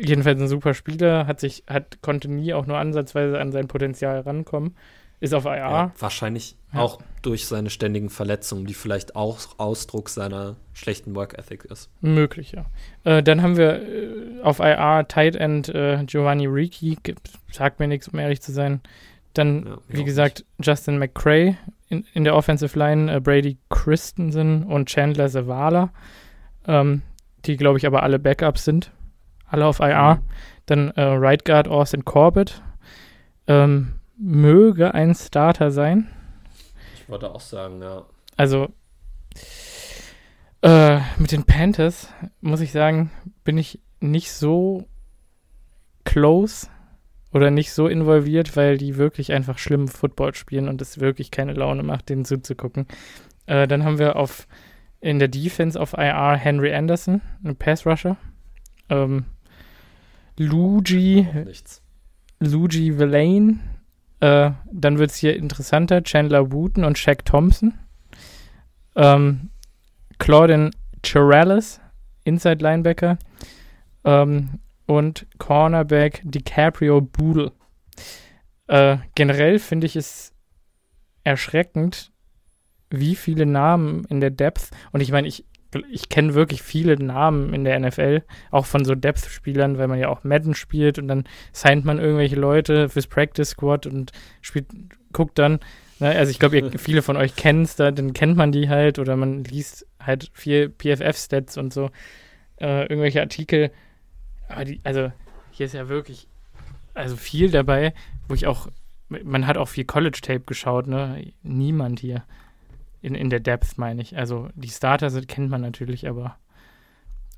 [0.00, 4.20] jedenfalls ein super Spieler, hat sich, hat, konnte nie auch nur ansatzweise an sein Potenzial
[4.20, 4.76] rankommen.
[5.20, 5.56] Ist auf IR.
[5.56, 6.80] Ja, wahrscheinlich ja.
[6.80, 11.90] auch durch seine ständigen Verletzungen, die vielleicht auch Ausdruck seiner schlechten Work Ethic ist.
[12.00, 12.66] Möglich, ja.
[13.04, 16.96] Äh, dann haben wir äh, auf IR Tight End äh, Giovanni Ricci,
[17.50, 18.80] sagt mir nichts, um ehrlich zu sein.
[19.34, 20.68] Dann, ja, wie gesagt, nicht.
[20.68, 21.56] Justin McCray
[21.88, 25.90] in, in der Offensive Line, äh, Brady Christensen und Chandler Zavala,
[26.66, 27.02] ähm,
[27.44, 28.92] die, glaube ich, aber alle Backups sind.
[29.46, 30.16] Alle auf IR.
[30.16, 30.20] Mhm.
[30.66, 32.62] Dann äh, Right Guard Austin Corbett.
[33.46, 36.08] Ähm, möge ein Starter sein.
[36.94, 38.04] Ich wollte auch sagen, ja.
[38.36, 38.68] Also,
[40.62, 42.08] äh, mit den Panthers,
[42.40, 43.10] muss ich sagen,
[43.44, 44.84] bin ich nicht so
[46.04, 46.68] close
[47.32, 51.52] oder nicht so involviert, weil die wirklich einfach schlimm Football spielen und es wirklich keine
[51.52, 52.86] Laune macht, denen zuzugucken.
[53.46, 54.46] Äh, dann haben wir auf
[55.00, 58.16] in der Defense auf IR Henry Anderson, ein Pass Rusher.
[58.88, 59.26] Ähm,
[60.36, 61.26] Luigi,
[62.40, 63.60] Luigi Villain,
[64.20, 66.02] äh, dann wird es hier interessanter.
[66.02, 67.74] Chandler Wooten und Shaq Thompson.
[68.96, 69.50] Ähm,
[70.18, 70.70] Claudin
[71.04, 71.80] Chirales,
[72.24, 73.18] Inside Linebacker.
[74.04, 77.52] Ähm, und Cornerback DiCaprio Boodle.
[78.68, 80.32] Äh, generell finde ich es
[81.24, 82.10] erschreckend,
[82.90, 85.44] wie viele Namen in der Depth, und ich meine, ich
[85.90, 90.08] ich kenne wirklich viele Namen in der NFL, auch von so Depth-Spielern, weil man ja
[90.08, 94.66] auch Madden spielt und dann signed man irgendwelche Leute fürs Practice Squad und spielt,
[95.12, 95.60] guckt dann,
[95.98, 98.98] ne, also ich glaube, viele von euch kennen es, da, dann kennt man die halt
[98.98, 101.90] oder man liest halt viel PFF-Stats und so,
[102.60, 103.70] äh, irgendwelche Artikel.
[104.48, 105.12] Aber die, also
[105.50, 106.28] hier ist ja wirklich,
[106.94, 107.92] also viel dabei,
[108.26, 108.68] wo ich auch,
[109.08, 111.32] man hat auch viel College-Tape geschaut, ne?
[111.42, 112.24] Niemand hier.
[113.00, 114.16] In, in der Depth, meine ich.
[114.16, 116.36] Also die Starter sind, kennt man natürlich, aber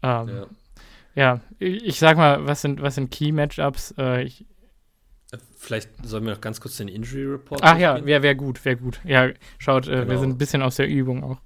[0.02, 0.46] ähm, ja.
[1.14, 1.40] ja.
[1.58, 3.92] ich sag mal, was sind, was sind Key-Matchups?
[3.98, 4.30] Äh,
[5.56, 7.60] Vielleicht sollen wir noch ganz kurz den Injury Report.
[7.62, 9.00] Ach ja, wäre wär gut, wäre gut.
[9.04, 10.08] Ja, schaut, äh, genau.
[10.08, 11.38] wir sind ein bisschen aus der Übung auch.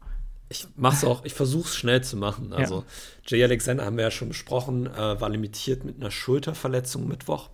[0.49, 2.53] Ich mach's auch, ich versuche es schnell zu machen.
[2.53, 2.85] Also, ja.
[3.27, 7.51] Jay Alexander haben wir ja schon besprochen, äh, war limitiert mit einer Schulterverletzung Mittwoch.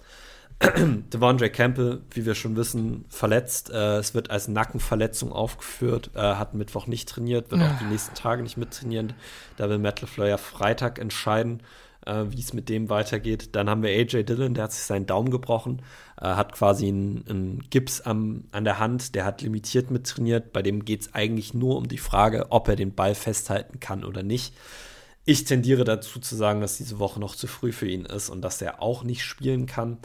[0.62, 3.70] Devondre Campbell, wie wir schon wissen, verletzt.
[3.70, 6.10] Äh, es wird als Nackenverletzung aufgeführt.
[6.14, 7.70] Äh, hat Mittwoch nicht trainiert, wird ja.
[7.70, 9.14] auch die nächsten Tage nicht mittrainieren.
[9.56, 11.62] Da will Matt LeFleur ja Freitag entscheiden,
[12.04, 13.56] äh, wie es mit dem weitergeht.
[13.56, 15.80] Dann haben wir AJ Dillon, der hat sich seinen Daumen gebrochen,
[16.20, 20.52] äh, hat quasi einen, einen Gips am, an der Hand, der hat limitiert mittrainiert.
[20.52, 24.04] Bei dem geht es eigentlich nur um die Frage, ob er den Ball festhalten kann
[24.04, 24.54] oder nicht.
[25.24, 28.42] Ich tendiere dazu zu sagen, dass diese Woche noch zu früh für ihn ist und
[28.42, 29.98] dass er auch nicht spielen kann.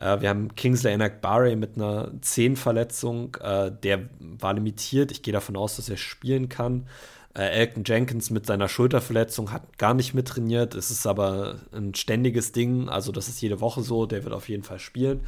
[0.00, 3.36] Äh, wir haben Kingsley Enakbare mit einer Zehenverletzung.
[3.36, 5.12] Äh, der war limitiert.
[5.12, 6.86] Ich gehe davon aus, dass er spielen kann.
[7.34, 10.74] Äh, Elton Jenkins mit seiner Schulterverletzung hat gar nicht mittrainiert.
[10.74, 12.88] Es ist aber ein ständiges Ding.
[12.88, 14.06] Also, das ist jede Woche so.
[14.06, 15.20] Der wird auf jeden Fall spielen.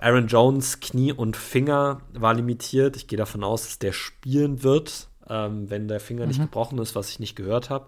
[0.00, 2.96] Aaron Jones, Knie und Finger war limitiert.
[2.96, 6.28] Ich gehe davon aus, dass der spielen wird, ähm, wenn der Finger mhm.
[6.28, 7.86] nicht gebrochen ist, was ich nicht gehört habe.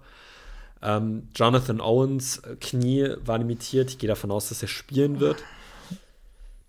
[0.82, 3.90] Ähm, Jonathan Owens, Knie war limitiert.
[3.90, 5.42] Ich gehe davon aus, dass er spielen wird.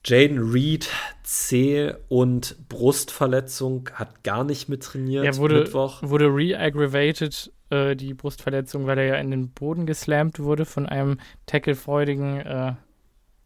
[0.05, 0.89] Jaden Reed,
[1.23, 5.25] C und Brustverletzung, hat gar nicht mit trainiert.
[5.25, 6.01] Er wurde, Mittwoch.
[6.01, 11.19] wurde re-aggravated, äh, die Brustverletzung, weil er ja in den Boden geslampt wurde von einem
[11.45, 12.73] tacklefreudigen äh,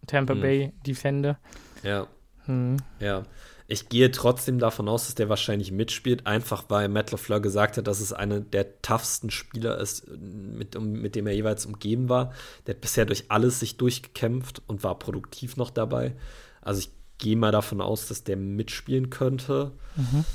[0.08, 0.42] Tampa hm.
[0.42, 1.40] Bay Defender.
[1.84, 2.08] Ja.
[2.46, 2.78] Hm.
[3.00, 3.24] Ja.
[3.72, 7.88] Ich gehe trotzdem davon aus, dass der wahrscheinlich mitspielt, einfach weil Matt LaFleur gesagt hat,
[7.88, 12.34] dass es einer der toughsten Spieler ist, mit, um, mit dem er jeweils umgeben war.
[12.68, 16.18] Der hat bisher durch alles sich durchgekämpft und war produktiv noch dabei.
[16.60, 19.72] Also ich gehe mal davon aus, dass der mitspielen könnte.
[19.96, 20.26] Mhm.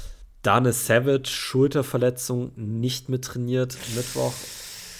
[0.40, 3.76] Dane Savage, Schulterverletzung, nicht mittrainiert.
[3.94, 4.32] Mittwoch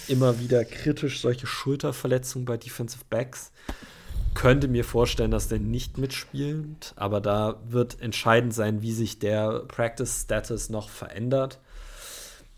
[0.09, 3.51] immer wieder kritisch solche Schulterverletzungen bei Defensive Backs.
[4.37, 9.61] Könnte mir vorstellen, dass der nicht mitspielt, aber da wird entscheidend sein, wie sich der
[9.61, 11.59] Practice Status noch verändert.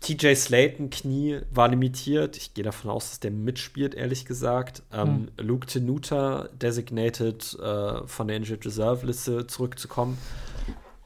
[0.01, 2.35] TJ Slayton, Knie, war limitiert.
[2.35, 4.83] Ich gehe davon aus, dass der mitspielt, ehrlich gesagt.
[4.91, 5.45] Ähm, hm.
[5.45, 10.17] Luke Tenuta, designated äh, von der Injured Reserve Liste zurückzukommen.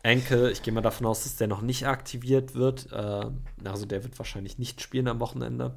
[0.01, 2.91] Enkel, ich gehe mal davon aus, dass der noch nicht aktiviert wird.
[2.91, 3.25] Äh,
[3.63, 5.75] also der wird wahrscheinlich nicht spielen am Wochenende.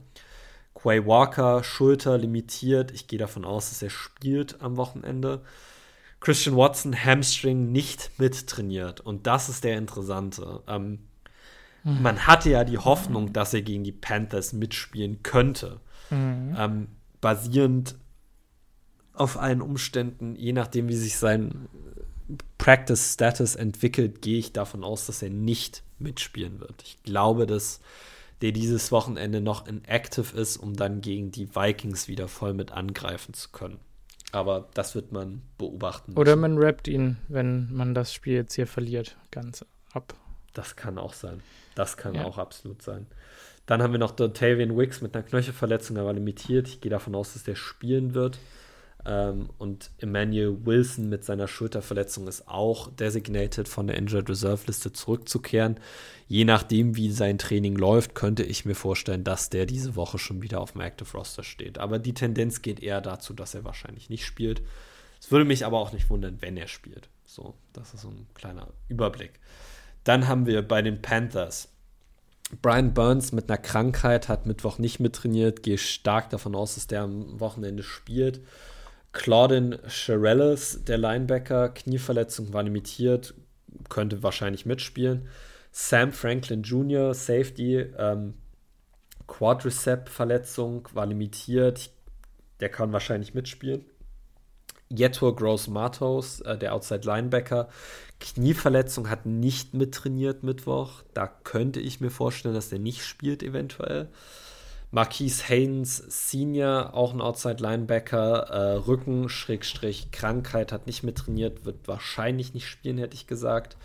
[0.80, 2.90] Quay Walker, Schulter limitiert.
[2.92, 5.42] Ich gehe davon aus, dass er spielt am Wochenende.
[6.20, 9.00] Christian Watson, Hamstring nicht mittrainiert.
[9.00, 10.62] Und das ist der interessante.
[10.66, 11.00] Ähm,
[11.86, 12.02] Mhm.
[12.02, 15.80] Man hatte ja die Hoffnung, dass er gegen die Panthers mitspielen könnte.
[16.10, 16.56] Mhm.
[16.58, 16.88] Ähm,
[17.20, 17.94] basierend
[19.14, 21.68] auf allen Umständen, je nachdem, wie sich sein
[22.58, 26.82] Practice Status entwickelt, gehe ich davon aus, dass er nicht mitspielen wird.
[26.82, 27.80] Ich glaube, dass
[28.42, 33.34] der dieses Wochenende noch inactive ist, um dann gegen die Vikings wieder voll mit angreifen
[33.34, 33.78] zu können.
[34.32, 36.12] Aber das wird man beobachten.
[36.12, 36.20] Müssen.
[36.20, 40.14] Oder man rappt ihn, wenn man das Spiel jetzt hier verliert, ganz ab.
[40.52, 41.42] Das kann auch sein.
[41.74, 42.24] Das kann ja.
[42.24, 43.06] auch absolut sein.
[43.66, 46.68] Dann haben wir noch Dontavian Wicks mit einer Knöchelverletzung, aber limitiert.
[46.68, 48.38] Ich gehe davon aus, dass der spielen wird.
[49.06, 54.92] Ähm, und Emmanuel Wilson mit seiner Schulterverletzung ist auch designated von der Injured Reserve Liste
[54.92, 55.78] zurückzukehren.
[56.26, 60.42] Je nachdem, wie sein Training läuft, könnte ich mir vorstellen, dass der diese Woche schon
[60.42, 61.78] wieder auf dem Active Roster steht.
[61.78, 64.62] Aber die Tendenz geht eher dazu, dass er wahrscheinlich nicht spielt.
[65.20, 67.08] Es würde mich aber auch nicht wundern, wenn er spielt.
[67.24, 69.38] So, das ist so ein kleiner Überblick.
[70.04, 71.68] Dann haben wir bei den Panthers
[72.62, 75.62] Brian Burns mit einer Krankheit hat Mittwoch nicht mittrainiert.
[75.62, 78.40] Gehe stark davon aus, dass der am Wochenende spielt.
[79.16, 83.32] Claudin Shirelles, der Linebacker, Knieverletzung war limitiert,
[83.88, 85.26] könnte wahrscheinlich mitspielen.
[85.72, 88.34] Sam Franklin Jr., Safety, ähm,
[89.26, 91.90] Quadricep-Verletzung war limitiert,
[92.60, 93.86] der kann wahrscheinlich mitspielen.
[94.90, 97.70] Yetur Gross Matos, äh, der Outside Linebacker,
[98.20, 101.02] Knieverletzung hat nicht mittrainiert Mittwoch.
[101.14, 104.08] Da könnte ich mir vorstellen, dass der nicht spielt, eventuell.
[104.90, 111.88] Marquise Haynes Senior, auch ein Outside Linebacker, äh, Rücken, Schrägstrich, Krankheit, hat nicht mittrainiert, wird
[111.88, 113.76] wahrscheinlich nicht spielen, hätte ich gesagt.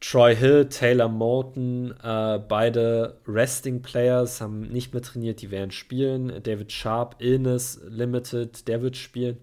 [0.00, 6.42] Troy Hill, Taylor Moulton, äh, beide Resting Players haben nicht mittrainiert, die werden spielen.
[6.42, 9.38] David Sharp, Illness Limited, der wird spielen.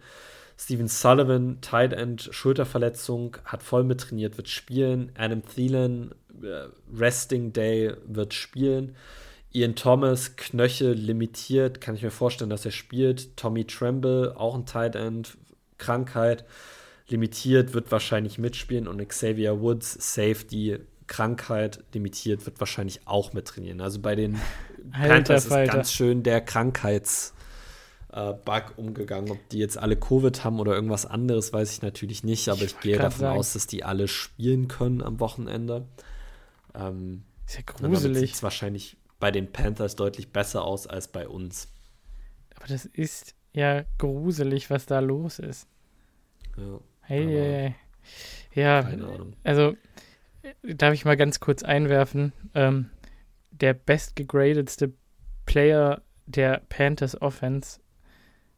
[0.58, 5.12] Steven Sullivan, Tight End, Schulterverletzung, hat voll mittrainiert, wird spielen.
[5.18, 6.12] Adam Thielen,
[6.44, 8.96] äh, Resting Day, wird spielen.
[9.54, 13.36] Ian Thomas, Knöchel limitiert, kann ich mir vorstellen, dass er spielt.
[13.36, 15.38] Tommy Tremble, auch ein Tight End,
[15.78, 16.45] Krankheit,
[17.10, 18.88] limitiert, wird wahrscheinlich mitspielen.
[18.88, 23.82] Und Xavier Woods, Safety, Krankheit, limitiert, wird wahrscheinlich auch mittrainieren.
[23.82, 24.39] Also bei den
[24.91, 27.34] Panthers ist ganz schön der Krankheits-
[28.14, 29.32] äh, Bug umgegangen.
[29.32, 32.74] Ob die jetzt alle Covid haben oder irgendwas anderes, weiß ich natürlich nicht, aber ich,
[32.74, 33.39] ich gehe davon sagen.
[33.39, 35.86] aus, dass die alle spielen können am Wochenende.
[36.76, 38.43] Ähm, ist ja gruselig.
[38.43, 41.70] Wahrscheinlich bei den Panthers deutlich besser aus als bei uns.
[42.58, 45.68] Aber das ist ja gruselig, was da los ist.
[46.58, 46.80] Ja.
[47.02, 47.76] Hey, hey.
[48.54, 49.34] Ja, keine Ahnung.
[49.44, 49.76] also
[50.64, 52.34] darf ich mal ganz kurz einwerfen.
[52.54, 52.90] Ähm,
[53.52, 54.94] der bestgegradetste
[55.46, 57.80] Player der Panthers Offense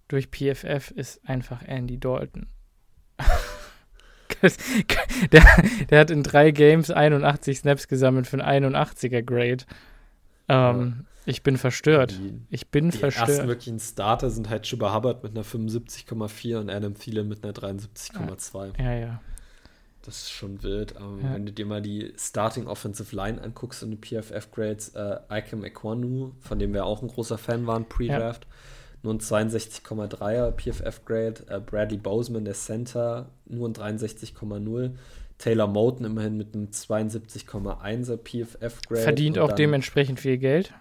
[0.08, 2.48] durch PFF ist einfach Andy Dalton.
[5.32, 5.44] der,
[5.90, 9.64] der, hat in drei Games 81 Snaps gesammelt für einen 81er Grade.
[10.48, 12.12] Ähm, ich bin verstört.
[12.12, 13.28] Die, ich bin die verstört.
[13.28, 17.44] Die ersten wirklichen Starter sind halt Chuba Hubbard mit einer 75,4 und Adam Thielen mit
[17.44, 18.82] einer 73,2.
[18.82, 19.22] Ja, ja.
[20.02, 20.98] Das ist schon wild.
[20.98, 21.34] Aber ja.
[21.34, 26.34] wenn du dir mal die Starting Offensive Line anguckst und die PFF-Grades, äh, Ikem Ekwanu,
[26.42, 28.50] von dem wir auch ein großer Fan waren, Pre-Draft, ja.
[29.04, 31.46] nur ein 62,3er PFF-Grade.
[31.48, 34.92] Äh, Bradley Boseman, der Center, nur ein 63,0.
[35.44, 39.02] Taylor Moten immerhin mit einem 72,1er PFF-Grade.
[39.02, 40.74] Verdient auch dann, dementsprechend viel Geld.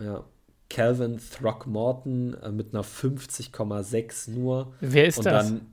[0.00, 0.24] Ja.
[0.70, 4.72] Calvin Throckmorton äh, mit einer 50,6 nur.
[4.80, 5.50] Wer ist und das?
[5.50, 5.66] Und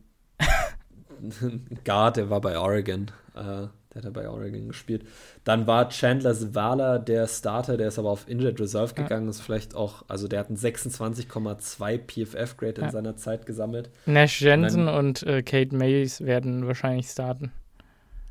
[1.39, 3.09] dann Guard, der war bei Oregon.
[3.35, 5.07] Äh, der hat er bei Oregon gespielt.
[5.45, 9.27] Dann war Chandler Zavala der Starter, der ist aber auf Injured Reserve gegangen.
[9.27, 9.29] Ja.
[9.29, 12.91] Ist vielleicht auch, also der hat einen 26,2 PFF-Grade in ja.
[12.91, 13.91] seiner Zeit gesammelt.
[14.05, 17.53] Nash Jensen und, dann, und äh, Kate Mays werden wahrscheinlich starten.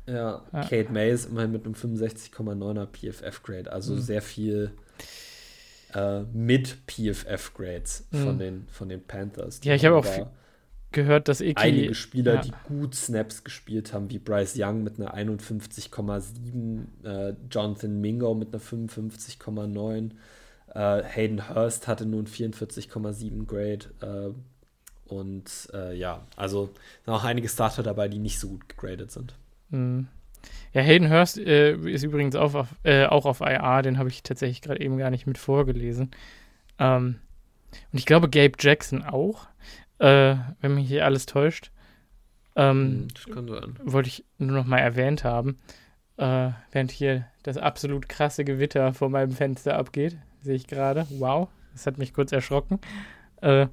[0.05, 0.61] Ja, ja.
[0.61, 3.99] Kate Mays immerhin mit einem 65,9er PFF-Grade, also mhm.
[3.99, 4.71] sehr viel
[5.93, 8.17] äh, mit PFF-Grades mhm.
[8.17, 9.61] von, den, von den Panthers.
[9.63, 10.05] Ja, ich habe auch
[10.91, 12.41] gehört, dass Iki, einige Spieler, ja.
[12.41, 18.53] die gut Snaps gespielt haben, wie Bryce Young mit einer 51,7, äh, Jonathan Mingo mit
[18.53, 20.11] einer 55,9,
[20.73, 23.85] äh, Hayden Hurst hatte nur ein 44,7 Grade.
[24.01, 24.33] Äh,
[25.11, 26.71] und äh, ja, also
[27.05, 29.35] sind auch einige Starter dabei, die nicht so gut gegradet sind.
[29.73, 30.07] Mhm.
[30.73, 34.23] Ja, Hayden Hurst äh, ist übrigens auch auf, äh, auch auf IR, den habe ich
[34.23, 36.11] tatsächlich gerade eben gar nicht mit vorgelesen.
[36.79, 37.19] Ähm,
[37.91, 39.47] und ich glaube, Gabe Jackson auch,
[39.99, 41.71] äh, wenn mich hier alles täuscht.
[42.55, 43.79] Ähm, hm, das kann sein.
[43.83, 45.59] Wollte ich nur noch mal erwähnt haben.
[46.17, 51.07] Äh, während hier das absolut krasse Gewitter vor meinem Fenster abgeht, sehe ich gerade.
[51.09, 52.79] Wow, das hat mich kurz erschrocken.
[53.41, 53.67] Äh,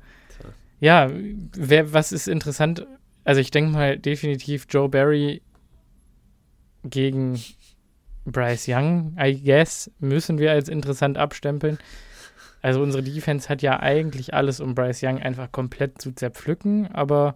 [0.80, 2.86] ja, wer, was ist interessant?
[3.24, 5.42] Also ich denke mal definitiv Joe Barry
[6.84, 7.40] gegen
[8.24, 11.78] Bryce Young, I guess, müssen wir als interessant abstempeln.
[12.62, 17.34] Also unsere Defense hat ja eigentlich alles, um Bryce Young einfach komplett zu zerpflücken, aber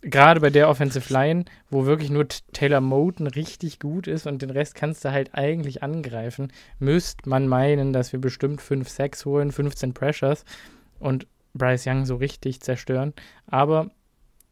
[0.00, 4.50] gerade bei der Offensive Line, wo wirklich nur Taylor Moten richtig gut ist und den
[4.50, 9.52] Rest kannst du halt eigentlich angreifen, müsste man meinen, dass wir bestimmt 5 6 holen,
[9.52, 10.44] 15 Pressures
[10.98, 13.14] und Bryce Young so richtig zerstören.
[13.46, 13.90] Aber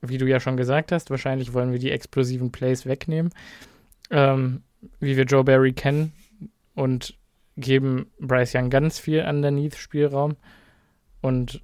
[0.00, 3.32] wie du ja schon gesagt hast, wahrscheinlich wollen wir die explosiven Plays wegnehmen,
[4.14, 4.62] ähm,
[5.00, 6.12] wie wir Joe Barry kennen
[6.74, 7.18] und
[7.56, 10.36] geben Bryce Young ganz viel Underneath-Spielraum
[11.20, 11.62] und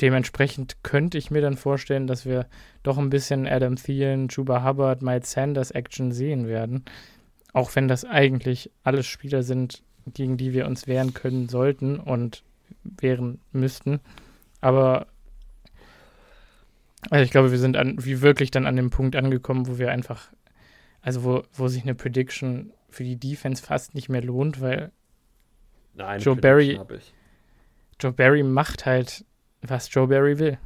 [0.00, 2.46] dementsprechend könnte ich mir dann vorstellen, dass wir
[2.82, 6.84] doch ein bisschen Adam Thielen, Chuba Hubbard, Miles Sanders Action sehen werden.
[7.52, 9.82] Auch wenn das eigentlich alles Spieler sind,
[10.12, 12.42] gegen die wir uns wehren können sollten und
[12.82, 14.00] wehren müssten.
[14.60, 15.06] Aber
[17.10, 19.90] also ich glaube, wir sind an, wie wirklich dann an dem Punkt angekommen, wo wir
[19.90, 20.32] einfach,
[21.04, 24.90] also wo, wo sich eine Prediction für die Defense fast nicht mehr lohnt, weil
[25.94, 26.80] Nein, Joe Barry
[28.00, 29.24] Joe Barry macht halt
[29.60, 30.58] was Joe Barry will.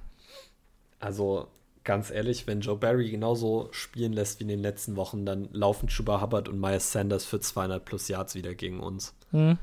[1.01, 1.49] Also
[1.85, 5.89] ganz ehrlich, wenn Joe Barry genauso spielen lässt wie in den letzten Wochen, dann laufen
[5.89, 9.15] Chuba Hubbard und Miles Sanders für 200 plus Yards wieder gegen uns.
[9.33, 9.59] Mhm.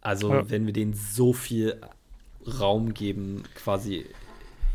[0.00, 0.50] Also ja.
[0.50, 1.80] wenn wir denen so viel
[2.60, 4.06] Raum geben, quasi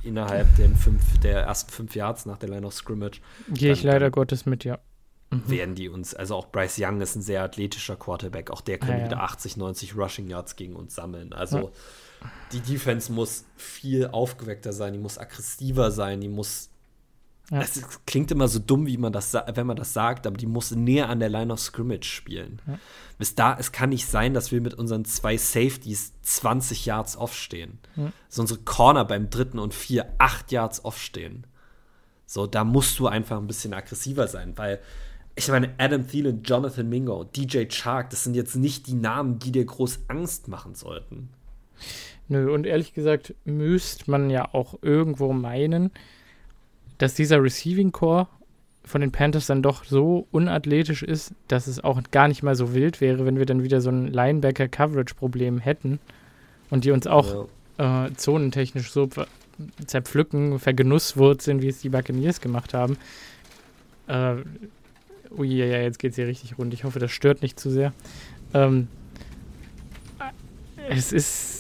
[0.04, 3.20] innerhalb fünf, der ersten fünf Yards nach der Line of Scrimmage.
[3.50, 4.80] Gehe ich leider Gottes mit, ja.
[5.30, 5.50] Mhm.
[5.50, 9.00] Werden die uns, also auch Bryce Young ist ein sehr athletischer Quarterback, auch der kann
[9.00, 11.34] ja, wieder 80, 90 Rushing Yards gegen uns sammeln.
[11.34, 11.72] Also ja
[12.52, 16.70] die Defense muss viel aufgeweckter sein, die muss aggressiver sein, die muss.
[17.50, 17.62] Ja.
[17.62, 20.72] Es klingt immer so dumm, wie man das, wenn man das sagt, aber die muss
[20.72, 22.62] näher an der Line of Scrimmage spielen.
[22.68, 22.78] Ja.
[23.18, 27.80] Bis da, es kann nicht sein, dass wir mit unseren zwei Safeties 20 Yards aufstehen.
[27.96, 28.12] Ja.
[28.28, 31.48] So unsere Corner beim dritten und vier 8 Yards aufstehen.
[32.26, 34.82] So, da musst du einfach ein bisschen aggressiver sein, weil
[35.38, 39.52] ich meine, Adam Thielen, Jonathan Mingo, DJ Chark, das sind jetzt nicht die Namen, die
[39.52, 41.30] dir groß Angst machen sollten.
[42.28, 45.92] Nö, und ehrlich gesagt müsste man ja auch irgendwo meinen,
[46.98, 48.28] dass dieser Receiving Core
[48.84, 52.74] von den Panthers dann doch so unathletisch ist, dass es auch gar nicht mal so
[52.74, 56.00] wild wäre, wenn wir dann wieder so ein Linebacker-Coverage-Problem hätten
[56.70, 57.48] und die uns auch
[57.78, 58.08] ja.
[58.08, 59.08] äh, zonentechnisch so
[59.86, 62.98] zerpflücken, vergenusswurzeln, wie es die Buccaneers gemacht haben.
[64.08, 64.38] Äh,
[65.32, 66.74] ui, ja, jetzt geht es hier richtig rund.
[66.74, 67.94] Ich hoffe, das stört nicht zu sehr.
[68.54, 68.88] Ähm,
[70.90, 71.58] es ist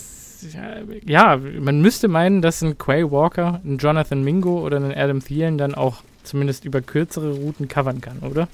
[1.06, 5.58] ja, man müsste meinen, dass ein Quay Walker, ein Jonathan Mingo oder ein Adam Thielen
[5.58, 8.48] dann auch zumindest über kürzere Routen covern kann, oder?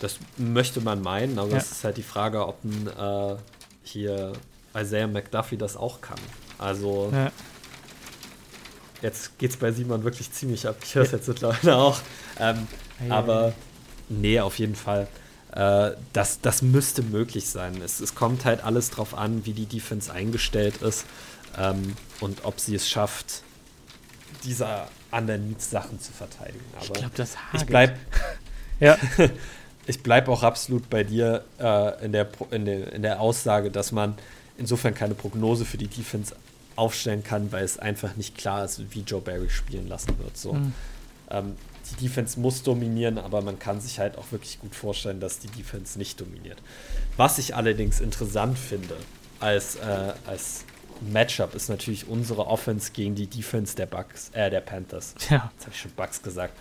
[0.00, 1.56] Das möchte man meinen, aber ja.
[1.56, 3.36] es ist halt die Frage, ob ein äh,
[3.82, 4.32] hier
[4.76, 6.18] Isaiah McDuffie das auch kann.
[6.58, 7.32] Also ja.
[9.02, 10.76] jetzt es bei Simon wirklich ziemlich ab.
[10.82, 11.18] Ich höre es ja.
[11.18, 11.98] jetzt mittlerweile auch.
[12.38, 12.66] Ähm,
[13.08, 13.54] aber
[14.08, 15.08] nee, auf jeden Fall.
[15.52, 17.80] Äh, das, das müsste möglich sein.
[17.82, 21.06] Es, es kommt halt alles drauf an, wie die Defense eingestellt ist
[21.56, 23.42] ähm, und ob sie es schafft,
[24.44, 24.66] diese
[25.10, 26.64] Underneath-Sachen zu verteidigen.
[26.76, 27.62] Aber ich glaube, das hagelt.
[27.62, 27.98] Ich bleib,
[28.80, 28.98] ja.
[29.86, 33.90] ich bleib auch absolut bei dir äh, in, der, in, der, in der Aussage, dass
[33.90, 34.16] man
[34.58, 36.36] insofern keine Prognose für die Defense
[36.76, 40.36] aufstellen kann, weil es einfach nicht klar ist, wie Joe Barry spielen lassen wird.
[40.36, 40.52] So.
[40.52, 40.74] Mhm.
[41.30, 41.56] Ähm,
[41.90, 45.48] die Defense muss dominieren, aber man kann sich halt auch wirklich gut vorstellen, dass die
[45.48, 46.58] Defense nicht dominiert.
[47.16, 48.96] Was ich allerdings interessant finde
[49.40, 50.64] als, äh, als
[51.00, 55.14] Matchup ist natürlich unsere Offense gegen die Defense der Bucks, äh, der Panthers.
[55.30, 55.50] Ja.
[55.54, 56.54] Jetzt habe ich schon Bucks gesagt.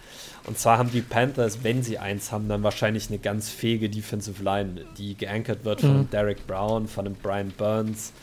[0.46, 4.44] Und zwar haben die Panthers, wenn sie eins haben, dann wahrscheinlich eine ganz fähige Defensive
[4.44, 5.88] Line, die geankert wird mhm.
[5.88, 8.14] von Derek Brown, von einem Brian Burns,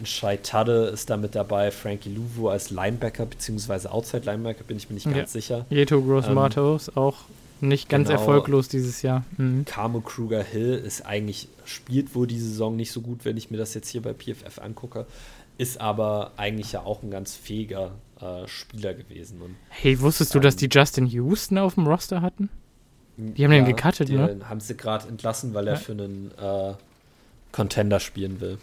[0.00, 4.76] ein Shai Tadde ist da mit dabei, Frankie Luvu als Linebacker, beziehungsweise Outside Linebacker, bin
[4.76, 5.26] ich mir nicht ganz ja.
[5.26, 5.66] sicher.
[5.70, 7.16] Jeto Gross ähm, Matos auch
[7.60, 8.20] nicht ganz genau.
[8.20, 9.24] erfolglos dieses Jahr.
[9.38, 9.64] Mhm.
[9.64, 13.56] Carmo Kruger Hill ist eigentlich, spielt wohl die Saison nicht so gut, wenn ich mir
[13.56, 15.06] das jetzt hier bei PFF angucke,
[15.58, 19.40] ist aber eigentlich ja auch ein ganz fähiger äh, Spieler gewesen.
[19.40, 22.50] Und, hey, wusstest ähm, du, dass die Justin Houston auf dem Roster hatten?
[23.16, 24.40] Die haben ja, den gecuttet, ne?
[24.46, 25.80] haben sie gerade entlassen, weil er ja.
[25.80, 26.74] für einen äh,
[27.52, 28.58] Contender spielen will.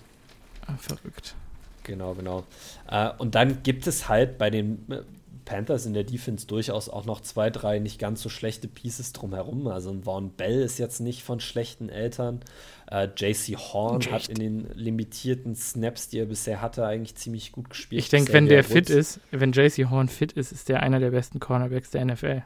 [0.68, 1.36] Ah, verrückt.
[1.84, 2.44] Genau, genau.
[2.90, 5.02] Äh, und dann gibt es halt bei den äh,
[5.46, 9.68] Panthers in der Defense durchaus auch noch zwei, drei nicht ganz so schlechte Pieces drumherum.
[9.68, 12.42] Also ein Vaughn Bell ist jetzt nicht von schlechten Eltern.
[12.90, 14.12] Äh, JC Horn Echt?
[14.12, 18.02] hat in den limitierten Snaps, die er bisher hatte, eigentlich ziemlich gut gespielt.
[18.02, 21.12] Ich denke, wenn der fit ist, wenn JC Horn fit ist, ist der einer der
[21.12, 22.44] besten Cornerbacks der NFL.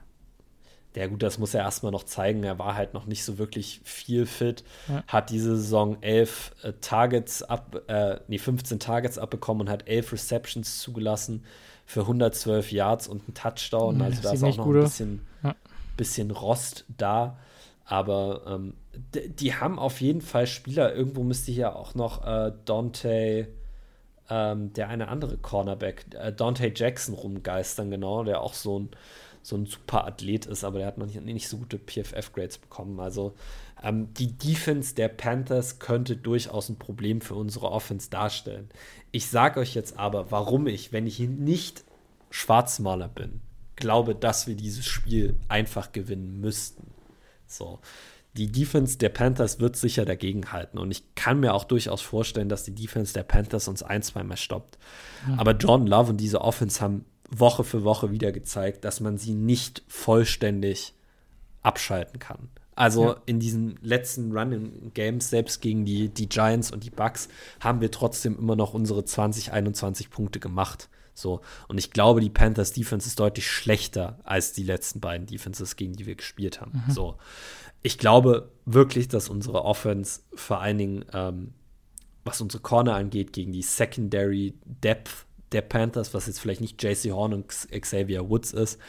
[0.96, 2.44] Ja, gut, das muss er erstmal noch zeigen.
[2.44, 4.64] Er war halt noch nicht so wirklich viel fit.
[4.88, 5.04] Ja.
[5.08, 10.12] Hat diese Saison elf äh, Targets ab, äh, nee, 15 Targets abbekommen und hat elf
[10.12, 11.44] Receptions zugelassen
[11.86, 14.02] für 112 Yards und einen Touchdown.
[14.02, 15.56] Also da ist auch noch ein bisschen, ja.
[15.96, 17.38] bisschen Rost da.
[17.86, 18.74] Aber ähm,
[19.14, 20.94] die haben auf jeden Fall Spieler.
[20.94, 23.48] Irgendwo müsste hier auch noch äh, Dante,
[24.30, 28.90] ähm, der eine andere Cornerback, äh, Dante Jackson rumgeistern, genau, der auch so ein,
[29.48, 33.00] so ein super Athlet ist, aber der hat noch nicht, nicht so gute PFF-Grades bekommen.
[33.00, 33.34] Also
[33.82, 38.68] ähm, die Defense der Panthers könnte durchaus ein Problem für unsere Offense darstellen.
[39.12, 41.86] Ich sage euch jetzt aber, warum ich, wenn ich nicht
[42.30, 43.40] Schwarzmaler bin,
[43.78, 46.92] glaube, dass wir dieses Spiel einfach gewinnen müssten.
[47.46, 47.80] So.
[48.34, 50.78] Die Defense der Panthers wird sicher dagegen halten.
[50.78, 54.24] Und ich kann mir auch durchaus vorstellen, dass die Defense der Panthers uns ein, zwei
[54.24, 54.78] Mal stoppt.
[55.26, 55.40] Mhm.
[55.40, 59.34] Aber John Love und diese Offense haben Woche für Woche wieder gezeigt, dass man sie
[59.34, 60.94] nicht vollständig
[61.62, 62.50] abschalten kann.
[62.76, 63.16] Also ja.
[63.26, 67.28] in diesen letzten Running Games, selbst gegen die, die Giants und die Bucks,
[67.60, 70.88] haben wir trotzdem immer noch unsere 20, 21 Punkte gemacht.
[71.16, 71.42] So.
[71.68, 75.94] Und ich glaube, die Panthers Defense ist deutlich schlechter als die letzten beiden Defenses, gegen
[75.94, 76.84] die wir gespielt haben.
[76.88, 76.94] Mhm.
[76.94, 77.16] So.
[77.82, 81.54] Ich glaube wirklich, dass unsere Offense vor allen Dingen, ähm,
[82.26, 87.12] was unsere Corner angeht, gegen die Secondary Depth der Panthers, was jetzt vielleicht nicht JC
[87.12, 88.80] Horn und Xavier Woods ist,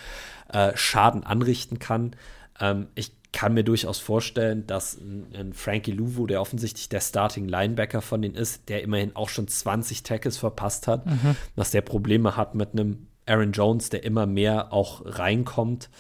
[0.49, 2.17] äh, Schaden anrichten kann.
[2.61, 7.47] Ähm, ich kann mir durchaus vorstellen, dass ein, ein, Frankie Louvu, der offensichtlich der Starting
[7.47, 11.37] Linebacker von denen ist, der immerhin auch schon 20 Tackles verpasst hat, mhm.
[11.55, 15.91] dass der Probleme hat mit einem Aaron Jones, der immer mehr auch reinkommt.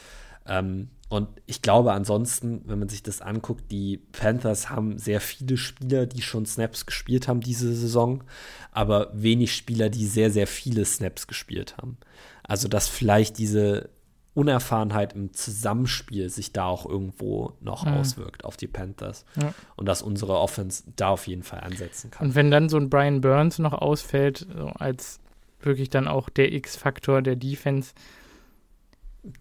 [0.47, 5.57] Ähm, und ich glaube ansonsten, wenn man sich das anguckt, die Panthers haben sehr viele
[5.57, 8.25] Spieler, die schon Snaps gespielt haben diese Saison,
[8.73, 11.97] aber wenig Spieler, die sehr, sehr viele Snaps gespielt haben.
[12.43, 13.91] Also, dass vielleicht diese
[14.35, 17.95] Unerfahrenheit im Zusammenspiel sich da auch irgendwo noch mhm.
[17.95, 19.25] auswirkt auf die Panthers.
[19.41, 19.53] Ja.
[19.77, 22.29] Und dass unsere Offense da auf jeden Fall ansetzen kann.
[22.29, 25.21] Und wenn dann so ein Brian Burns noch ausfällt, so als
[25.61, 27.93] wirklich dann auch der X-Faktor der Defense.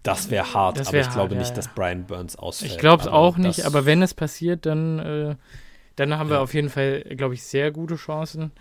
[0.02, 1.56] Das wäre hart, das wär aber ich hart, glaube ja, nicht, ja.
[1.56, 2.72] dass Brian Burns ausfällt.
[2.72, 5.36] Ich glaube es auch nicht, aber wenn es passiert, dann, äh,
[5.96, 8.52] dann haben wir auf jeden Fall, glaube ich, sehr gute Chancen.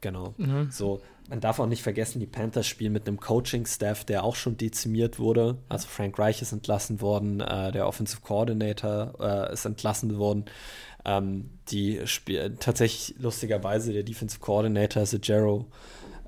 [0.00, 0.34] Genau.
[0.36, 0.70] Mhm.
[0.70, 4.56] So, man darf auch nicht vergessen, die Panthers spielen mit einem Coaching-Staff, der auch schon
[4.58, 5.56] dezimiert wurde.
[5.70, 10.44] Also Frank Reich ist entlassen worden, äh, der Offensive Coordinator äh, ist entlassen worden.
[11.06, 12.00] Ähm, die
[12.60, 15.66] tatsächlich lustigerweise der Defensive Coordinator ist Jero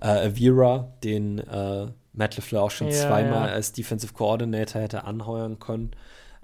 [0.01, 3.55] äh, Avira, den äh, Matt LeFleur auch schon ja, zweimal ja.
[3.55, 5.93] als Defensive Coordinator hätte anheuern können.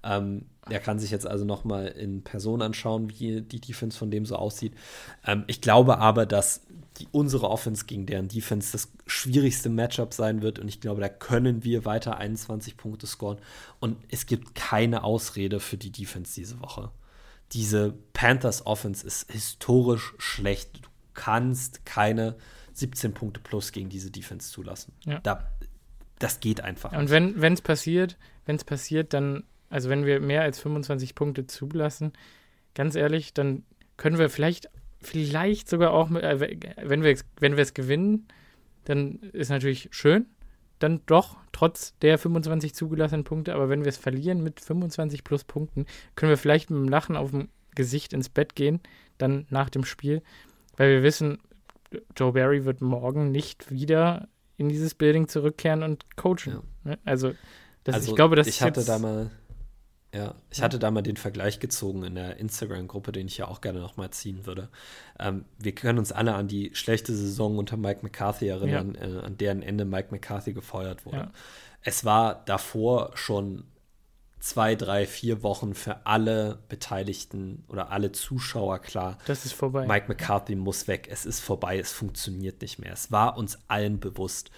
[0.04, 4.10] Ähm, er kann sich jetzt also noch mal in Person anschauen, wie die Defense von
[4.10, 4.74] dem so aussieht.
[5.26, 6.62] Ähm, ich glaube aber, dass
[6.98, 11.08] die, unsere Offense gegen deren Defense das schwierigste Matchup sein wird und ich glaube, da
[11.08, 13.38] können wir weiter 21 Punkte scoren
[13.80, 16.90] und es gibt keine Ausrede für die Defense diese Woche.
[17.52, 20.76] Diese Panthers Offense ist historisch schlecht.
[20.76, 22.36] Du kannst keine
[22.74, 24.94] 17 Punkte plus gegen diese Defense zulassen.
[25.04, 25.20] Ja.
[25.20, 25.51] Da,
[26.22, 26.92] das geht einfach.
[26.92, 27.34] Und nicht.
[27.36, 28.16] wenn es passiert,
[28.46, 32.12] wenn es passiert, dann also wenn wir mehr als 25 Punkte zulassen,
[32.74, 33.64] ganz ehrlich, dann
[33.96, 34.68] können wir vielleicht,
[35.00, 38.28] vielleicht sogar auch, mit, äh, wenn wir wenn wir es gewinnen,
[38.84, 40.26] dann ist natürlich schön,
[40.78, 45.44] dann doch trotz der 25 zugelassenen Punkte, aber wenn wir es verlieren mit 25 plus
[45.44, 45.86] Punkten,
[46.16, 48.80] können wir vielleicht mit dem Lachen auf dem Gesicht ins Bett gehen,
[49.16, 50.22] dann nach dem Spiel,
[50.76, 51.38] weil wir wissen,
[52.14, 56.62] Joe Barry wird morgen nicht wieder in dieses Building zurückkehren und coachen.
[56.84, 56.90] Ja.
[56.90, 56.98] Ne?
[57.04, 57.34] Also,
[57.84, 59.30] das, also, ich glaube, das ich hatte da mal
[60.14, 63.62] ja, ich hatte da mal den Vergleich gezogen in der Instagram-Gruppe, den ich ja auch
[63.62, 64.68] gerne nochmal ziehen würde.
[65.18, 69.06] Ähm, wir können uns alle an die schlechte Saison unter Mike McCarthy erinnern, ja.
[69.06, 71.16] äh, an deren Ende Mike McCarthy gefeuert wurde.
[71.16, 71.30] Ja.
[71.80, 73.64] Es war davor schon
[74.42, 79.16] zwei, drei, vier Wochen für alle Beteiligten oder alle Zuschauer klar.
[79.26, 79.86] Das ist vorbei.
[79.86, 81.08] Mike McCarthy muss weg.
[81.10, 81.78] Es ist vorbei.
[81.78, 82.92] Es funktioniert nicht mehr.
[82.92, 84.50] Es war uns allen bewusst.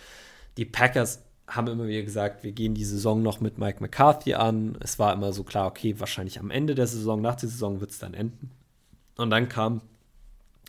[0.56, 4.78] Die Packers haben immer wieder gesagt, wir gehen die Saison noch mit Mike McCarthy an.
[4.80, 7.90] Es war immer so klar, okay, wahrscheinlich am Ende der Saison, nach der Saison wird
[7.90, 8.50] es dann enden.
[9.16, 9.82] Und dann kam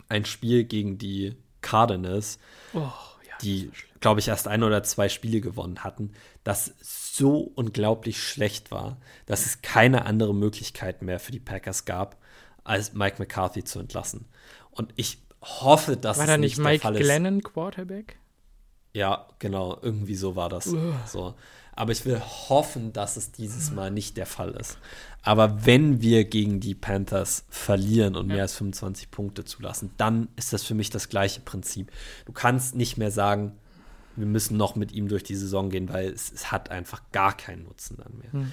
[0.09, 2.37] ein Spiel gegen die Cardinals,
[2.73, 3.71] oh, ja, die,
[4.01, 6.11] glaube ich, erst ein oder zwei Spiele gewonnen hatten,
[6.43, 6.73] das
[7.17, 12.17] so unglaublich schlecht war, dass es keine andere Möglichkeit mehr für die Packers gab,
[12.63, 14.25] als Mike McCarthy zu entlassen.
[14.71, 18.17] Und ich hoffe, dass war es da nicht, nicht Mike Glennon Quarterback?
[18.93, 20.67] Ja, genau, irgendwie so war das.
[20.67, 20.93] Uh.
[21.05, 21.35] So.
[21.75, 24.77] Aber ich will hoffen, dass es dieses Mal nicht der Fall ist.
[25.21, 28.35] Aber wenn wir gegen die Panthers verlieren und ja.
[28.35, 31.91] mehr als 25 Punkte zulassen, dann ist das für mich das gleiche Prinzip.
[32.25, 33.57] Du kannst nicht mehr sagen,
[34.15, 37.35] wir müssen noch mit ihm durch die Saison gehen, weil es, es hat einfach gar
[37.35, 38.31] keinen Nutzen dann mehr.
[38.31, 38.51] Hm.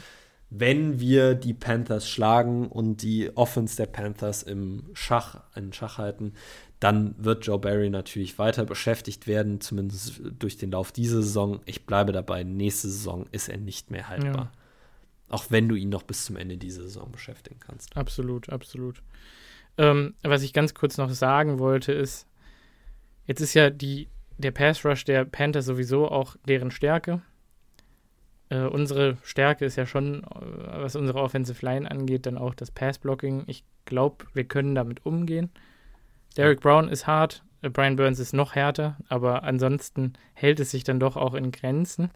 [0.51, 6.35] Wenn wir die Panthers schlagen und die Offense der Panthers im Schach, in Schach halten,
[6.79, 11.61] dann wird Joe Barry natürlich weiter beschäftigt werden, zumindest durch den Lauf dieser Saison.
[11.65, 14.53] Ich bleibe dabei, nächste Saison ist er nicht mehr haltbar.
[14.53, 14.53] Ja.
[15.29, 17.97] Auch wenn du ihn noch bis zum Ende dieser Saison beschäftigen kannst.
[17.97, 19.01] Absolut, absolut.
[19.79, 22.27] Ähm, was ich ganz kurz noch sagen wollte, ist,
[23.27, 24.09] jetzt ist ja die,
[24.45, 27.23] der Pass Rush der Panthers sowieso auch deren Stärke.
[28.49, 32.71] Äh, unsere Stärke ist ja schon, äh, was unsere Offensive Line angeht, dann auch das
[32.71, 33.45] Pass Blocking.
[33.47, 35.51] Ich glaube, wir können damit umgehen.
[36.37, 40.85] Derek Brown ist hart, äh, Brian Burns ist noch härter, aber ansonsten hält es sich
[40.85, 42.11] dann doch auch in Grenzen.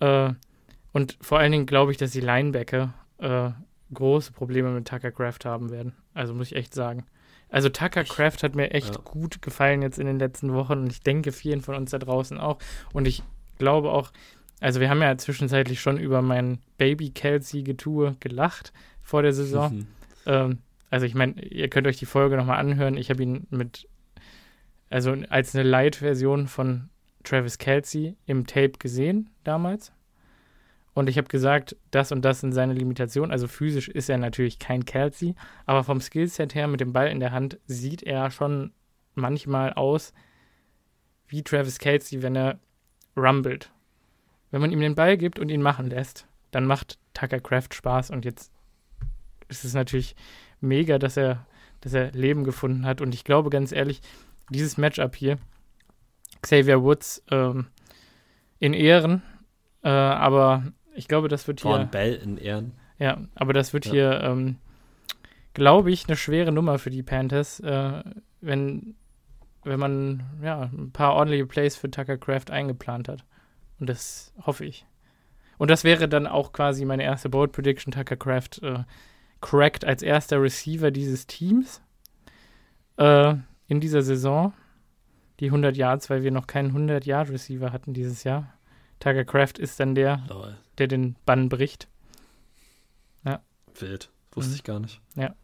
[0.00, 0.32] Äh,
[0.92, 3.50] und vor allen Dingen glaube ich, dass die Linebacker äh,
[3.92, 5.94] große Probleme mit Tucker Craft haben werden.
[6.14, 7.04] Also muss ich echt sagen.
[7.54, 9.00] Also Tucker Craft hat mir echt ja.
[9.04, 12.36] gut gefallen jetzt in den letzten Wochen und ich denke vielen von uns da draußen
[12.40, 12.58] auch.
[12.92, 13.22] Und ich
[13.58, 14.10] glaube auch,
[14.58, 18.72] also wir haben ja zwischenzeitlich schon über mein Baby Kelsey-Getue gelacht
[19.02, 19.72] vor der Saison.
[19.72, 19.86] Mhm.
[20.26, 20.58] Ähm,
[20.90, 22.96] also ich meine, ihr könnt euch die Folge nochmal anhören.
[22.96, 23.88] Ich habe ihn mit,
[24.90, 26.88] also als eine Light-Version von
[27.22, 29.92] Travis Kelsey im Tape gesehen damals.
[30.94, 33.32] Und ich habe gesagt, das und das sind seine Limitationen.
[33.32, 35.34] Also physisch ist er natürlich kein Kelsey,
[35.66, 38.72] aber vom Skillset her mit dem Ball in der Hand sieht er schon
[39.14, 40.12] manchmal aus
[41.26, 42.60] wie Travis Kelsey, wenn er
[43.16, 43.72] rumbelt.
[44.50, 48.10] Wenn man ihm den Ball gibt und ihn machen lässt, dann macht Tucker Craft Spaß.
[48.10, 48.52] Und jetzt
[49.48, 50.14] ist es natürlich
[50.60, 51.44] mega, dass er,
[51.80, 53.00] dass er Leben gefunden hat.
[53.00, 54.00] Und ich glaube ganz ehrlich,
[54.50, 55.38] dieses Matchup hier,
[56.42, 57.66] Xavier Woods ähm,
[58.60, 59.22] in Ehren,
[59.82, 60.62] äh, aber
[60.94, 61.72] ich glaube, das wird hier.
[61.72, 62.72] Von Bell in Ehren.
[62.98, 63.92] Ja, aber das wird ja.
[63.92, 64.56] hier, ähm,
[65.52, 68.02] glaube ich, eine schwere Nummer für die Panthers, äh,
[68.40, 68.94] wenn,
[69.64, 73.24] wenn man ja, ein paar ordentliche Plays für Tucker Craft eingeplant hat.
[73.80, 74.86] Und das hoffe ich.
[75.58, 77.92] Und das wäre dann auch quasi meine erste Bold Prediction.
[77.92, 78.84] Tucker Craft äh,
[79.40, 81.82] cracked als erster Receiver dieses Teams
[82.96, 83.34] äh,
[83.66, 84.52] in dieser Saison
[85.40, 88.54] die 100 Yards, weil wir noch keinen 100 Yard Receiver hatten dieses Jahr.
[89.00, 90.56] Tucker Craft ist dann der, Lol.
[90.78, 91.88] Der den Bann bricht.
[93.24, 93.42] Ja.
[93.78, 94.10] Wild.
[94.32, 94.56] Wusste mhm.
[94.56, 95.00] ich gar nicht.
[95.14, 95.34] Ja.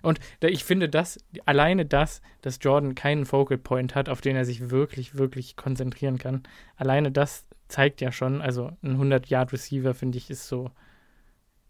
[0.00, 4.44] Und ich finde das, alleine das, dass Jordan keinen Focal Point hat, auf den er
[4.44, 6.42] sich wirklich, wirklich konzentrieren kann,
[6.76, 10.70] alleine das zeigt ja schon, also ein 100-Yard-Receiver, finde ich, ist so,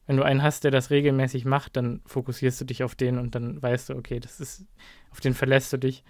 [0.06, 3.34] wenn du einen hast, der das regelmäßig macht, dann fokussierst du dich auf den und
[3.34, 4.66] dann weißt du, okay, das ist,
[5.10, 6.04] auf den verlässt du dich.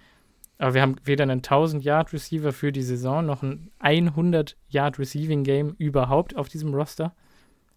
[0.63, 6.73] Aber wir haben weder einen 1000-Yard-Receiver für die Saison noch ein 100-Yard-Receiving-Game überhaupt auf diesem
[6.73, 7.13] Roster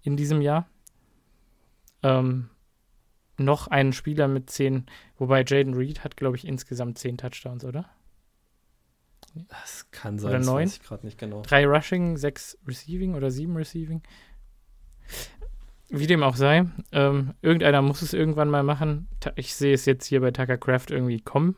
[0.02, 0.68] in diesem Jahr.
[2.04, 2.48] Ähm,
[3.38, 4.86] noch einen Spieler mit 10,
[5.18, 7.86] wobei Jaden Reed hat, glaube ich, insgesamt 10 Touchdowns, oder?
[9.48, 10.62] Das kann sein, oder das 9.
[10.62, 11.42] weiß ich gerade nicht genau.
[11.42, 14.00] Drei Rushing, sechs Receiving oder sieben Receiving.
[15.88, 19.08] Wie dem auch sei, ähm, irgendeiner muss es irgendwann mal machen.
[19.34, 21.56] Ich sehe es jetzt hier bei Tucker Craft irgendwie kommen.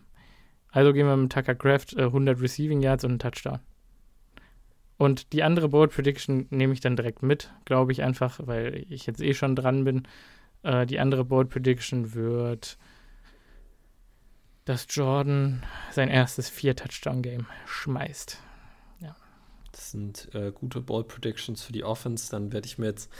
[0.70, 3.60] Also gehen wir mit Tucker Craft äh, 100 Receiving Yards und einen Touchdown.
[4.98, 9.06] Und die andere Board Prediction nehme ich dann direkt mit, glaube ich einfach, weil ich
[9.06, 10.08] jetzt eh schon dran bin.
[10.64, 12.78] Äh, die andere Board Prediction wird,
[14.64, 15.62] dass Jordan
[15.92, 18.38] sein erstes Vier-Touchdown-Game schmeißt.
[19.00, 19.16] Ja.
[19.70, 22.30] Das sind äh, gute Board Predictions für die Offense.
[22.30, 23.10] Dann werde ich mir jetzt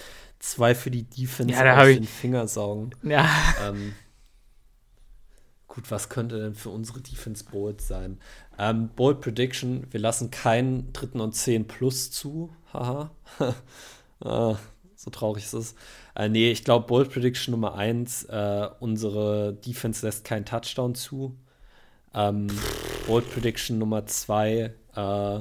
[0.41, 2.91] zwei für die Defense ja, aus den Finger saugen.
[3.05, 3.31] Ja.
[3.65, 3.95] Ähm,
[5.79, 8.19] gut, was könnte denn für unsere Defense bold sein?
[8.59, 12.51] Ähm, bold Prediction, wir lassen keinen dritten und zehn plus zu.
[12.73, 13.13] Haha.
[14.21, 14.57] ah,
[14.97, 15.77] so traurig ist es.
[16.17, 21.39] Äh, nee, ich glaube, Bold Prediction Nummer eins, äh, unsere Defense lässt keinen Touchdown zu.
[22.13, 22.49] Ähm,
[23.07, 25.41] Bold Prediction Nummer zwei, äh,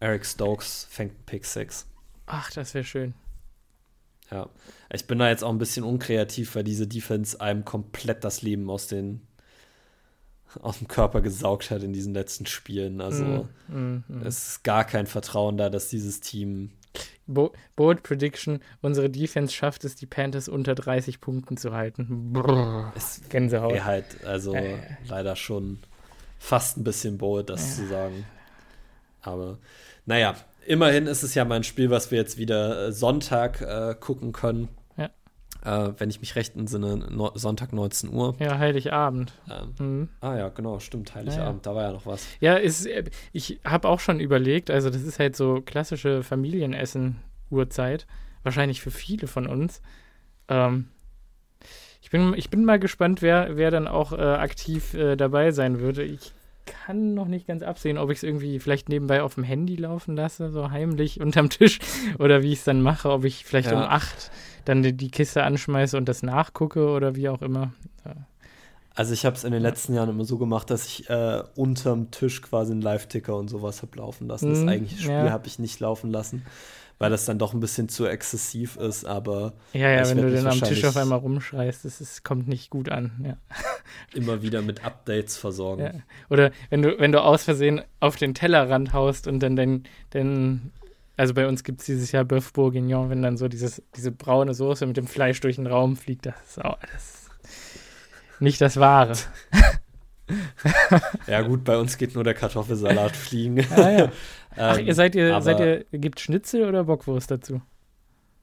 [0.00, 1.86] Eric Stokes fängt einen Pick 6.
[2.24, 3.12] Ach, das wäre schön.
[4.30, 4.48] Ja,
[4.90, 8.70] ich bin da jetzt auch ein bisschen unkreativ, weil diese Defense einem komplett das Leben
[8.70, 9.20] aus den
[10.60, 13.00] aus dem Körper gesaugt hat in diesen letzten Spielen.
[13.00, 14.26] Also mm, mm, mm.
[14.26, 16.70] es ist gar kein Vertrauen da, dass dieses Team.
[17.26, 22.32] Bo Bold Prediction: Unsere Defense schafft es, die Panthers unter 30 Punkten zu halten.
[22.32, 23.72] Brrr, es Gänsehaut.
[23.72, 24.78] Wäre halt also äh.
[25.08, 25.78] leider schon
[26.38, 27.82] fast ein bisschen bold, das äh.
[27.82, 28.26] zu sagen.
[29.22, 29.58] Aber
[30.04, 30.34] naja,
[30.66, 34.32] immerhin ist es ja mal ein Spiel, was wir jetzt wieder äh, Sonntag äh, gucken
[34.32, 34.68] können
[35.64, 38.34] äh, wenn ich mich recht entsinne, no Sonntag 19 Uhr.
[38.38, 39.32] Ja, Heiligabend.
[39.50, 40.08] Ähm, mhm.
[40.20, 41.74] Ah ja, genau, stimmt, Heiligabend, ja, ja.
[41.74, 42.26] da war ja noch was.
[42.40, 48.06] Ja, ist, äh, ich habe auch schon überlegt, also das ist halt so klassische Familienessen-Uhrzeit,
[48.42, 49.82] wahrscheinlich für viele von uns.
[50.48, 50.88] Ähm,
[52.00, 55.78] ich, bin, ich bin mal gespannt, wer, wer dann auch äh, aktiv äh, dabei sein
[55.78, 56.02] würde.
[56.02, 56.32] Ich
[56.64, 60.16] kann noch nicht ganz absehen, ob ich es irgendwie vielleicht nebenbei auf dem Handy laufen
[60.16, 61.78] lasse, so heimlich unterm Tisch,
[62.18, 63.76] oder wie ich es dann mache, ob ich vielleicht ja.
[63.76, 64.30] um acht
[64.64, 67.72] dann die, Kiste anschmeiße und das nachgucke oder wie auch immer.
[68.94, 72.10] Also ich habe es in den letzten Jahren immer so gemacht, dass ich äh, unterm
[72.10, 74.50] Tisch quasi einen Live-Ticker und sowas habe laufen lassen.
[74.50, 75.30] Das mhm, eigentliche Spiel ja.
[75.30, 76.44] habe ich nicht laufen lassen,
[76.98, 80.46] weil das dann doch ein bisschen zu exzessiv ist, aber Ja, ja, wenn du dann
[80.46, 83.12] am Tisch auf einmal rumschreist, das ist, kommt nicht gut an.
[83.24, 83.36] Ja.
[84.14, 85.82] Immer wieder mit Updates versorgen.
[85.82, 85.92] Ja.
[86.28, 90.70] Oder wenn du, wenn du aus Versehen auf den Tellerrand haust und dann den, den
[91.16, 94.54] also bei uns gibt es dieses Jahr Bœuf Bourguignon, wenn dann so dieses, diese braune
[94.54, 97.30] Soße mit dem Fleisch durch den Raum fliegt, das ist auch, das ist
[98.40, 99.14] nicht das Wahre.
[101.26, 103.64] ja, gut, bei uns geht nur der Kartoffelsalat fliegen.
[103.70, 104.12] Ah, ja.
[104.56, 107.62] Ach, ihr seid ihr, seid ihr, gibt Schnitzel oder Bockwurst dazu?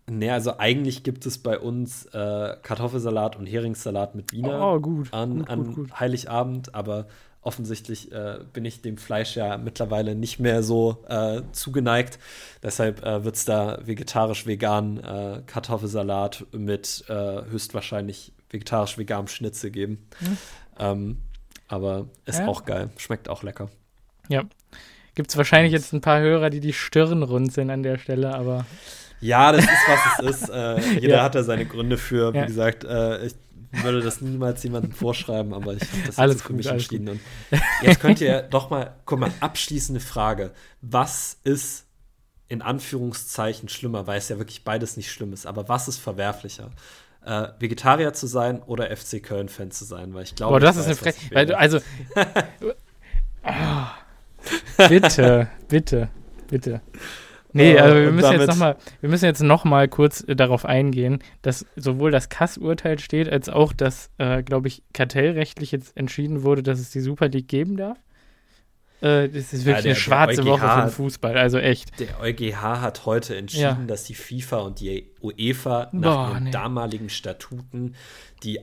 [0.09, 5.13] Nee, also eigentlich gibt es bei uns äh, Kartoffelsalat und Heringssalat mit Wiener oh, gut,
[5.13, 5.99] an, gut, an gut, gut.
[5.99, 7.07] Heiligabend, aber
[7.41, 12.19] offensichtlich äh, bin ich dem Fleisch ja mittlerweile nicht mehr so äh, zugeneigt.
[12.61, 17.13] Deshalb äh, wird es da vegetarisch-vegan äh, Kartoffelsalat mit äh,
[17.49, 20.07] höchstwahrscheinlich vegetarisch-veganem Schnitzel geben.
[20.19, 20.37] Mhm.
[20.79, 21.17] Ähm,
[21.67, 22.47] aber ist ja.
[22.47, 22.89] auch geil.
[22.97, 23.69] Schmeckt auch lecker.
[24.27, 24.43] Ja.
[25.15, 28.65] Gibt es wahrscheinlich jetzt ein paar Hörer, die die Stirn runzeln an der Stelle, aber.
[29.21, 30.49] Ja, das ist, was es ist.
[30.49, 31.23] Äh, jeder ja.
[31.23, 32.33] hat da seine Gründe für.
[32.33, 32.45] Wie ja.
[32.45, 33.35] gesagt, äh, ich
[33.71, 37.09] würde das niemals jemandem vorschreiben, aber ich habe das alles so für mich entschieden.
[37.09, 37.19] Und
[37.83, 40.51] jetzt könnt ihr doch mal, guck mal, abschließende Frage.
[40.81, 41.85] Was ist
[42.47, 46.71] in Anführungszeichen schlimmer, weil es ja wirklich beides nicht schlimm ist, aber was ist verwerflicher?
[47.25, 50.53] äh, Vegetarier zu sein oder FC Köln-Fan zu sein, weil ich glaube.
[50.53, 51.51] Boah, das ist weiß, eine Frechheit.
[51.51, 51.79] Also.
[53.43, 56.09] oh, bitte, bitte,
[56.47, 56.81] bitte.
[57.51, 60.35] Nee, äh, also wir müssen jetzt noch mal, wir müssen jetzt noch mal kurz äh,
[60.35, 65.97] darauf eingehen, dass sowohl das Kass-Urteil steht, als auch, dass, äh, glaube ich, kartellrechtlich jetzt
[65.97, 67.97] entschieden wurde, dass es die Super League geben darf.
[69.01, 71.99] Äh, das ist wirklich ja, der, eine schwarze Woche für den Fußball, also echt.
[71.99, 73.85] Der EuGH hat heute entschieden, ja.
[73.88, 76.51] dass die FIFA und die UEFA nach Boah, den nee.
[76.51, 77.95] damaligen Statuten
[78.43, 78.59] die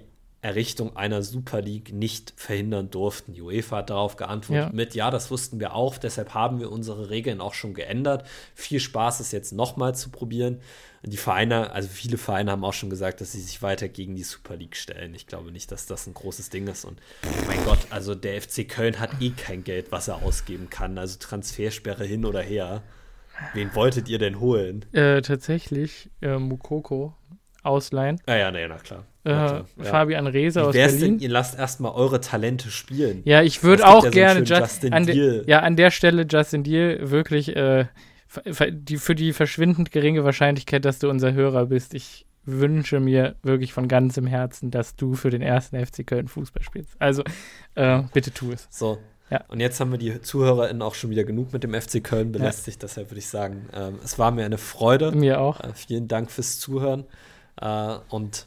[0.47, 3.33] Errichtung einer Super League nicht verhindern durften.
[3.33, 4.73] Die UEFA hat darauf geantwortet ja.
[4.73, 8.25] mit, ja, das wussten wir auch, deshalb haben wir unsere Regeln auch schon geändert.
[8.55, 10.61] Viel Spaß, es jetzt nochmal zu probieren.
[11.03, 14.23] Die Vereine, also viele Vereine haben auch schon gesagt, dass sie sich weiter gegen die
[14.23, 15.15] Super League stellen.
[15.15, 16.85] Ich glaube nicht, dass das ein großes Ding ist.
[16.85, 17.01] Und
[17.49, 20.97] mein Gott, also der FC Köln hat eh kein Geld, was er ausgeben kann.
[20.97, 22.85] Also Transfersperre hin oder her.
[23.53, 24.85] Wen wolltet ihr denn holen?
[24.93, 27.15] Äh, tatsächlich äh, Mukoko
[27.65, 28.21] ausleihen.
[28.27, 29.05] Ah ja, nee, na klar.
[29.27, 29.65] Äh, ja.
[29.81, 31.01] Fabian Reese aus Berlin.
[31.01, 33.23] Denn, ihr lasst erstmal eure Talente spielen.
[33.25, 36.63] Ja, ich würde auch ja gerne so Justin an de, Ja, an der Stelle Justin
[36.63, 37.87] Deal wirklich äh,
[38.71, 41.95] die, für die verschwindend geringe Wahrscheinlichkeit, dass du unser Hörer bist.
[41.95, 46.63] Ich wünsche mir wirklich von ganzem Herzen, dass du für den ersten FC Köln Fußball
[46.63, 46.95] spielst.
[47.01, 47.25] Also
[47.75, 48.69] äh, bitte tu es.
[48.71, 48.99] So.
[49.29, 49.43] Ja.
[49.49, 52.81] Und jetzt haben wir die ZuhörerInnen auch schon wieder genug mit dem FC Köln belästigt.
[52.85, 55.11] Deshalb würde ich sagen, ähm, es war mir eine Freude.
[55.11, 55.59] Mir auch.
[55.59, 57.07] Äh, vielen Dank fürs Zuhören.
[57.61, 58.47] Äh, und